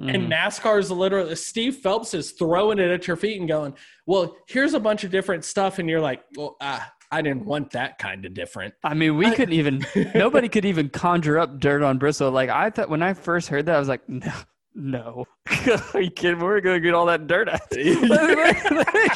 Mm. 0.00 0.14
And 0.14 0.78
is 0.78 0.90
literally 0.90 1.34
Steve 1.36 1.76
Phelps 1.76 2.14
is 2.14 2.30
throwing 2.32 2.78
it 2.78 2.90
at 2.90 3.06
your 3.06 3.16
feet 3.16 3.38
and 3.38 3.48
going, 3.48 3.74
"Well, 4.06 4.36
here's 4.48 4.72
a 4.72 4.80
bunch 4.80 5.04
of 5.04 5.10
different 5.10 5.44
stuff," 5.44 5.78
and 5.78 5.90
you're 5.90 6.00
like, 6.00 6.24
"Well, 6.36 6.56
ah, 6.60 6.90
I 7.12 7.20
didn't 7.20 7.44
want 7.44 7.72
that 7.72 7.98
kind 7.98 8.24
of 8.24 8.32
different." 8.32 8.72
I 8.82 8.94
mean, 8.94 9.18
we 9.18 9.26
I, 9.26 9.34
couldn't 9.34 9.54
even 9.54 9.84
nobody 10.14 10.48
could 10.48 10.64
even 10.64 10.88
conjure 10.88 11.38
up 11.38 11.60
dirt 11.60 11.82
on 11.82 11.98
Bristol. 11.98 12.30
Like 12.30 12.48
I 12.48 12.70
thought 12.70 12.88
when 12.88 13.02
I 13.02 13.12
first 13.12 13.48
heard 13.48 13.66
that, 13.66 13.76
I 13.76 13.78
was 13.78 13.88
like, 13.88 14.08
"No, 14.08 14.32
no, 14.74 15.24
are 15.94 16.00
you 16.00 16.10
kidding? 16.10 16.38
We're 16.38 16.60
gonna 16.60 16.80
get 16.80 16.94
all 16.94 17.06
that 17.06 17.26
dirt 17.26 17.48
out." 17.48 17.60
they 17.70 17.94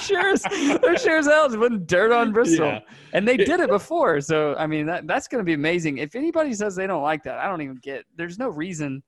sure 0.00 0.30
as 0.30 0.42
they 0.42 0.96
sure 0.96 1.18
as 1.18 1.26
hell 1.26 1.48
putting 1.48 1.84
dirt 1.86 2.12
on 2.12 2.32
Bristol, 2.32 2.66
yeah. 2.66 2.80
and 3.12 3.26
they 3.26 3.36
did 3.36 3.60
it 3.60 3.68
before. 3.68 4.20
So 4.20 4.54
I 4.56 4.66
mean, 4.66 4.86
that 4.86 5.06
that's 5.06 5.28
gonna 5.28 5.44
be 5.44 5.54
amazing. 5.54 5.98
If 5.98 6.16
anybody 6.16 6.54
says 6.54 6.74
they 6.74 6.86
don't 6.86 7.02
like 7.02 7.22
that, 7.24 7.38
I 7.38 7.48
don't 7.48 7.62
even 7.62 7.76
get. 7.76 8.04
There's 8.16 8.38
no 8.38 8.48
reason 8.48 9.02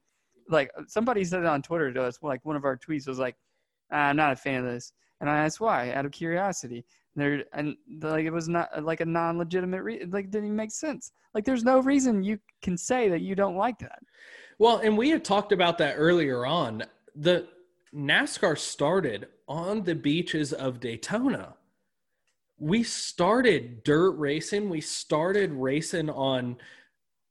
like 0.49 0.71
somebody 0.87 1.25
said 1.25 1.41
it 1.41 1.47
on 1.47 1.63
Twitter 1.63 1.93
to 1.93 2.03
us. 2.03 2.19
Like 2.23 2.45
one 2.45 2.57
of 2.57 2.65
our 2.65 2.77
tweets 2.77 3.09
was 3.09 3.19
like, 3.19 3.37
ah, 3.93 4.09
"I'm 4.09 4.17
not 4.17 4.33
a 4.33 4.37
fan 4.37 4.65
of 4.65 4.71
this," 4.71 4.93
and 5.21 5.29
I 5.29 5.39
asked 5.39 5.61
why, 5.61 5.93
out 5.93 6.07
of 6.07 6.13
curiosity. 6.13 6.85
And 7.15 7.25
there 7.25 7.45
and 7.55 7.77
like 8.03 8.25
it 8.25 8.31
was 8.31 8.49
not 8.49 8.85
like 8.85 9.01
a 9.01 9.07
non-legitimate 9.07 9.83
reason. 9.83 10.11
Like 10.11 10.31
didn't 10.31 10.47
even 10.47 10.57
make 10.57 10.71
sense. 10.71 11.13
Like 11.35 11.45
there's 11.45 11.65
no 11.65 11.81
reason 11.81 12.23
you 12.23 12.39
can 12.63 12.77
say 12.77 13.09
that 13.09 13.23
you 13.23 13.35
don't 13.35 13.57
like 13.57 13.79
that. 13.79 13.99
Well, 14.59 14.79
and 14.79 14.97
we 14.97 15.11
had 15.11 15.25
talked 15.25 15.53
about 15.53 15.79
that 15.79 15.95
earlier 15.95 16.47
on. 16.47 16.85
The 17.15 17.47
NASCAR 17.95 18.59
started 18.59 19.29
on 19.49 19.83
the 19.83 19.95
beaches 19.95 20.53
of 20.53 20.81
Daytona. 20.81 21.55
We 22.59 22.83
started 22.83 23.85
dirt 23.85 24.13
racing. 24.13 24.71
We 24.71 24.81
started 24.81 25.53
racing 25.53 26.09
on. 26.11 26.57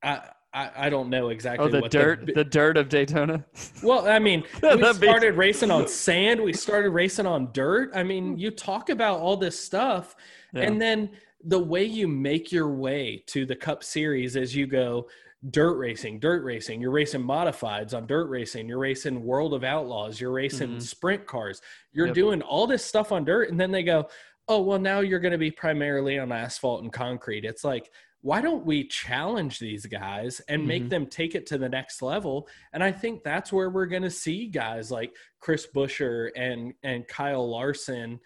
Uh, 0.03 0.19
I, 0.53 0.71
I 0.77 0.89
don't 0.89 1.09
know 1.09 1.29
exactly. 1.29 1.65
Oh, 1.65 1.69
the 1.69 1.89
dirt, 1.89 2.27
the, 2.27 2.33
the, 2.33 2.43
dirt 2.43 2.77
of 2.77 2.89
Daytona. 2.89 3.43
Well, 3.83 4.07
I 4.07 4.19
mean, 4.19 4.43
we 4.63 4.93
started 4.93 5.35
racing 5.35 5.71
on 5.71 5.87
sand. 5.87 6.39
We 6.39 6.53
started 6.53 6.91
racing 6.91 7.25
on 7.25 7.51
dirt. 7.51 7.91
I 7.93 8.03
mean, 8.03 8.37
you 8.37 8.51
talk 8.51 8.89
about 8.89 9.19
all 9.19 9.35
this 9.35 9.59
stuff, 9.59 10.15
yeah. 10.53 10.61
and 10.61 10.81
then 10.81 11.09
the 11.43 11.59
way 11.59 11.83
you 11.83 12.07
make 12.07 12.51
your 12.51 12.69
way 12.69 13.23
to 13.27 13.45
the 13.45 13.55
Cup 13.55 13.83
Series 13.83 14.35
is 14.35 14.55
you 14.55 14.65
go 14.65 15.07
dirt 15.51 15.77
racing, 15.77 16.19
dirt 16.19 16.43
racing. 16.43 16.81
You're 16.81 16.91
racing 16.91 17.23
modifieds 17.23 17.93
on 17.93 18.07
dirt 18.07 18.27
racing. 18.27 18.67
You're 18.67 18.79
racing 18.79 19.23
World 19.23 19.53
of 19.53 19.63
Outlaws. 19.63 20.19
You're 20.19 20.31
racing 20.31 20.69
mm-hmm. 20.69 20.79
sprint 20.79 21.25
cars. 21.25 21.61
You're 21.91 22.07
yep. 22.07 22.15
doing 22.15 22.41
all 22.41 22.67
this 22.67 22.85
stuff 22.85 23.11
on 23.11 23.25
dirt, 23.25 23.49
and 23.49 23.59
then 23.59 23.71
they 23.71 23.83
go, 23.83 24.07
"Oh, 24.47 24.61
well, 24.61 24.79
now 24.79 24.99
you're 24.99 25.19
going 25.19 25.31
to 25.31 25.37
be 25.37 25.51
primarily 25.51 26.17
on 26.19 26.31
asphalt 26.31 26.83
and 26.83 26.91
concrete." 26.91 27.45
It's 27.45 27.63
like 27.63 27.91
why 28.25 28.41
don't 28.41 28.65
we 28.65 28.87
challenge 28.87 29.59
these 29.59 29.85
guys 29.85 30.41
and 30.49 30.61
mm-hmm. 30.61 30.67
make 30.67 30.89
them 30.89 31.05
take 31.05 31.35
it 31.35 31.45
to 31.45 31.59
the 31.59 31.69
next 31.69 32.01
level 32.01 32.47
and 32.73 32.83
i 32.83 32.91
think 32.91 33.23
that's 33.23 33.53
where 33.53 33.69
we're 33.69 33.85
going 33.85 34.01
to 34.01 34.09
see 34.09 34.47
guys 34.47 34.89
like 34.89 35.15
chris 35.39 35.67
buescher 35.75 36.31
and 36.35 36.73
and 36.81 37.07
kyle 37.07 37.47
larson 37.47 38.19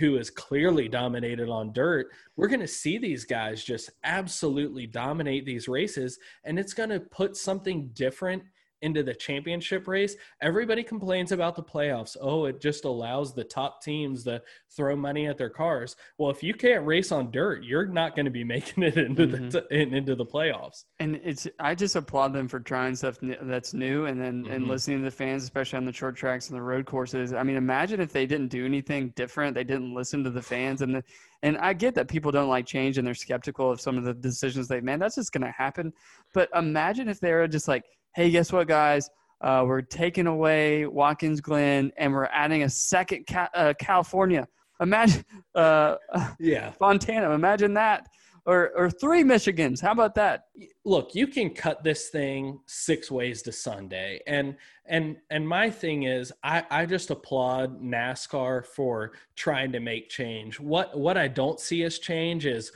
who 0.00 0.16
is 0.16 0.30
clearly 0.30 0.88
dominated 0.88 1.48
on 1.48 1.72
dirt 1.72 2.08
we're 2.36 2.48
going 2.48 2.58
to 2.58 2.66
see 2.66 2.98
these 2.98 3.24
guys 3.24 3.62
just 3.62 3.90
absolutely 4.02 4.86
dominate 4.86 5.44
these 5.44 5.68
races 5.68 6.18
and 6.44 6.58
it's 6.58 6.74
going 6.74 6.88
to 6.88 6.98
put 6.98 7.36
something 7.36 7.90
different 7.92 8.42
into 8.82 9.02
the 9.02 9.14
championship 9.14 9.86
race, 9.86 10.16
everybody 10.40 10.82
complains 10.82 11.32
about 11.32 11.56
the 11.56 11.62
playoffs. 11.62 12.16
Oh, 12.20 12.46
it 12.46 12.60
just 12.60 12.84
allows 12.84 13.34
the 13.34 13.44
top 13.44 13.82
teams 13.82 14.24
to 14.24 14.42
throw 14.70 14.96
money 14.96 15.26
at 15.26 15.36
their 15.36 15.50
cars. 15.50 15.96
Well, 16.18 16.30
if 16.30 16.42
you 16.42 16.54
can't 16.54 16.86
race 16.86 17.12
on 17.12 17.30
dirt, 17.30 17.64
you're 17.64 17.86
not 17.86 18.14
going 18.14 18.24
to 18.24 18.30
be 18.30 18.44
making 18.50 18.82
it 18.82 18.96
into 18.96 19.26
mm-hmm. 19.26 19.48
the 19.50 19.66
in, 19.70 19.94
into 19.94 20.14
the 20.14 20.26
playoffs. 20.26 20.84
And 20.98 21.20
it's 21.22 21.46
I 21.58 21.74
just 21.74 21.96
applaud 21.96 22.32
them 22.32 22.48
for 22.48 22.60
trying 22.60 22.94
stuff 22.94 23.18
that's 23.20 23.74
new 23.74 24.06
and 24.06 24.20
then 24.20 24.44
mm-hmm. 24.44 24.52
and 24.52 24.68
listening 24.68 24.98
to 24.98 25.04
the 25.04 25.10
fans, 25.10 25.42
especially 25.42 25.76
on 25.76 25.84
the 25.84 25.92
short 25.92 26.16
tracks 26.16 26.48
and 26.48 26.56
the 26.56 26.62
road 26.62 26.86
courses. 26.86 27.32
I 27.32 27.42
mean, 27.42 27.56
imagine 27.56 28.00
if 28.00 28.12
they 28.12 28.26
didn't 28.26 28.48
do 28.48 28.64
anything 28.64 29.12
different. 29.16 29.54
They 29.54 29.64
didn't 29.64 29.94
listen 29.94 30.24
to 30.24 30.30
the 30.30 30.42
fans 30.42 30.82
and 30.82 30.94
the 30.94 31.04
and 31.42 31.56
I 31.58 31.72
get 31.72 31.94
that 31.94 32.08
people 32.08 32.30
don't 32.30 32.48
like 32.48 32.66
change 32.66 32.98
and 32.98 33.06
they're 33.06 33.14
skeptical 33.14 33.70
of 33.70 33.80
some 33.80 33.96
of 33.96 34.04
the 34.04 34.12
decisions 34.12 34.68
they've 34.68 34.84
made. 34.84 35.00
That's 35.00 35.14
just 35.14 35.32
going 35.32 35.44
to 35.44 35.50
happen. 35.50 35.92
But 36.34 36.50
imagine 36.54 37.08
if 37.08 37.20
they 37.20 37.32
were 37.32 37.48
just 37.48 37.66
like, 37.66 37.84
hey, 38.14 38.30
guess 38.30 38.52
what, 38.52 38.68
guys? 38.68 39.08
Uh, 39.40 39.64
we're 39.66 39.80
taking 39.80 40.26
away 40.26 40.86
Watkins 40.86 41.40
Glen 41.40 41.92
and 41.96 42.12
we're 42.12 42.26
adding 42.26 42.64
a 42.64 42.68
second 42.68 43.26
ca- 43.26 43.48
uh, 43.54 43.72
California. 43.78 44.46
Imagine, 44.80 45.24
uh, 45.54 45.96
yeah, 46.38 46.70
Fontana. 46.78 47.30
Imagine 47.30 47.74
that, 47.74 48.08
or 48.46 48.70
or 48.76 48.90
three 48.90 49.22
Michigans. 49.22 49.80
How 49.80 49.92
about 49.92 50.14
that? 50.16 50.44
Look, 50.84 51.14
you 51.14 51.26
can 51.26 51.50
cut 51.50 51.82
this 51.84 52.08
thing 52.08 52.60
six 52.66 53.10
ways 53.10 53.42
to 53.42 53.52
Sunday, 53.52 54.20
and 54.26 54.56
and 54.86 55.16
and 55.30 55.46
my 55.46 55.70
thing 55.70 56.04
is, 56.04 56.32
I 56.42 56.64
I 56.70 56.86
just 56.86 57.10
applaud 57.10 57.82
NASCAR 57.82 58.64
for 58.66 59.12
trying 59.36 59.72
to 59.72 59.80
make 59.80 60.08
change. 60.08 60.58
What 60.58 60.98
what 60.98 61.16
I 61.16 61.28
don't 61.28 61.60
see 61.60 61.84
as 61.84 61.98
change 61.98 62.46
is 62.46 62.72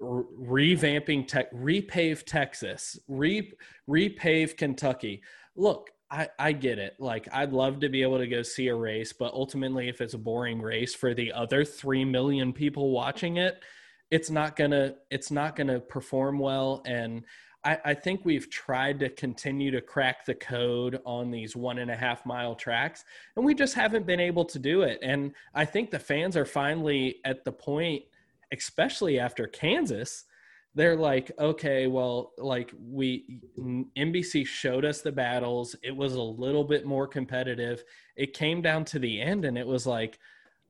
revamping 0.00 1.26
tech, 1.26 1.52
repave 1.52 2.24
Texas, 2.24 2.98
re, 3.08 3.52
repave 3.88 4.56
Kentucky. 4.56 5.22
Look, 5.54 5.90
I, 6.10 6.28
I 6.38 6.52
get 6.52 6.78
it. 6.78 6.96
Like, 6.98 7.28
I'd 7.32 7.52
love 7.52 7.80
to 7.80 7.88
be 7.88 8.02
able 8.02 8.18
to 8.18 8.26
go 8.26 8.42
see 8.42 8.68
a 8.68 8.74
race, 8.74 9.12
but 9.12 9.32
ultimately, 9.32 9.88
if 9.88 10.00
it's 10.00 10.14
a 10.14 10.18
boring 10.18 10.60
race 10.60 10.94
for 10.94 11.14
the 11.14 11.32
other 11.32 11.64
3 11.64 12.04
million 12.04 12.52
people 12.52 12.90
watching 12.90 13.38
it, 13.38 13.62
it's 14.10 14.30
not 14.30 14.54
gonna 14.54 14.94
it's 15.10 15.32
not 15.32 15.56
gonna 15.56 15.80
perform 15.80 16.38
well 16.38 16.80
and 16.86 17.24
I, 17.66 17.78
I, 17.84 17.94
think 17.94 18.20
we've 18.24 18.48
tried 18.48 19.00
to 19.00 19.08
continue 19.08 19.72
to 19.72 19.80
crack 19.80 20.24
the 20.24 20.36
code 20.36 21.00
on 21.04 21.32
these 21.32 21.56
one 21.56 21.78
and 21.78 21.90
a 21.90 21.96
half 21.96 22.24
mile 22.24 22.54
tracks, 22.54 23.04
and 23.34 23.44
we 23.44 23.54
just 23.54 23.74
haven't 23.74 24.06
been 24.06 24.20
able 24.20 24.44
to 24.44 24.60
do 24.60 24.82
it. 24.82 25.00
And 25.02 25.32
I 25.52 25.64
think 25.64 25.90
the 25.90 25.98
fans 25.98 26.36
are 26.36 26.44
finally 26.44 27.16
at 27.24 27.44
the 27.44 27.50
point 27.50 28.04
especially 28.52 29.18
after 29.18 29.46
Kansas, 29.46 30.24
they're 30.74 30.96
like, 30.96 31.32
okay, 31.38 31.86
well, 31.86 32.32
like 32.36 32.72
we 32.78 33.40
NBC 33.58 34.46
showed 34.46 34.84
us 34.84 35.00
the 35.00 35.10
battles. 35.10 35.74
It 35.82 35.96
was 35.96 36.14
a 36.14 36.22
little 36.22 36.64
bit 36.64 36.84
more 36.84 37.08
competitive. 37.08 37.82
It 38.14 38.34
came 38.34 38.60
down 38.60 38.84
to 38.86 38.98
the 38.98 39.20
end, 39.20 39.46
and 39.46 39.56
it 39.56 39.66
was 39.66 39.86
like, 39.86 40.18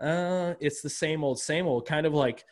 uh, 0.01 0.55
it's 0.61 0.81
the 0.81 0.91
same 0.91 1.25
old, 1.25 1.41
same 1.41 1.67
old. 1.67 1.87
Kind 1.87 2.07
of 2.07 2.15
like, 2.15 2.45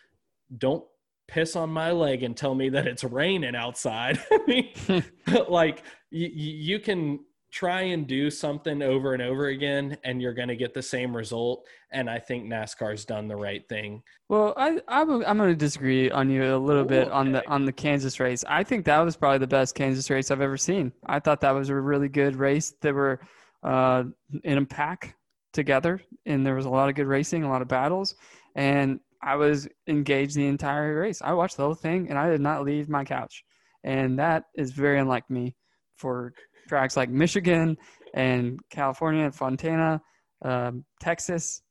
don't 0.58 0.84
piss 1.28 1.54
on 1.54 1.70
my 1.70 1.92
leg 1.92 2.22
and 2.22 2.36
tell 2.36 2.54
me 2.56 2.68
that 2.70 2.88
it's 2.88 3.04
raining 3.04 3.54
outside. 3.54 4.18
I 4.32 4.38
mean, 4.48 5.04
like 5.48 5.84
you, 6.10 6.28
you 6.28 6.78
can 6.80 7.20
try 7.54 7.82
and 7.82 8.08
do 8.08 8.32
something 8.32 8.82
over 8.82 9.14
and 9.14 9.22
over 9.22 9.46
again 9.46 9.96
and 10.02 10.20
you're 10.20 10.34
going 10.34 10.48
to 10.48 10.56
get 10.56 10.74
the 10.74 10.82
same 10.82 11.16
result 11.16 11.64
and 11.92 12.10
i 12.10 12.18
think 12.18 12.44
nascar's 12.44 13.04
done 13.04 13.28
the 13.28 13.36
right 13.36 13.68
thing. 13.68 14.02
Well 14.28 14.54
i 14.56 14.80
i'm, 14.88 15.24
I'm 15.24 15.38
going 15.38 15.50
to 15.50 15.54
disagree 15.54 16.10
on 16.10 16.28
you 16.30 16.56
a 16.56 16.58
little 16.58 16.84
bit 16.84 17.08
on 17.12 17.30
the 17.30 17.48
on 17.48 17.64
the 17.64 17.72
kansas 17.72 18.18
race. 18.18 18.44
I 18.48 18.64
think 18.64 18.84
that 18.86 18.98
was 18.98 19.16
probably 19.16 19.38
the 19.38 19.46
best 19.46 19.76
kansas 19.76 20.10
race 20.10 20.32
i've 20.32 20.40
ever 20.40 20.56
seen. 20.56 20.92
I 21.06 21.20
thought 21.20 21.40
that 21.42 21.52
was 21.52 21.68
a 21.68 21.76
really 21.76 22.08
good 22.08 22.34
race. 22.34 22.74
They 22.80 22.90
were 22.90 23.20
uh, 23.62 24.02
in 24.42 24.58
a 24.58 24.64
pack 24.66 25.16
together 25.52 26.02
and 26.26 26.44
there 26.44 26.56
was 26.56 26.66
a 26.66 26.70
lot 26.70 26.88
of 26.88 26.96
good 26.96 27.06
racing 27.06 27.44
a 27.44 27.48
lot 27.48 27.62
of 27.62 27.68
battles 27.68 28.16
and 28.56 28.98
i 29.22 29.36
was 29.36 29.68
engaged 29.86 30.34
the 30.34 30.46
entire 30.46 30.98
race. 30.98 31.22
I 31.22 31.32
watched 31.34 31.56
the 31.56 31.62
whole 31.62 31.76
thing 31.76 32.08
and 32.08 32.18
i 32.18 32.28
did 32.28 32.40
not 32.40 32.64
leave 32.64 32.88
my 32.88 33.04
couch 33.04 33.44
and 33.84 34.18
that 34.18 34.46
is 34.56 34.72
very 34.72 34.98
unlike 34.98 35.30
me 35.30 35.54
for 35.96 36.32
tracks 36.68 36.96
like 36.96 37.10
Michigan 37.10 37.76
and 38.14 38.60
California, 38.70 39.24
and 39.24 39.34
Fontana, 39.34 40.00
um, 40.42 40.84
Texas. 41.00 41.62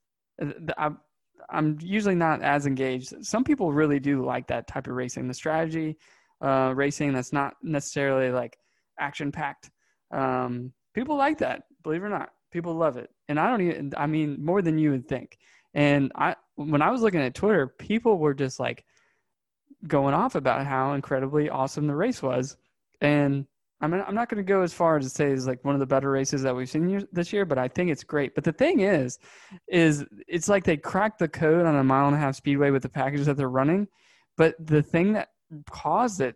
Uh, 0.41 0.51
I'm, 0.77 0.97
I'm 1.49 1.77
usually 1.81 2.15
not 2.15 2.41
as 2.41 2.65
engaged. 2.65 3.13
Some 3.25 3.43
people 3.43 3.71
really 3.71 3.99
do 3.99 4.25
like 4.25 4.47
that 4.47 4.67
type 4.67 4.87
of 4.87 4.93
racing, 4.93 5.27
the 5.27 5.33
strategy 5.33 5.97
uh, 6.43 6.73
racing 6.75 7.13
that's 7.13 7.33
not 7.33 7.55
necessarily 7.63 8.29
like 8.29 8.57
action 8.99 9.31
packed. 9.31 9.71
Um, 10.11 10.73
people 10.93 11.15
like 11.15 11.39
that, 11.39 11.63
believe 11.83 12.03
it 12.03 12.05
or 12.05 12.09
not. 12.09 12.29
People 12.51 12.75
love 12.75 12.97
it, 12.97 13.09
and 13.29 13.39
I 13.39 13.49
don't 13.49 13.61
even. 13.61 13.93
I 13.97 14.05
mean, 14.05 14.43
more 14.43 14.61
than 14.61 14.77
you 14.77 14.91
would 14.91 15.07
think. 15.07 15.39
And 15.73 16.11
I, 16.13 16.35
when 16.53 16.83
I 16.83 16.91
was 16.91 17.01
looking 17.01 17.21
at 17.21 17.33
Twitter, 17.33 17.67
people 17.67 18.19
were 18.19 18.35
just 18.35 18.59
like 18.59 18.85
going 19.87 20.13
off 20.13 20.35
about 20.35 20.67
how 20.67 20.93
incredibly 20.93 21.49
awesome 21.49 21.87
the 21.87 21.95
race 21.95 22.21
was, 22.21 22.57
and 23.01 23.47
I'm 23.83 23.93
I'm 23.93 24.15
not 24.15 24.29
going 24.29 24.43
to 24.43 24.47
go 24.47 24.61
as 24.61 24.73
far 24.73 24.97
as 24.97 25.03
to 25.03 25.09
say 25.09 25.31
it's 25.31 25.45
like 25.45 25.63
one 25.65 25.75
of 25.75 25.79
the 25.81 25.85
better 25.85 26.09
races 26.09 26.41
that 26.43 26.55
we've 26.55 26.69
seen 26.69 27.05
this 27.11 27.33
year, 27.33 27.45
but 27.45 27.57
I 27.57 27.67
think 27.67 27.91
it's 27.91 28.03
great. 28.03 28.33
But 28.33 28.45
the 28.45 28.53
thing 28.53 28.79
is, 28.79 29.19
is 29.67 30.05
it's 30.25 30.47
like 30.47 30.63
they 30.63 30.77
cracked 30.77 31.19
the 31.19 31.27
code 31.27 31.65
on 31.65 31.75
a 31.75 31.83
mile 31.83 32.07
and 32.07 32.15
a 32.15 32.19
half 32.19 32.35
speedway 32.35 32.71
with 32.71 32.81
the 32.81 32.89
packages 32.89 33.25
that 33.25 33.35
they're 33.35 33.49
running, 33.49 33.87
but 34.37 34.55
the 34.57 34.81
thing 34.81 35.11
that 35.13 35.29
caused 35.69 36.21
it 36.21 36.35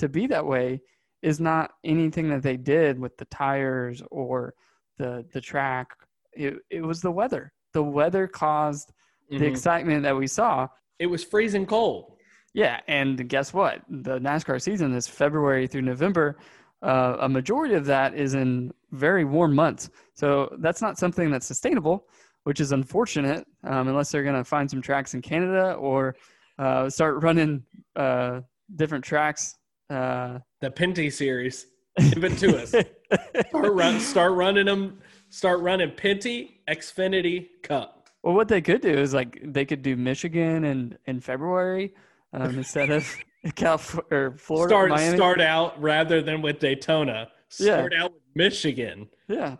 to 0.00 0.08
be 0.08 0.26
that 0.26 0.44
way 0.44 0.80
is 1.22 1.38
not 1.38 1.70
anything 1.84 2.28
that 2.30 2.42
they 2.42 2.56
did 2.56 2.98
with 2.98 3.16
the 3.16 3.26
tires 3.26 4.02
or 4.10 4.54
the 4.98 5.24
the 5.32 5.40
track. 5.40 5.90
It 6.32 6.56
it 6.68 6.82
was 6.82 7.00
the 7.00 7.12
weather. 7.12 7.52
The 7.74 7.82
weather 7.82 8.26
caused 8.26 8.92
mm-hmm. 9.30 9.38
the 9.38 9.46
excitement 9.46 10.02
that 10.02 10.16
we 10.16 10.26
saw. 10.26 10.66
It 10.98 11.06
was 11.06 11.22
freezing 11.22 11.64
cold. 11.64 12.16
Yeah, 12.54 12.80
and 12.88 13.28
guess 13.28 13.52
what? 13.52 13.82
The 13.88 14.18
NASCAR 14.18 14.60
season 14.60 14.92
is 14.94 15.06
February 15.06 15.68
through 15.68 15.82
November 15.82 16.38
uh, 16.82 17.16
a 17.20 17.28
majority 17.28 17.74
of 17.74 17.84
that 17.86 18.14
is 18.14 18.34
in 18.34 18.72
very 18.92 19.24
warm 19.24 19.54
months. 19.54 19.90
So 20.14 20.54
that's 20.60 20.80
not 20.80 20.98
something 20.98 21.30
that's 21.30 21.46
sustainable, 21.46 22.06
which 22.44 22.60
is 22.60 22.72
unfortunate 22.72 23.46
um, 23.64 23.88
unless 23.88 24.10
they're 24.10 24.22
going 24.22 24.36
to 24.36 24.44
find 24.44 24.70
some 24.70 24.80
tracks 24.80 25.14
in 25.14 25.22
Canada 25.22 25.74
or 25.74 26.16
uh, 26.58 26.88
start 26.88 27.22
running 27.22 27.62
uh, 27.96 28.40
different 28.76 29.04
tracks. 29.04 29.56
Uh, 29.90 30.38
the 30.60 30.70
Pinty 30.70 31.12
series, 31.12 31.66
give 31.98 32.24
it 32.24 32.36
to 32.38 32.60
us. 32.60 32.70
start, 33.48 33.72
run, 33.72 34.00
start 34.00 34.32
running 34.32 34.66
them. 34.66 34.98
Start 35.30 35.60
running 35.60 35.90
Pinty 35.90 36.60
Xfinity 36.68 37.48
Cup. 37.62 38.08
Well, 38.22 38.34
what 38.34 38.48
they 38.48 38.60
could 38.60 38.80
do 38.80 38.90
is 38.90 39.14
like 39.14 39.40
they 39.42 39.64
could 39.64 39.82
do 39.82 39.96
Michigan 39.96 40.64
in 40.64 40.98
in 41.06 41.20
February 41.20 41.94
um, 42.32 42.58
instead 42.58 42.90
of 42.90 43.06
California 43.54 44.08
or 44.10 44.36
Florida. 44.36 44.72
Start 44.72 44.90
Miami. 44.90 45.16
start 45.16 45.40
out 45.40 45.80
rather 45.80 46.22
than 46.22 46.42
with 46.42 46.58
Daytona. 46.58 47.28
Start 47.48 47.92
yeah. 47.92 48.04
out 48.04 48.12
with 48.12 48.22
Michigan. 48.34 49.08
Yeah. 49.28 49.56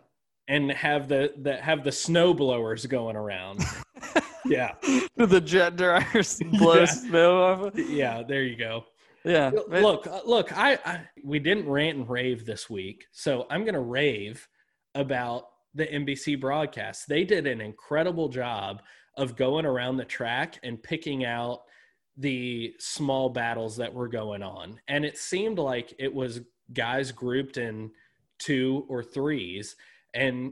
And 0.47 0.71
have 0.71 1.07
the, 1.07 1.33
the 1.37 1.57
have 1.57 1.83
the 1.83 1.91
snow 1.91 2.33
blowers 2.33 2.85
going 2.85 3.15
around. 3.15 3.63
yeah. 4.45 4.73
the 5.15 5.41
jet 5.41 5.75
dryers 5.75 6.41
blow 6.57 6.79
yeah. 6.79 6.85
snow 6.85 7.43
off. 7.43 7.75
Yeah, 7.75 8.23
there 8.27 8.43
you 8.43 8.55
go. 8.55 8.85
Yeah. 9.23 9.51
Look, 9.67 10.07
uh, 10.07 10.21
look, 10.25 10.57
I, 10.57 10.79
I 10.85 11.01
we 11.23 11.39
didn't 11.39 11.69
rant 11.69 11.97
and 11.97 12.09
rave 12.09 12.45
this 12.45 12.69
week, 12.69 13.05
so 13.11 13.45
I'm 13.49 13.63
gonna 13.63 13.81
rave 13.81 14.47
about 14.95 15.45
the 15.75 15.85
NBC 15.85 16.39
broadcast. 16.39 17.07
They 17.07 17.23
did 17.23 17.45
an 17.45 17.61
incredible 17.61 18.29
job 18.29 18.81
of 19.17 19.35
going 19.35 19.65
around 19.65 19.97
the 19.97 20.05
track 20.05 20.59
and 20.63 20.81
picking 20.81 21.25
out 21.25 21.61
the 22.19 22.75
small 22.79 23.29
battles 23.29 23.77
that 23.77 23.93
were 23.93 24.09
going 24.09 24.43
on. 24.43 24.79
And 24.89 25.05
it 25.05 25.17
seemed 25.17 25.57
like 25.57 25.93
it 25.97 26.13
was 26.13 26.41
guys 26.73 27.11
grouped 27.13 27.57
in 27.57 27.91
two 28.37 28.85
or 28.89 29.01
threes. 29.01 29.77
And 30.13 30.51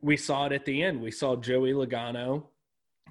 we 0.00 0.16
saw 0.16 0.46
it 0.46 0.52
at 0.52 0.64
the 0.64 0.82
end. 0.82 1.02
We 1.02 1.10
saw 1.10 1.36
Joey 1.36 1.72
Logano 1.72 2.44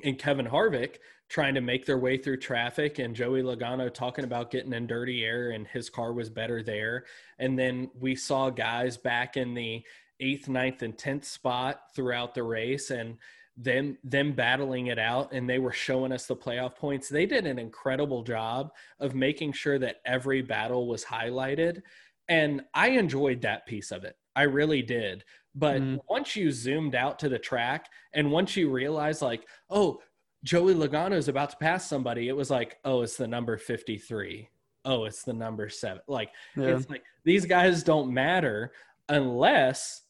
and 0.04 0.18
Kevin 0.18 0.48
Harvick 0.48 0.98
trying 1.30 1.54
to 1.54 1.62
make 1.62 1.86
their 1.86 1.98
way 1.98 2.18
through 2.18 2.38
traffic 2.38 2.98
and 3.00 3.16
Joey 3.16 3.44
Logano 3.44 3.94
talking 3.94 4.24
about 4.24 4.52
getting 4.52 4.74
in 4.74 4.88
dirty 4.88 5.24
air 5.24 5.52
and 5.52 5.68
his 5.68 5.90
car 5.90 6.14
was 6.14 6.30
better 6.30 6.64
there. 6.64 7.06
And 7.38 7.58
then 7.58 7.92
we 8.00 8.16
saw 8.16 8.50
guys 8.50 8.98
back 8.98 9.38
in 9.38 9.54
the 9.54 9.84
eighth, 10.20 10.48
ninth, 10.48 10.82
and 10.82 10.98
tenth 10.98 11.26
spot 11.26 11.94
throughout 11.96 12.34
the 12.34 12.44
race. 12.44 12.90
And 12.90 13.18
them 13.58 13.98
them 14.04 14.34
battling 14.34 14.88
it 14.88 14.98
out 14.98 15.32
and 15.32 15.48
they 15.48 15.60
were 15.60 15.72
showing 15.72 16.12
us 16.12 16.26
the 16.26 16.36
playoff 16.36 16.76
points 16.76 17.08
they 17.08 17.26
did 17.26 17.46
an 17.46 17.60
incredible 17.60 18.24
job 18.24 18.72
of 19.00 19.14
making 19.14 19.52
sure 19.52 19.78
that 19.78 19.98
every 20.06 20.42
battle 20.42 20.88
was 20.88 21.06
highlighted. 21.06 21.82
And 22.30 22.64
i 22.74 22.90
enjoyed 22.90 23.42
that 23.42 23.66
piece 23.66 23.92
of 23.92 24.04
it. 24.04 24.16
I 24.36 24.44
really 24.44 24.82
did. 24.82 25.24
But 25.56 25.82
mm. 25.82 26.00
once 26.10 26.36
you 26.36 26.52
zoomed 26.52 26.96
out 26.96 27.20
to 27.20 27.30
the 27.30 27.38
track 27.38 27.88
and 28.14 28.32
once 28.32 28.56
you 28.56 28.72
realized 28.72 29.22
like 29.22 29.48
oh 29.70 30.00
joey 30.44 30.74
logano 30.74 31.14
is 31.14 31.28
about 31.28 31.52
to 31.52 31.58
pass 31.58 31.88
somebody 31.88 32.28
it 32.28 32.36
was 32.36 32.50
like 32.50 32.78
oh 32.84 33.02
it's 33.02 33.16
the 33.16 33.28
number 33.28 33.58
53 33.58 34.50
oh 34.86 35.06
it's 35.06 35.24
the 35.24 35.34
number 35.34 35.70
seven. 35.70 36.02
Like 36.08 36.32
yeah. 36.56 36.76
it's 36.76 36.90
like 36.90 37.04
these 37.24 37.46
guys 37.46 37.84
don't 37.84 38.12
matter 38.12 38.72
unless 39.10 40.02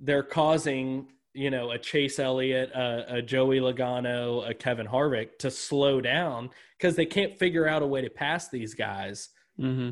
they're 0.00 0.22
causing 0.22 1.08
you 1.34 1.50
know, 1.50 1.70
a 1.70 1.78
Chase 1.78 2.18
Elliott, 2.18 2.70
a, 2.74 3.16
a 3.16 3.22
Joey 3.22 3.60
Logano, 3.60 4.48
a 4.48 4.54
Kevin 4.54 4.86
Harvick 4.86 5.38
to 5.38 5.50
slow 5.50 6.00
down 6.00 6.50
because 6.76 6.96
they 6.96 7.06
can't 7.06 7.38
figure 7.38 7.68
out 7.68 7.82
a 7.82 7.86
way 7.86 8.00
to 8.00 8.10
pass 8.10 8.48
these 8.48 8.74
guys. 8.74 9.28
Mm-hmm. 9.60 9.90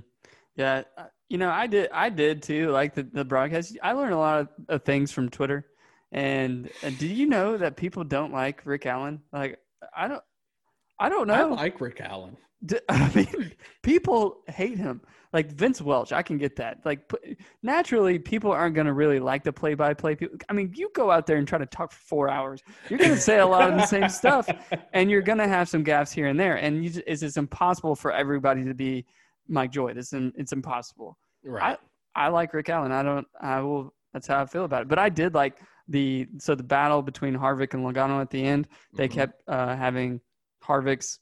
Yeah, 0.56 0.82
uh, 0.96 1.04
you 1.28 1.38
know, 1.38 1.50
I 1.50 1.66
did, 1.66 1.90
I 1.92 2.08
did 2.08 2.42
too. 2.42 2.70
Like 2.70 2.94
the, 2.94 3.02
the 3.02 3.24
broadcast, 3.24 3.76
I 3.82 3.92
learned 3.92 4.14
a 4.14 4.18
lot 4.18 4.40
of, 4.40 4.48
of 4.68 4.84
things 4.84 5.12
from 5.12 5.28
Twitter. 5.28 5.66
And, 6.12 6.70
and 6.82 6.96
did 6.98 7.10
you 7.10 7.26
know 7.26 7.56
that 7.56 7.76
people 7.76 8.04
don't 8.04 8.32
like 8.32 8.64
Rick 8.64 8.86
Allen? 8.86 9.20
Like, 9.32 9.58
I 9.94 10.08
don't, 10.08 10.22
I 10.98 11.08
don't 11.08 11.26
know. 11.26 11.34
I 11.34 11.44
like 11.44 11.80
Rick 11.80 12.00
Allen. 12.00 12.36
I 12.88 13.10
mean, 13.14 13.52
people 13.82 14.42
hate 14.48 14.78
him. 14.78 15.02
Like 15.32 15.50
Vince 15.52 15.82
Welch, 15.82 16.12
I 16.12 16.22
can 16.22 16.38
get 16.38 16.56
that. 16.56 16.78
Like 16.84 17.12
naturally, 17.62 18.18
people 18.18 18.52
aren't 18.52 18.74
going 18.74 18.86
to 18.86 18.92
really 18.92 19.18
like 19.18 19.44
the 19.44 19.52
play-by-play 19.52 20.16
people. 20.16 20.38
I 20.48 20.54
mean, 20.54 20.72
you 20.74 20.90
go 20.94 21.10
out 21.10 21.26
there 21.26 21.36
and 21.36 21.46
try 21.46 21.58
to 21.58 21.66
talk 21.66 21.92
for 21.92 21.98
four 21.98 22.30
hours, 22.30 22.62
you're 22.88 22.98
going 22.98 23.10
to 23.10 23.20
say 23.20 23.38
a 23.38 23.46
lot 23.46 23.70
of 23.70 23.76
the 23.76 23.84
same 23.86 24.08
stuff, 24.08 24.48
and 24.94 25.10
you're 25.10 25.22
going 25.22 25.38
to 25.38 25.48
have 25.48 25.68
some 25.68 25.82
gaps 25.82 26.12
here 26.12 26.28
and 26.28 26.40
there. 26.40 26.56
And 26.56 26.84
you, 26.84 27.02
it's, 27.06 27.22
it's 27.22 27.36
impossible 27.36 27.96
for 27.96 28.12
everybody 28.12 28.64
to 28.64 28.72
be 28.72 29.04
Mike 29.48 29.72
Joy. 29.72 29.88
It's 29.88 30.12
it's 30.12 30.52
impossible. 30.52 31.18
Right. 31.44 31.76
I, 32.14 32.26
I 32.26 32.28
like 32.28 32.54
Rick 32.54 32.70
Allen. 32.70 32.92
I 32.92 33.02
don't. 33.02 33.26
I 33.40 33.60
will. 33.60 33.92
That's 34.14 34.26
how 34.26 34.40
I 34.40 34.46
feel 34.46 34.64
about 34.64 34.82
it. 34.82 34.88
But 34.88 34.98
I 34.98 35.10
did 35.10 35.34
like 35.34 35.58
the 35.88 36.26
so 36.38 36.54
the 36.54 36.62
battle 36.62 37.02
between 37.02 37.34
Harvick 37.34 37.74
and 37.74 37.84
Logano 37.84 38.20
at 38.20 38.30
the 38.30 38.42
end. 38.42 38.68
They 38.94 39.06
mm-hmm. 39.06 39.14
kept 39.14 39.42
uh, 39.48 39.76
having 39.76 40.20
Harvick's 40.66 41.18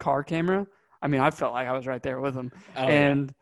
car 0.00 0.22
camera 0.22 0.66
I 1.04 1.06
mean, 1.06 1.20
I 1.20 1.30
felt 1.30 1.52
like 1.52 1.68
I 1.68 1.72
was 1.72 1.86
right 1.86 2.02
there 2.02 2.18
with 2.18 2.34
him, 2.34 2.50
oh, 2.76 2.80
and 2.80 3.32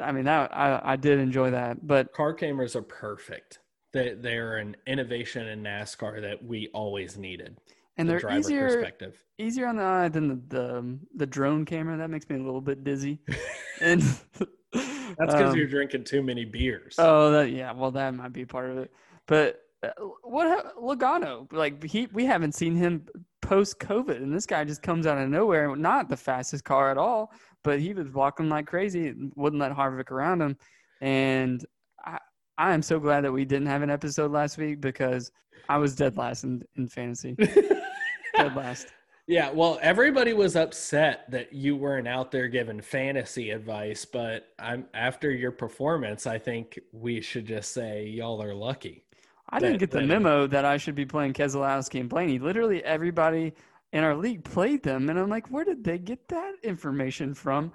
yeah. 0.00 0.06
I 0.06 0.12
mean 0.12 0.24
that 0.24 0.54
I 0.54 0.80
I 0.82 0.96
did 0.96 1.20
enjoy 1.20 1.52
that. 1.52 1.86
But 1.86 2.12
car 2.12 2.34
cameras 2.34 2.74
are 2.74 2.82
perfect. 2.82 3.60
They 3.92 4.14
they're 4.14 4.56
an 4.56 4.76
innovation 4.88 5.46
in 5.46 5.62
NASCAR 5.62 6.20
that 6.20 6.44
we 6.44 6.68
always 6.74 7.16
needed. 7.16 7.58
And 7.96 8.08
the 8.08 8.18
they're 8.18 8.36
easier 8.36 8.92
easier 9.38 9.68
on 9.68 9.76
the 9.76 9.84
eye 9.84 10.08
than 10.08 10.28
the, 10.28 10.40
the 10.48 10.98
the 11.14 11.26
drone 11.26 11.64
camera. 11.64 11.96
That 11.96 12.10
makes 12.10 12.28
me 12.28 12.36
a 12.36 12.42
little 12.42 12.60
bit 12.60 12.82
dizzy. 12.82 13.20
and 13.80 14.02
that's 14.02 14.24
because 14.72 15.52
um, 15.52 15.56
you're 15.56 15.68
drinking 15.68 16.04
too 16.04 16.24
many 16.24 16.44
beers. 16.44 16.96
Oh, 16.98 17.30
that, 17.30 17.50
yeah. 17.52 17.70
Well, 17.70 17.92
that 17.92 18.14
might 18.14 18.32
be 18.32 18.46
part 18.46 18.70
of 18.70 18.78
it. 18.78 18.90
But 19.28 19.60
uh, 19.84 19.90
what 20.24 20.76
Logano? 20.76 21.46
Like 21.52 21.84
he, 21.84 22.08
we 22.12 22.24
haven't 22.26 22.56
seen 22.56 22.74
him 22.74 23.06
post 23.52 23.78
COVID, 23.80 24.16
and 24.16 24.34
this 24.34 24.46
guy 24.46 24.64
just 24.64 24.80
comes 24.80 25.06
out 25.06 25.18
of 25.18 25.28
nowhere. 25.28 25.76
Not 25.76 26.08
the 26.08 26.16
fastest 26.16 26.64
car 26.64 26.90
at 26.90 26.96
all, 26.96 27.30
but 27.62 27.80
he 27.80 27.92
was 27.92 28.08
walking 28.08 28.48
like 28.48 28.66
crazy, 28.66 29.12
wouldn't 29.36 29.60
let 29.60 29.72
Harvick 29.72 30.10
around 30.10 30.40
him. 30.40 30.56
And 31.02 31.62
I, 32.02 32.16
I 32.56 32.72
am 32.72 32.80
so 32.80 32.98
glad 32.98 33.24
that 33.24 33.32
we 33.32 33.44
didn't 33.44 33.66
have 33.66 33.82
an 33.82 33.90
episode 33.90 34.32
last 34.32 34.56
week 34.56 34.80
because 34.80 35.30
I 35.68 35.76
was 35.76 35.94
dead 35.94 36.16
last 36.16 36.44
in, 36.44 36.62
in 36.76 36.88
fantasy. 36.88 37.34
dead 38.36 38.56
last. 38.56 38.86
Yeah, 39.26 39.50
well, 39.50 39.78
everybody 39.82 40.32
was 40.32 40.56
upset 40.56 41.30
that 41.30 41.52
you 41.52 41.76
weren't 41.76 42.08
out 42.08 42.30
there 42.30 42.48
giving 42.48 42.80
fantasy 42.80 43.50
advice, 43.50 44.06
but 44.06 44.48
I'm 44.58 44.86
after 44.94 45.30
your 45.30 45.52
performance, 45.52 46.26
I 46.26 46.38
think 46.38 46.78
we 46.90 47.20
should 47.20 47.44
just 47.44 47.72
say 47.72 48.06
y'all 48.06 48.42
are 48.42 48.54
lucky. 48.54 49.04
I 49.52 49.60
didn't 49.60 49.78
get 49.78 49.90
the 49.90 50.00
memo 50.00 50.46
that 50.46 50.64
I 50.64 50.78
should 50.78 50.94
be 50.94 51.04
playing 51.04 51.34
Keselowski 51.34 52.00
and 52.00 52.08
Blaney. 52.08 52.38
Literally 52.38 52.82
everybody 52.82 53.52
in 53.92 54.02
our 54.02 54.16
league 54.16 54.44
played 54.44 54.82
them, 54.82 55.10
and 55.10 55.18
I'm 55.18 55.28
like, 55.28 55.48
where 55.48 55.64
did 55.64 55.84
they 55.84 55.98
get 55.98 56.26
that 56.28 56.54
information 56.62 57.34
from? 57.34 57.72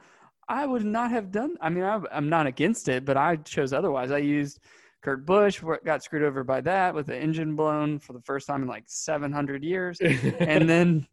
I 0.50 0.66
would 0.66 0.86
not 0.86 1.12
have 1.12 1.32
done. 1.32 1.56
I 1.62 1.70
mean, 1.70 1.84
I, 1.84 2.02
am 2.12 2.30
not 2.30 2.48
against 2.48 2.90
it, 2.90 3.06
but 3.06 3.16
I 3.16 3.36
chose 3.36 3.74
otherwise. 3.74 4.12
I 4.12 4.18
used 4.18 4.60
Kurt 5.04 5.26
Busch, 5.26 5.62
got 5.86 6.04
screwed 6.04 6.24
over 6.24 6.44
by 6.44 6.62
that 6.62 6.96
with 6.96 7.06
the 7.06 7.18
engine 7.18 7.56
blown 7.56 8.00
for 8.00 8.14
the 8.14 8.22
first 8.22 8.48
time 8.48 8.64
in 8.64 8.68
like 8.68 8.86
700 8.88 9.64
years, 9.64 10.00
and 10.40 10.68
then 10.68 11.08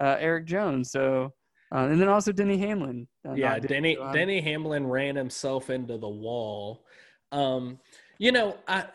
uh, 0.00 0.16
Erik 0.18 0.46
Jones. 0.46 0.90
So, 0.90 1.32
uh, 1.72 1.80
and 1.80 2.00
then 2.00 2.08
also 2.08 2.32
Denny 2.32 2.58
Hamlin. 2.58 3.06
Uh, 3.26 3.34
yeah, 3.34 3.58
Denny 3.60 3.96
Denny 4.12 4.40
Hamlin 4.40 4.86
ran 4.86 5.14
himself 5.14 5.70
into 5.70 5.96
the 5.96 6.08
wall. 6.08 6.84
Um, 7.30 7.78
you 8.18 8.32
know, 8.32 8.56
I 8.66 8.86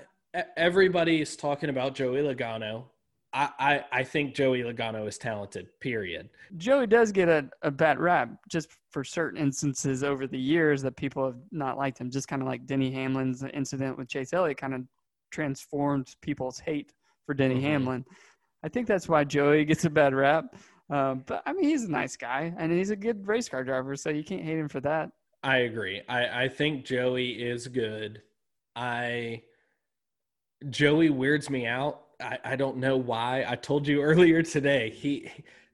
everybody's 0.57 1.35
talking 1.35 1.69
about 1.69 1.95
Joey 1.95 2.21
Logano. 2.21 2.85
I, 3.33 3.49
I, 3.59 3.83
I 3.91 4.03
think 4.03 4.35
Joey 4.35 4.61
Logano 4.61 5.07
is 5.07 5.17
talented, 5.17 5.67
period. 5.79 6.29
Joey 6.57 6.85
does 6.85 7.11
get 7.11 7.29
a, 7.29 7.49
a 7.63 7.71
bad 7.71 7.99
rap 7.99 8.29
just 8.47 8.69
for 8.91 9.03
certain 9.03 9.39
instances 9.39 10.03
over 10.03 10.27
the 10.27 10.37
years 10.37 10.83
that 10.83 10.95
people 10.95 11.25
have 11.25 11.39
not 11.51 11.77
liked 11.77 11.99
him. 11.99 12.11
Just 12.11 12.27
kind 12.27 12.41
of 12.41 12.47
like 12.47 12.65
Denny 12.67 12.91
Hamlin's 12.91 13.43
incident 13.43 13.97
with 13.97 14.07
Chase 14.07 14.33
Elliott 14.33 14.57
kind 14.57 14.75
of 14.75 14.81
transformed 15.31 16.15
people's 16.21 16.59
hate 16.59 16.93
for 17.25 17.33
Denny 17.33 17.55
mm-hmm. 17.55 17.63
Hamlin. 17.63 18.05
I 18.63 18.69
think 18.69 18.87
that's 18.87 19.09
why 19.09 19.23
Joey 19.23 19.65
gets 19.65 19.85
a 19.85 19.89
bad 19.89 20.13
rap. 20.13 20.55
Um, 20.89 21.23
but 21.25 21.41
I 21.45 21.53
mean, 21.53 21.65
he's 21.65 21.85
a 21.85 21.91
nice 21.91 22.15
guy 22.15 22.53
and 22.57 22.71
he's 22.71 22.91
a 22.91 22.95
good 22.95 23.27
race 23.27 23.49
car 23.49 23.63
driver, 23.63 23.95
so 23.95 24.09
you 24.09 24.23
can't 24.23 24.43
hate 24.43 24.59
him 24.59 24.69
for 24.69 24.81
that. 24.81 25.09
I 25.41 25.59
agree. 25.59 26.01
I, 26.07 26.43
I 26.43 26.49
think 26.49 26.85
Joey 26.85 27.31
is 27.31 27.67
good. 27.67 28.21
I 28.75 29.41
Joey 30.69 31.09
weirds 31.09 31.49
me 31.49 31.65
out. 31.65 32.01
I, 32.19 32.37
I 32.43 32.55
don't 32.55 32.77
know 32.77 32.97
why. 32.97 33.45
I 33.47 33.55
told 33.55 33.87
you 33.87 34.01
earlier 34.03 34.41
today. 34.43 34.89
He 34.89 35.29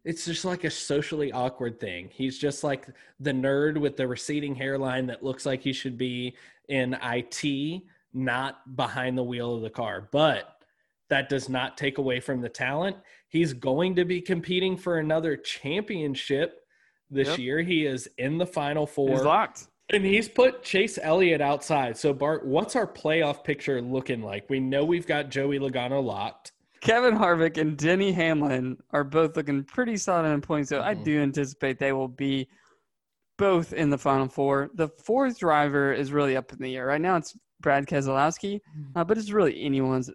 it's 0.06 0.26
just 0.26 0.46
like 0.46 0.64
a 0.64 0.72
socially 0.72 1.32
awkward 1.32 1.80
thing. 1.80 2.10
He's 2.12 2.38
just 2.38 2.64
like 2.64 2.88
the 3.20 3.32
nerd 3.32 3.78
with 3.78 3.98
the 3.98 4.08
receding 4.08 4.56
hairline 4.56 5.06
that 5.08 5.24
looks 5.24 5.46
like 5.46 5.62
he 5.62 5.74
should 5.74 5.98
be 5.98 6.36
in 6.70 6.98
IT, 7.04 7.84
not 8.14 8.76
behind 8.76 9.18
the 9.18 9.24
wheel 9.24 9.56
of 9.56 9.62
the 9.62 9.70
car. 9.70 10.08
But 10.12 10.64
that 11.10 11.28
does 11.28 11.50
not 11.50 11.78
take 11.78 11.98
away 11.98 12.20
from 12.20 12.42
the 12.42 12.50
talent. 12.50 12.96
He's 13.28 13.54
going 13.54 13.96
to 13.96 14.06
be 14.06 14.22
competing 14.22 14.78
for 14.78 15.00
another 15.00 15.36
championship 15.36 16.66
this 17.12 17.28
yep. 17.30 17.40
year. 17.40 17.62
He 17.62 17.86
is 17.86 18.10
in 18.18 18.38
the 18.38 18.48
final 18.48 18.88
four. 18.88 19.10
He's 19.10 19.22
locked. 19.22 19.68
And 19.92 20.06
he's 20.06 20.30
put 20.30 20.64
Chase 20.64 21.00
Elliott 21.02 21.42
outside. 21.42 21.98
So 21.98 22.14
Bart, 22.14 22.46
what's 22.46 22.76
our 22.76 22.86
playoff 22.86 23.44
picture 23.44 23.82
looking 23.82 24.22
like? 24.22 24.50
We 24.50 24.60
know 24.60 24.86
we've 24.86 25.08
got 25.08 25.30
Joey 25.30 25.60
Logano 25.60 26.04
locked. 26.04 26.52
Kevin 26.82 27.18
Harvick 27.18 27.58
and 27.58 27.76
Denny 27.76 28.12
Hamlin 28.12 28.78
are 28.92 29.04
both 29.04 29.36
looking 29.36 29.64
pretty 29.64 29.98
solid 29.98 30.32
in 30.32 30.42
points. 30.42 30.70
So 30.70 30.80
mm-hmm. 30.80 30.88
I 30.88 30.94
do 30.94 31.22
anticipate 31.22 31.80
they 31.80 31.92
will 31.92 32.08
be 32.08 32.48
both 33.38 33.74
in 33.74 33.90
the 33.90 33.98
final 33.98 34.28
four. 34.28 34.70
The 34.76 34.90
fourth 35.04 35.40
driver 35.40 35.92
is 35.92 36.12
really 36.12 36.38
up 36.38 36.54
in 36.54 36.60
the 36.60 36.76
air. 36.78 36.86
Right 36.86 37.02
now 37.02 37.18
it's 37.18 37.36
Brad 37.60 37.88
Keselowski, 37.88 38.56
mm-hmm. 38.56 38.98
uh, 38.98 39.04
but 39.04 39.18
it's 39.18 39.32
really 39.32 39.62
anyone's 39.62 40.12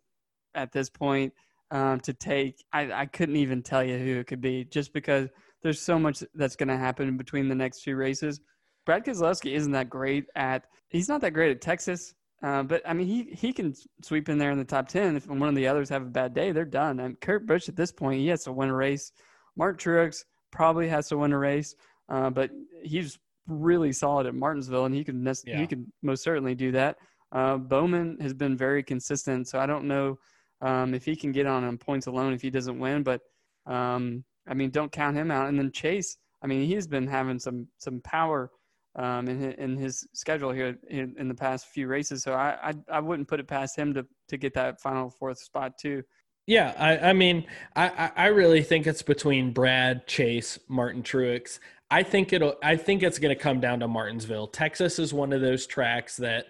at 0.55 0.73
this 0.73 0.89
point 0.89 1.33
um, 1.71 2.01
to 2.01 2.13
take. 2.13 2.65
I, 2.73 2.93
I 2.93 3.07
couldn't 3.07 3.37
even 3.37 3.63
tell 3.63 3.83
you 3.83 3.99
who 3.99 4.21
it 4.21 4.27
could 4.27 4.41
be 4.41 4.65
just 4.65 4.93
because 4.93 5.29
there's 5.63 5.81
so 5.81 5.99
much 5.99 6.23
that's 6.35 6.57
going 6.57 6.69
to 6.69 6.77
happen 6.77 7.17
between 7.17 7.49
the 7.49 7.55
next 7.55 7.83
few 7.83 7.97
races. 7.97 8.41
Brad 8.85 9.05
Keselowski 9.05 9.53
isn't 9.53 9.73
that 9.73 9.91
great 9.91 10.27
at. 10.35 10.67
He's 10.89 11.09
not 11.09 11.21
that 11.23 11.33
great 11.33 11.51
at 11.51 11.61
Texas, 11.61 12.15
uh, 12.43 12.63
but 12.63 12.83
I 12.87 12.93
mean 12.93 13.07
he 13.07 13.35
he 13.35 13.53
can 13.53 13.75
sweep 14.03 14.29
in 14.29 14.39
there 14.39 14.51
in 14.51 14.59
the 14.59 14.65
top 14.65 14.89
ten. 14.89 15.17
If 15.17 15.27
one 15.27 15.49
of 15.49 15.55
the 15.55 15.67
others 15.67 15.89
have 15.89 16.03
a 16.03 16.07
bad 16.07 16.35
day, 16.35 16.53
they're 16.53 16.65
done. 16.65 17.01
And 17.01 17.21
Kurt 17.21 17.47
Busch 17.47 17.69
at 17.69 17.77
this 17.77 17.93
point 17.93 18.21
he 18.21 18.29
has 18.29 18.45
to 18.45 18.53
win 18.53 18.69
a 18.69 18.75
race. 18.75 19.13
Mark 19.57 19.81
Truex 19.81 20.25
probably 20.51 20.89
has 20.89 21.09
to 21.09 21.19
win 21.19 21.33
a 21.33 21.39
race, 21.39 21.75
uh, 22.09 22.31
but 22.31 22.51
he's 22.83 23.19
really 23.47 23.93
solid 23.93 24.27
at 24.27 24.35
Martinsville, 24.35 24.87
and 24.87 24.95
he 24.95 25.05
could 25.05 25.23
yeah. 25.45 25.59
he 25.59 25.67
could 25.67 25.87
most 26.03 26.23
certainly 26.23 26.55
do 26.55 26.73
that. 26.73 26.97
Uh, 27.33 27.57
Bowman 27.57 28.19
has 28.21 28.33
been 28.33 28.57
very 28.57 28.83
consistent, 28.83 29.49
so 29.49 29.59
I 29.59 29.67
don't 29.67 29.87
know 29.87 30.19
um, 30.61 30.95
if 30.95 31.05
he 31.05 31.17
can 31.17 31.33
get 31.33 31.47
on 31.47 31.65
on 31.65 31.79
points 31.79 32.07
alone 32.07 32.33
if 32.33 32.43
he 32.43 32.51
doesn't 32.51 32.79
win. 32.79 33.03
But 33.03 33.21
um, 33.67 34.25
I 34.47 34.55
mean, 34.55 34.71
don't 34.71 34.93
count 34.93 35.17
him 35.17 35.31
out. 35.31 35.49
And 35.49 35.59
then 35.59 35.73
Chase, 35.73 36.17
I 36.43 36.47
mean, 36.47 36.67
he's 36.67 36.87
been 36.87 37.07
having 37.07 37.39
some 37.39 37.69
some 37.79 38.01
power 38.03 38.51
um, 38.97 39.29
in 39.29 39.41
his, 39.41 39.55
in 39.55 39.77
his 39.77 40.07
schedule 40.13 40.53
here 40.53 40.79
in, 40.89 41.15
in, 41.19 41.29
the 41.29 41.35
past 41.35 41.67
few 41.67 41.89
races. 41.89 42.23
So 42.23 42.35
I, 42.35 42.57
I, 42.63 42.75
I 42.93 43.01
wouldn't 43.01 43.29
put 43.29 43.41
it 43.41 43.49
past 43.49 43.77
him 43.77 43.93
to 43.95 44.07
to 44.29 44.37
get 44.37 44.55
that 44.55 44.81
final 44.81 45.11
fourth 45.11 45.39
spot 45.39 45.79
too. 45.79 46.03
Yeah, 46.47 46.75
I, 46.79 47.11
I 47.11 47.13
mean, 47.15 47.47
I, 47.75 48.11
I 48.15 48.27
really 48.27 48.63
think 48.63 48.87
it's 48.87 49.03
between 49.03 49.53
Brad, 49.53 50.07
Chase, 50.07 50.59
Martin 50.69 51.03
Truex. 51.03 51.59
I 51.91 52.03
think 52.03 52.33
it'll. 52.33 52.57
I 52.63 52.77
think 52.77 53.03
it's 53.03 53.19
going 53.19 53.35
to 53.35 53.41
come 53.41 53.61
down 53.61 53.81
to 53.81 53.89
Martinsville. 53.89 54.49
Texas 54.49 54.99
is 54.99 55.15
one 55.15 55.33
of 55.33 55.41
those 55.41 55.67
tracks 55.67 56.17
that 56.19 56.47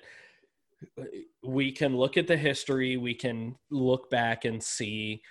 we 1.43 1.73
can 1.73 1.97
look 1.97 2.17
at 2.17 2.27
the 2.27 2.37
history, 2.37 2.97
we 2.97 3.15
can 3.15 3.57
look 3.71 4.11
back 4.11 4.45
and 4.45 4.63
see 4.63 5.23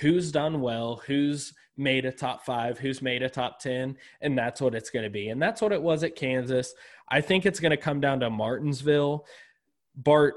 who's 0.00 0.32
done 0.32 0.60
well, 0.60 1.02
who's 1.06 1.52
made 1.76 2.04
a 2.04 2.12
top 2.12 2.44
five, 2.44 2.78
who's 2.78 3.02
made 3.02 3.22
a 3.22 3.28
top 3.28 3.60
10, 3.60 3.96
and 4.20 4.38
that's 4.38 4.60
what 4.60 4.74
it's 4.74 4.90
going 4.90 5.04
to 5.04 5.10
be. 5.10 5.28
And 5.28 5.40
that's 5.40 5.60
what 5.60 5.72
it 5.72 5.82
was 5.82 6.04
at 6.04 6.16
Kansas. 6.16 6.74
I 7.08 7.20
think 7.20 7.44
it's 7.44 7.60
going 7.60 7.70
to 7.70 7.76
come 7.76 8.00
down 8.00 8.20
to 8.20 8.30
Martinsville. 8.30 9.26
Bart, 9.94 10.34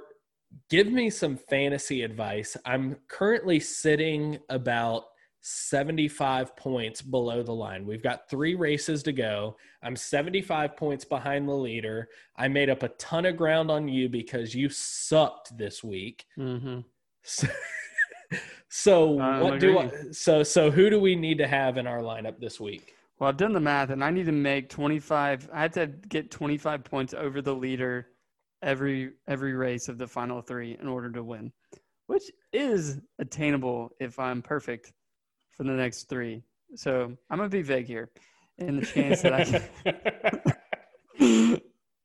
give 0.70 0.88
me 0.92 1.10
some 1.10 1.38
fantasy 1.38 2.04
advice. 2.04 2.58
I'm 2.66 2.98
currently 3.08 3.60
sitting 3.60 4.40
about 4.50 5.06
75 5.42 6.56
points 6.58 7.02
below 7.02 7.44
the 7.44 7.54
line. 7.54 7.86
We've 7.86 8.04
got 8.04 8.30
three 8.30 8.56
races 8.56 9.04
to 9.04 9.14
go. 9.14 9.56
I'm 9.82 9.96
75 9.96 10.76
points 10.76 11.06
behind 11.06 11.48
the 11.48 11.54
leader. 11.54 12.10
I 12.36 12.50
made 12.50 12.70
up 12.70 12.84
a 12.84 12.90
ton 12.90 13.26
of 13.26 13.38
ground 13.38 13.72
on 13.72 13.88
you 13.88 14.10
because 14.10 14.54
you 14.54 14.70
sucked 14.70 15.58
this 15.58 15.84
week. 15.84 16.26
Mm-hmm. 16.38 16.80
So, 17.22 17.48
so 18.70 19.06
what 19.08 19.60
do 19.60 19.80
I, 19.80 19.92
so 20.12 20.44
so 20.44 20.72
who 20.72 20.90
do 20.90 21.00
we 21.00 21.16
need 21.16 21.38
to 21.40 21.48
have 21.48 21.78
in 21.78 21.88
our 21.88 22.00
lineup 22.00 22.40
this 22.40 22.60
week? 22.60 22.94
Well, 23.20 23.30
I've 23.30 23.38
done 23.38 23.54
the 23.54 23.60
math, 23.60 23.90
and 23.90 24.04
I 24.04 24.12
need 24.12 24.28
to 24.28 24.32
make 24.32 24.70
25. 24.70 25.50
I 25.52 25.62
had 25.62 25.74
to 25.74 25.88
get 25.88 26.32
25 26.32 26.84
points 26.84 27.14
over 27.14 27.42
the 27.42 27.54
leader 27.56 28.08
every 28.62 29.12
every 29.28 29.54
race 29.54 29.88
of 29.90 29.98
the 29.98 30.08
final 30.08 30.42
three 30.42 30.78
in 30.80 30.88
order 30.88 31.12
to 31.12 31.24
win, 31.24 31.52
which 32.08 32.24
is 32.54 33.00
attainable 33.20 33.90
if 34.00 34.20
I'm 34.20 34.42
perfect 34.42 34.94
for 35.56 35.64
the 35.64 35.72
next 35.72 36.10
three. 36.10 36.44
So 36.76 37.12
I'm 37.30 37.38
gonna 37.38 37.50
be 37.50 37.62
vague 37.62 37.88
here, 37.88 38.12
in 38.60 38.80
the 38.80 38.86
chance 38.86 39.22
that 39.22 39.34
I 39.34 39.44
can. 40.44 40.54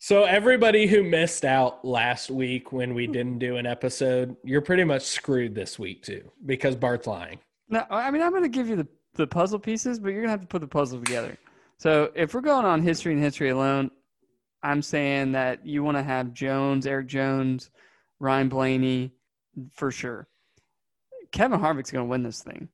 So 0.04 0.24
everybody 0.24 0.86
who 0.86 1.02
missed 1.02 1.46
out 1.46 1.82
last 1.82 2.30
week 2.30 2.72
when 2.72 2.92
we 2.92 3.06
didn't 3.06 3.38
do 3.38 3.56
an 3.56 3.64
episode, 3.64 4.36
you're 4.44 4.60
pretty 4.60 4.84
much 4.84 5.00
screwed 5.00 5.54
this 5.54 5.78
week 5.78 6.02
too 6.02 6.30
because 6.44 6.76
Bart's 6.76 7.06
lying. 7.06 7.38
No, 7.70 7.86
I 7.88 8.10
mean 8.10 8.20
I'm 8.20 8.30
gonna 8.30 8.50
give 8.50 8.68
you 8.68 8.76
the 8.76 8.86
the 9.14 9.26
puzzle 9.26 9.58
pieces, 9.58 9.98
but 9.98 10.10
you're 10.10 10.20
gonna 10.20 10.30
have 10.30 10.42
to 10.42 10.46
put 10.46 10.60
the 10.60 10.68
puzzle 10.68 10.98
together. 10.98 11.38
So 11.78 12.12
if 12.14 12.34
we're 12.34 12.42
going 12.42 12.66
on 12.66 12.82
history 12.82 13.14
and 13.14 13.22
history 13.22 13.48
alone, 13.48 13.90
I'm 14.62 14.82
saying 14.82 15.32
that 15.32 15.64
you 15.64 15.82
want 15.82 15.96
to 15.96 16.02
have 16.02 16.34
Jones, 16.34 16.86
Erik 16.86 17.06
Jones, 17.06 17.70
Ryan 18.20 18.50
Blaney 18.50 19.10
for 19.72 19.90
sure. 19.90 20.28
Kevin 21.32 21.58
Harvick's 21.58 21.90
going 21.90 22.04
to 22.04 22.10
win 22.10 22.22
this 22.22 22.42
thing. 22.42 22.68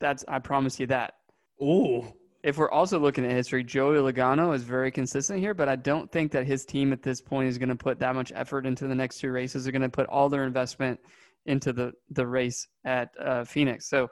That's 0.00 0.24
I 0.26 0.40
promise 0.40 0.80
you 0.80 0.88
that. 0.88 1.14
Ooh. 1.62 2.12
If 2.44 2.58
we're 2.58 2.70
also 2.70 2.98
looking 2.98 3.24
at 3.24 3.30
history, 3.30 3.64
Joey 3.64 3.96
Logano 3.96 4.54
is 4.54 4.64
very 4.64 4.90
consistent 4.90 5.38
here, 5.38 5.54
but 5.54 5.66
I 5.66 5.76
don't 5.76 6.12
think 6.12 6.30
that 6.32 6.46
his 6.46 6.66
team 6.66 6.92
at 6.92 7.02
this 7.02 7.22
point 7.22 7.48
is 7.48 7.56
going 7.56 7.70
to 7.70 7.74
put 7.74 7.98
that 8.00 8.14
much 8.14 8.32
effort 8.34 8.66
into 8.66 8.86
the 8.86 8.94
next 8.94 9.18
two 9.18 9.32
races. 9.32 9.64
They're 9.64 9.72
going 9.72 9.80
to 9.80 9.88
put 9.88 10.06
all 10.08 10.28
their 10.28 10.44
investment 10.44 11.00
into 11.46 11.72
the 11.72 11.92
the 12.10 12.26
race 12.26 12.68
at 12.84 13.08
uh, 13.18 13.44
Phoenix. 13.44 13.88
So 13.88 14.10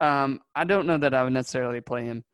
um, 0.00 0.40
I 0.56 0.64
don't 0.64 0.88
know 0.88 0.98
that 0.98 1.14
I 1.14 1.22
would 1.22 1.32
necessarily 1.32 1.80
play 1.80 2.04
him. 2.04 2.24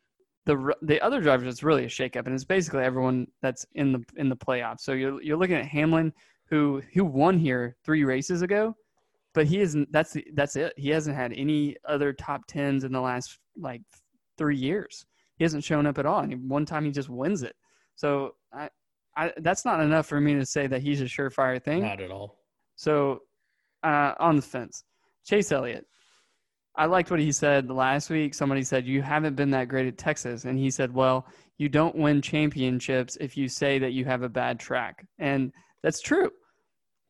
The 0.47 0.74
the 0.80 0.99
other 1.03 1.20
drivers, 1.20 1.49
it's 1.49 1.62
really 1.62 1.84
a 1.84 1.88
shakeup, 1.88 2.24
and 2.24 2.34
it's 2.34 2.45
basically 2.45 2.82
everyone 2.82 3.26
that's 3.42 3.66
in 3.74 3.92
the 3.92 4.03
in 4.16 4.30
the 4.30 4.36
playoffs. 4.36 4.80
So 4.80 4.92
you're 4.92 5.20
you're 5.20 5.36
looking 5.36 5.57
at 5.57 5.66
Hamlin, 5.66 6.14
who 6.47 6.80
who 6.95 7.05
won 7.05 7.38
here 7.38 7.76
three 7.84 8.05
races 8.05 8.40
ago, 8.40 8.74
but 9.34 9.47
he 9.47 9.61
isn't. 9.61 9.92
That's 9.92 10.16
that's 10.32 10.57
it. 10.57 10.72
He 10.78 10.88
hasn't 10.88 11.16
had 11.16 11.34
any 11.34 11.76
other 11.86 12.14
top 12.14 12.47
tens 12.47 12.84
in 12.84 12.92
the 12.92 13.01
last 13.03 13.38
like 13.59 13.82
three 14.38 14.57
years. 14.57 15.05
He 15.37 15.45
hasn't 15.45 15.64
shown 15.64 15.87
up 15.87 15.99
at 15.99 16.07
all. 16.07 16.20
And 16.20 16.49
one 16.49 16.64
time 16.64 16.85
he 16.85 16.91
just 16.91 17.09
wins 17.09 17.43
it. 17.43 17.55
So 17.97 18.35
I, 18.53 18.70
I 19.16 19.32
that's 19.39 19.64
not 19.64 19.80
enough 19.80 20.07
for 20.07 20.20
me 20.20 20.35
to 20.35 20.47
say 20.47 20.66
that 20.66 20.82
he's 20.82 21.01
a 21.01 21.05
surefire 21.05 21.62
thing. 21.62 21.82
Not 21.82 22.01
at 22.01 22.11
all. 22.11 22.39
So 22.76 23.20
uh, 23.82 24.14
on 24.18 24.37
the 24.37 24.43
fence, 24.43 24.85
Chase 25.24 25.53
Elliott. 25.53 25.87
I 26.76 26.87
liked 26.87 27.12
what 27.12 27.20
he 27.20 27.30
said 27.30 27.70
last 27.70 28.11
week. 28.11 28.35
Somebody 28.35 28.64
said 28.64 28.85
you 28.85 29.01
haven't 29.01 29.37
been 29.37 29.51
that 29.51 29.68
great 29.68 29.87
at 29.87 29.97
Texas, 29.97 30.45
and 30.45 30.59
he 30.59 30.72
said, 30.72 30.93
"Well, 30.93 31.26
you 31.57 31.68
don't 31.68 31.95
win 31.95 32.20
championships 32.20 33.16
if 33.20 33.37
you 33.37 33.49
say 33.49 33.78
that 33.78 33.93
you 33.93 34.05
have 34.07 34.22
a 34.22 34.28
bad 34.28 34.59
track," 34.59 35.07
and 35.18 35.53
that's 35.82 36.01
true 36.01 36.32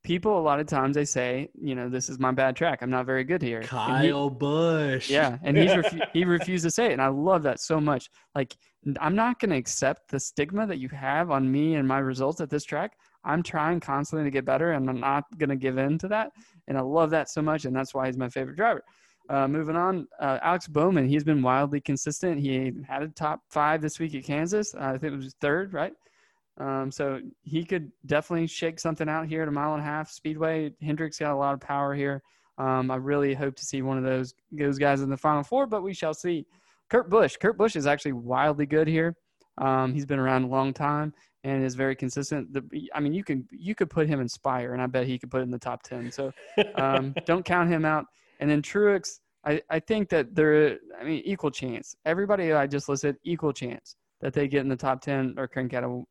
people 0.05 0.38
a 0.38 0.40
lot 0.40 0.61
of 0.61 0.66
times 0.66 0.94
they 0.94 1.05
say, 1.05 1.48
you 1.61 1.74
know, 1.74 1.88
this 1.88 2.09
is 2.09 2.20
my 2.20 2.30
bad 2.30 2.55
track. 2.55 2.82
I'm 2.82 2.90
not 2.90 3.07
very 3.07 3.24
good 3.24 3.42
here. 3.42 3.62
Kyle 3.62 4.28
he, 4.28 4.34
Busch. 4.34 5.11
Yeah, 5.11 5.38
and 5.42 5.57
he's 5.57 5.72
refu- 5.72 6.07
he 6.12 6.24
refused 6.24 6.64
to 6.64 6.70
say 6.70 6.86
it, 6.86 6.92
and 6.92 7.02
I 7.02 7.09
love 7.09 7.42
that 7.42 7.59
so 7.59 7.80
much. 7.80 8.11
Like, 8.34 8.55
I'm 9.00 9.16
not 9.16 9.40
going 9.40 9.50
to 9.50 9.57
accept 9.57 10.11
the 10.11 10.20
stigma 10.20 10.66
that 10.66 10.78
you 10.78 10.88
have 10.90 11.30
on 11.30 11.50
me 11.50 11.74
and 11.74 11.88
my 11.88 11.98
results 11.98 12.40
at 12.40 12.50
this 12.50 12.64
track. 12.64 12.92
I'm 13.24 13.42
trying 13.42 13.80
constantly 13.80 14.24
to 14.24 14.30
get 14.30 14.44
better, 14.44 14.72
and 14.72 14.88
I'm 14.88 15.00
not 15.00 15.24
going 15.38 15.50
to 15.50 15.57
give 15.57 15.78
in 15.78 15.98
to 15.98 16.09
that. 16.09 16.32
And 16.68 16.78
I 16.78 16.82
love 16.82 17.11
that 17.11 17.30
so 17.30 17.42
much, 17.42 17.64
and 17.64 17.74
that's 17.74 17.94
why 17.94 18.07
he's 18.07 18.18
my 18.18 18.28
favorite 18.28 18.57
driver. 18.57 18.84
Uh, 19.30 19.48
moving 19.48 19.74
on, 19.76 20.07
uh, 20.20 20.38
Alex 20.42 20.68
Bowman. 20.68 21.09
He's 21.09 21.24
been 21.24 21.40
wildly 21.40 21.80
consistent. 21.80 22.38
He 22.38 22.72
had 22.86 23.02
a 23.02 23.09
top 23.09 23.40
five 23.48 23.80
this 23.80 23.98
week 23.98 24.14
at 24.14 24.24
Kansas. 24.24 24.74
Uh, 24.74 24.92
I 24.94 24.98
think 24.98 25.14
it 25.14 25.16
was 25.16 25.34
third, 25.40 25.72
right? 25.72 25.94
Um, 26.59 26.90
so 26.90 27.20
he 27.42 27.64
could 27.64 27.90
definitely 28.07 28.46
shake 28.46 28.78
something 28.78 29.09
out 29.09 29.26
here 29.26 29.42
at 29.42 29.48
a 29.48 29.52
mile 29.52 29.74
and 29.74 29.82
a 29.82 29.84
half 29.84 30.11
speedway. 30.11 30.72
Hendrick's 30.80 31.18
got 31.18 31.32
a 31.32 31.36
lot 31.36 31.55
of 31.55 31.61
power 31.61 31.94
here. 31.94 32.22
Um, 32.59 32.90
I 32.90 32.96
really 32.96 33.34
hope 33.34 33.57
to 33.57 33.64
see 33.64 33.82
one 33.82 33.98
of 33.98 34.05
those 34.05 34.34
those 34.52 34.78
guys 34.78 35.02
in 35.02 35.11
the 35.11 35.16
final 35.16 35.42
four, 35.42 35.66
but 35.66 35.82
we 35.82 35.92
shall 35.92 36.14
see. 36.14 36.46
Kurt 36.90 37.11
Busch. 37.11 37.36
Kurt 37.36 37.59
Busch 37.59 37.76
is 37.76 37.86
actually 37.86 38.12
wildly 38.12 38.66
good 38.66 38.86
here. 38.86 39.16
Um, 39.59 39.94
he's 39.94 40.07
been 40.07 40.18
around 40.18 40.44
a 40.44 40.48
long 40.48 40.72
time 40.72 41.12
and 41.42 41.64
is 41.64 41.74
very 41.74 41.96
consistent. 41.96 42.52
The, 42.52 42.62
I 42.94 43.00
mean, 43.00 43.12
you 43.12 43.24
can 43.24 43.48
you 43.50 43.74
could 43.74 43.90
put 43.90 44.07
him 44.07 44.20
in 44.20 44.28
Spire, 44.28 44.72
and 44.72 44.82
I 44.82 44.86
bet 44.86 45.07
he 45.07 45.18
could 45.18 45.30
put 45.30 45.40
it 45.40 45.44
in 45.44 45.50
the 45.50 45.59
top 45.59 45.82
ten. 45.82 46.12
So 46.12 46.32
um, 46.76 47.14
don't 47.26 47.44
count 47.44 47.70
him 47.70 47.84
out. 47.84 48.07
And 48.40 48.50
then 48.50 48.62
Truex, 48.62 49.20
I, 49.44 49.61
I 49.70 49.80
think 49.80 50.09
that 50.11 50.34
they're 50.34 50.78
I 51.00 51.05
mean 51.05 51.22
equal 51.24 51.50
chance. 51.50 51.96
Everybody 52.05 52.52
I 52.52 52.66
just 52.66 52.88
listed 52.88 53.16
equal 53.24 53.52
chance 53.52 53.96
that 54.20 54.32
they 54.32 54.46
get 54.46 54.61
in 54.61 54.68
the 54.68 54.76
top 54.76 55.00
ten 55.00 55.34
or 55.36 55.48
crank 55.48 55.74
out 55.74 55.84
a 55.84 56.02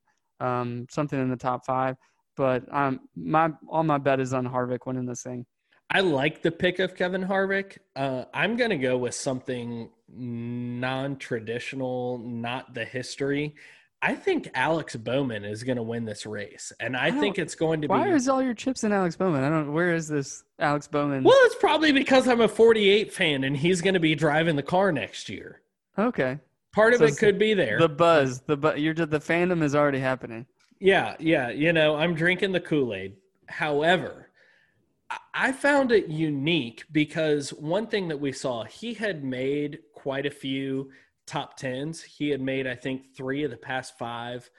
um, 0.44 0.86
something 0.90 1.20
in 1.20 1.30
the 1.30 1.38
top 1.38 1.66
five. 1.66 1.96
But 2.36 2.72
um, 2.74 3.02
my 3.16 3.52
all 3.70 3.84
my 3.84 3.98
bet 3.98 4.20
is 4.20 4.34
on 4.34 4.48
Harvick 4.48 4.86
winning 4.86 5.06
this 5.06 5.24
thing. 5.24 5.46
I 5.90 6.00
like 6.00 6.42
the 6.42 6.52
pick 6.52 6.80
of 6.80 6.96
Kevin 6.96 7.24
Harvick. 7.24 7.78
Uh, 7.96 8.26
I'm 8.34 8.58
going 8.58 8.72
to 8.72 8.78
go 8.78 8.98
with 8.98 9.14
something 9.14 9.90
non-traditional, 10.10 12.18
not 12.18 12.74
the 12.74 12.84
history. 12.84 13.54
I 14.02 14.16
think 14.16 14.50
Alex 14.56 14.96
Bowman 14.96 15.46
is 15.46 15.64
going 15.64 15.78
to 15.78 15.84
win 15.84 16.04
this 16.04 16.26
race, 16.26 16.74
and 16.80 16.98
I, 16.98 17.06
I 17.06 17.12
think 17.12 17.40
it's 17.40 17.56
going 17.56 17.82
to 17.82 17.88
why 17.88 18.04
be. 18.04 18.10
Why 18.10 18.16
is 18.16 18.28
all 18.28 18.42
your 18.42 18.56
chips 18.56 18.84
in 18.84 18.92
Alex 18.92 19.16
Bowman? 19.16 19.44
I 19.44 19.50
don't. 19.50 19.72
Where 19.72 19.94
is 19.94 20.08
this 20.08 20.44
Alex 20.60 20.88
Bowman? 20.88 21.24
Well, 21.24 21.38
it's 21.44 21.56
probably 21.56 21.92
because 21.92 22.28
I'm 22.28 22.42
a 22.42 22.50
48 22.50 23.14
fan, 23.14 23.44
and 23.44 23.56
he's 23.56 23.82
going 23.82 23.94
to 23.94 24.02
be 24.02 24.16
driving 24.16 24.56
the 24.56 24.64
car 24.64 24.92
next 24.92 25.30
year. 25.30 25.62
Okay. 25.98 26.40
Part 26.74 26.94
of 26.94 27.00
so 27.00 27.06
it 27.06 27.18
could 27.18 27.38
be 27.38 27.54
there. 27.54 27.78
The 27.78 27.88
buzz, 27.88 28.42
the 28.42 28.58
bu- 28.58 28.78
you're 28.78 28.94
the 28.94 29.20
fandom 29.20 29.62
is 29.62 29.76
already 29.76 30.00
happening. 30.00 30.48
Yeah, 30.80 31.16
yeah. 31.20 31.50
You 31.50 31.72
know, 31.72 31.96
I'm 31.96 32.16
drinking 32.16 32.52
the 32.52 32.60
Kool 32.60 32.94
Aid. 32.94 33.16
However, 33.48 34.32
I 35.34 35.52
found 35.52 35.92
it 35.92 36.08
unique 36.08 36.84
because 36.92 37.52
one 37.54 37.88
thing 37.88 38.08
that 38.08 38.20
we 38.20 38.32
saw, 38.32 38.64
he 38.64 38.94
had 38.94 39.24
made 39.24 39.80
quite 39.94 40.26
a 40.26 40.32
few 40.32 40.90
top 41.28 41.58
tens. 41.58 42.02
He 42.02 42.30
had 42.30 42.42
made, 42.42 42.68
I 42.68 42.76
think, 42.76 43.16
three 43.16 43.44
of 43.44 43.52
the 43.52 43.58
past 43.58 43.98
five 43.98 44.50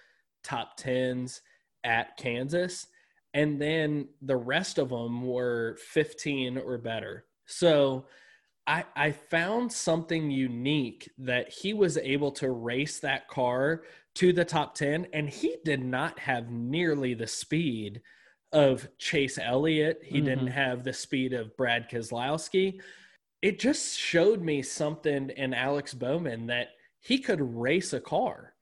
top 0.42 0.76
tens 0.76 1.42
at 1.82 2.16
Kansas. 2.16 2.86
And 3.34 3.60
then 3.60 4.08
the 4.22 4.36
rest 4.36 4.78
of 4.78 4.90
them 4.90 5.26
were 5.26 5.76
15 5.88 6.58
or 6.58 6.78
better. 6.78 7.24
So 7.46 8.06
I, 8.66 8.84
I 8.96 9.10
found 9.10 9.72
something 9.72 10.30
unique 10.30 11.10
that 11.18 11.50
he 11.50 11.74
was 11.74 11.98
able 11.98 12.30
to 12.32 12.50
race 12.50 12.98
that 13.00 13.28
car 13.28 13.82
to 14.14 14.32
the 14.32 14.44
top 14.44 14.74
10 14.74 15.08
and 15.12 15.28
he 15.28 15.56
did 15.64 15.84
not 15.84 16.18
have 16.18 16.50
nearly 16.50 17.14
the 17.14 17.26
speed 17.26 18.00
of 18.52 18.88
Chase 18.98 19.38
Elliott. 19.38 20.00
He 20.02 20.18
mm-hmm. 20.18 20.26
didn't 20.26 20.46
have 20.46 20.82
the 20.82 20.92
speed 20.92 21.34
of 21.34 21.56
Brad 21.56 21.90
Keselowski. 21.90 22.80
It 23.42 23.58
just 23.58 23.98
showed 23.98 24.40
me 24.40 24.62
something 24.62 25.30
in 25.30 25.52
Alex 25.52 25.92
Bowman 25.92 26.46
that 26.46 26.68
he 27.00 27.18
could 27.18 27.40
race 27.42 27.92
a 27.92 28.00
car. 28.00 28.54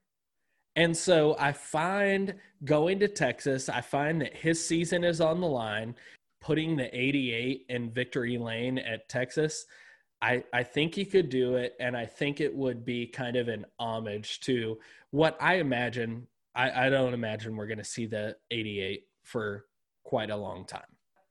And 0.75 0.97
so 0.97 1.37
I 1.39 1.53
find 1.53 2.35
going 2.65 2.99
to 3.01 3.09
Texas, 3.09 3.69
I 3.69 3.83
find 3.83 4.21
that 4.23 4.35
his 4.35 4.65
season 4.67 5.05
is 5.05 5.21
on 5.21 5.41
the 5.41 5.47
line, 5.47 5.95
putting 6.41 6.75
the 6.75 6.99
88 6.99 7.67
in 7.69 7.91
victory 7.91 8.37
lane 8.37 8.79
at 8.79 9.09
Texas– 9.09 9.65
I, 10.23 10.45
I 10.53 10.63
think 10.63 10.95
he 10.95 11.05
could 11.05 11.29
do 11.29 11.57
it, 11.57 11.75
and 11.81 11.97
I 11.97 12.07
think 12.07 12.41
it 12.41 12.55
would 12.55 12.85
be 12.85 13.09
kind 13.09 13.37
of 13.37 13.49
an 13.49 13.67
homage 13.81 14.39
to 14.41 14.79
what 15.11 15.37
I 15.41 15.57
imagine. 15.57 16.29
I, 16.55 16.87
I 16.87 16.91
don't 16.91 17.13
imagine 17.13 17.57
we're 17.57 17.67
going 17.67 17.79
to 17.79 17.85
see 17.85 18.07
the 18.07 18.37
88 18.53 19.03
for 19.25 19.67
quite 20.05 20.31
a 20.31 20.37
long 20.37 20.65
time. 20.65 20.83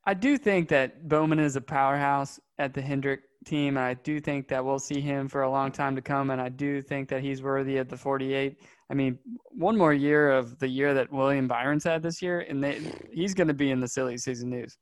I 0.05 0.13
do 0.13 0.37
think 0.37 0.67
that 0.69 1.07
Bowman 1.07 1.39
is 1.39 1.55
a 1.55 1.61
powerhouse 1.61 2.39
at 2.57 2.73
the 2.73 2.81
Hendrick 2.81 3.21
team, 3.45 3.77
and 3.77 3.85
I 3.85 3.93
do 3.93 4.19
think 4.19 4.49
that 4.49 4.65
we'll 4.65 4.79
see 4.79 4.99
him 4.99 5.29
for 5.29 5.43
a 5.43 5.49
long 5.49 5.71
time 5.71 5.95
to 5.95 6.01
come. 6.01 6.31
And 6.31 6.41
I 6.41 6.49
do 6.49 6.81
think 6.81 7.07
that 7.09 7.21
he's 7.21 7.41
worthy 7.41 7.77
of 7.77 7.87
the 7.87 7.97
48. 7.97 8.57
I 8.89 8.93
mean, 8.93 9.17
one 9.51 9.77
more 9.77 9.93
year 9.93 10.31
of 10.31 10.59
the 10.59 10.67
year 10.67 10.93
that 10.95 11.11
William 11.13 11.47
Byron's 11.47 11.85
had 11.85 12.03
this 12.03 12.21
year, 12.21 12.41
and 12.41 12.61
they, 12.61 12.81
he's 13.13 13.33
going 13.33 13.47
to 13.47 13.53
be 13.53 13.71
in 13.71 13.79
the 13.79 13.87
silly 13.87 14.17
season 14.17 14.49
news. 14.49 14.77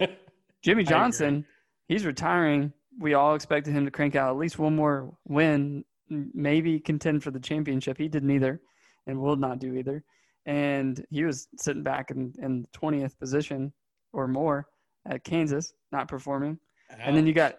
Jimmie 0.62 0.84
Johnson, 0.84 1.44
he's 1.86 2.04
retiring 2.04 2.72
we 2.98 3.14
all 3.14 3.34
expected 3.34 3.72
him 3.72 3.84
to 3.84 3.90
crank 3.90 4.14
out 4.16 4.30
at 4.30 4.36
least 4.36 4.58
one 4.58 4.76
more 4.76 5.12
win, 5.26 5.84
maybe 6.08 6.78
contend 6.78 7.22
for 7.22 7.30
the 7.30 7.40
championship. 7.40 7.98
He 7.98 8.08
did 8.08 8.24
neither 8.24 8.60
and 9.06 9.20
will 9.20 9.36
not 9.36 9.58
do 9.58 9.74
either. 9.74 10.04
And 10.46 11.04
he 11.10 11.24
was 11.24 11.48
sitting 11.56 11.82
back 11.82 12.10
in, 12.10 12.32
in 12.38 12.66
20th 12.74 13.18
position 13.18 13.72
or 14.12 14.28
more 14.28 14.66
at 15.06 15.24
Kansas, 15.24 15.72
not 15.92 16.08
performing. 16.08 16.58
Ouch. 16.92 16.98
And 17.02 17.16
then 17.16 17.26
you 17.26 17.32
got 17.32 17.56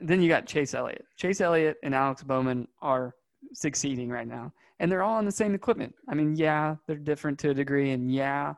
then 0.00 0.20
you 0.20 0.28
got 0.28 0.46
Chase 0.46 0.74
Elliott. 0.74 1.04
Chase 1.16 1.40
Elliott 1.40 1.76
and 1.84 1.94
Alex 1.94 2.24
Bowman 2.24 2.66
are 2.82 3.14
succeeding 3.54 4.08
right 4.08 4.26
now. 4.26 4.52
And 4.80 4.90
they're 4.90 5.04
all 5.04 5.16
on 5.16 5.24
the 5.24 5.32
same 5.32 5.54
equipment. 5.54 5.94
I 6.08 6.14
mean, 6.14 6.34
yeah, 6.34 6.74
they're 6.86 6.96
different 6.96 7.38
to 7.40 7.50
a 7.50 7.54
degree 7.54 7.92
and 7.92 8.12
yeah, 8.12 8.54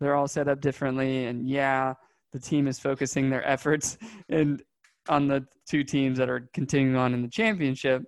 they're 0.00 0.16
all 0.16 0.26
set 0.26 0.48
up 0.48 0.60
differently 0.60 1.26
and 1.26 1.48
yeah, 1.48 1.94
the 2.32 2.40
team 2.40 2.66
is 2.66 2.80
focusing 2.80 3.30
their 3.30 3.46
efforts 3.48 3.96
and 4.28 4.60
on 5.08 5.28
the 5.28 5.46
two 5.68 5.84
teams 5.84 6.18
that 6.18 6.28
are 6.30 6.48
continuing 6.52 6.96
on 6.96 7.14
in 7.14 7.22
the 7.22 7.28
championship. 7.28 8.02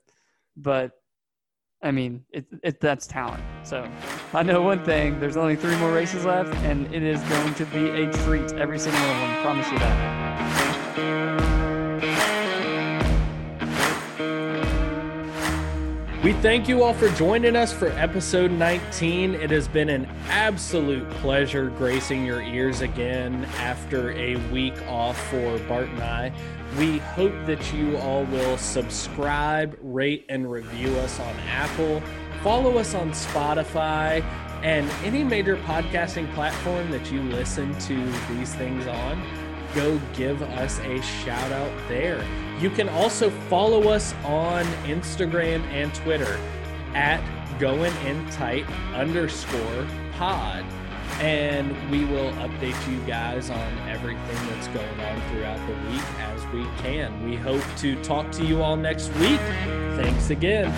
But 0.56 0.92
I 1.82 1.90
mean, 1.90 2.24
it, 2.30 2.46
it 2.62 2.80
that's 2.80 3.06
talent. 3.06 3.42
So 3.62 3.88
I 4.32 4.42
know 4.42 4.62
one 4.62 4.84
thing: 4.84 5.20
there's 5.20 5.36
only 5.36 5.56
three 5.56 5.76
more 5.76 5.92
races 5.92 6.24
left, 6.24 6.54
and 6.64 6.92
it 6.94 7.02
is 7.02 7.20
going 7.24 7.54
to 7.54 7.66
be 7.66 7.90
a 7.90 8.12
treat 8.24 8.52
every 8.54 8.78
single 8.78 9.00
one 9.00 9.10
of 9.10 9.16
them. 9.20 9.42
Promise 9.42 9.70
you 9.72 9.78
that. 9.78 10.24
We 16.24 16.32
thank 16.32 16.68
you 16.68 16.82
all 16.82 16.94
for 16.94 17.10
joining 17.10 17.54
us 17.54 17.70
for 17.70 17.88
episode 17.88 18.50
19. 18.50 19.34
It 19.34 19.50
has 19.50 19.68
been 19.68 19.90
an 19.90 20.06
absolute 20.28 21.06
pleasure 21.20 21.68
gracing 21.68 22.24
your 22.24 22.40
ears 22.40 22.80
again 22.80 23.44
after 23.58 24.10
a 24.12 24.36
week 24.50 24.72
off 24.88 25.22
for 25.28 25.58
Bart 25.68 25.86
and 25.90 26.02
I. 26.02 26.32
We 26.78 26.98
hope 26.98 27.34
that 27.46 27.72
you 27.72 27.96
all 27.98 28.24
will 28.24 28.58
subscribe, 28.58 29.78
rate, 29.80 30.26
and 30.28 30.50
review 30.50 30.88
us 30.96 31.20
on 31.20 31.36
Apple. 31.48 32.02
Follow 32.42 32.78
us 32.78 32.94
on 32.94 33.10
Spotify 33.10 34.22
and 34.64 34.90
any 35.04 35.22
major 35.22 35.56
podcasting 35.58 36.32
platform 36.34 36.90
that 36.90 37.12
you 37.12 37.22
listen 37.22 37.78
to 37.80 37.94
these 38.34 38.52
things 38.54 38.88
on. 38.88 39.22
Go 39.72 40.00
give 40.14 40.42
us 40.42 40.80
a 40.80 41.00
shout 41.00 41.52
out 41.52 41.88
there. 41.88 42.24
You 42.58 42.70
can 42.70 42.88
also 42.88 43.30
follow 43.48 43.90
us 43.90 44.12
on 44.24 44.64
Instagram 44.84 45.62
and 45.66 45.94
Twitter 45.94 46.40
at 46.94 47.22
going 47.60 47.94
in 48.04 48.28
tight 48.30 48.68
underscore 48.94 49.86
pod. 50.12 50.64
And 51.20 51.70
we 51.90 52.04
will 52.04 52.32
update 52.32 52.90
you 52.90 52.98
guys 53.06 53.48
on 53.50 53.78
everything 53.88 54.48
that's 54.48 54.66
going 54.68 55.00
on 55.00 55.30
throughout 55.30 55.64
the 55.68 55.74
week 55.92 56.02
we 56.54 56.64
can. 56.78 57.24
We 57.28 57.36
hope 57.36 57.64
to 57.78 58.00
talk 58.02 58.30
to 58.32 58.44
you 58.44 58.62
all 58.62 58.76
next 58.76 59.08
week. 59.16 59.40
Thanks 59.96 60.30
again. 60.30 60.72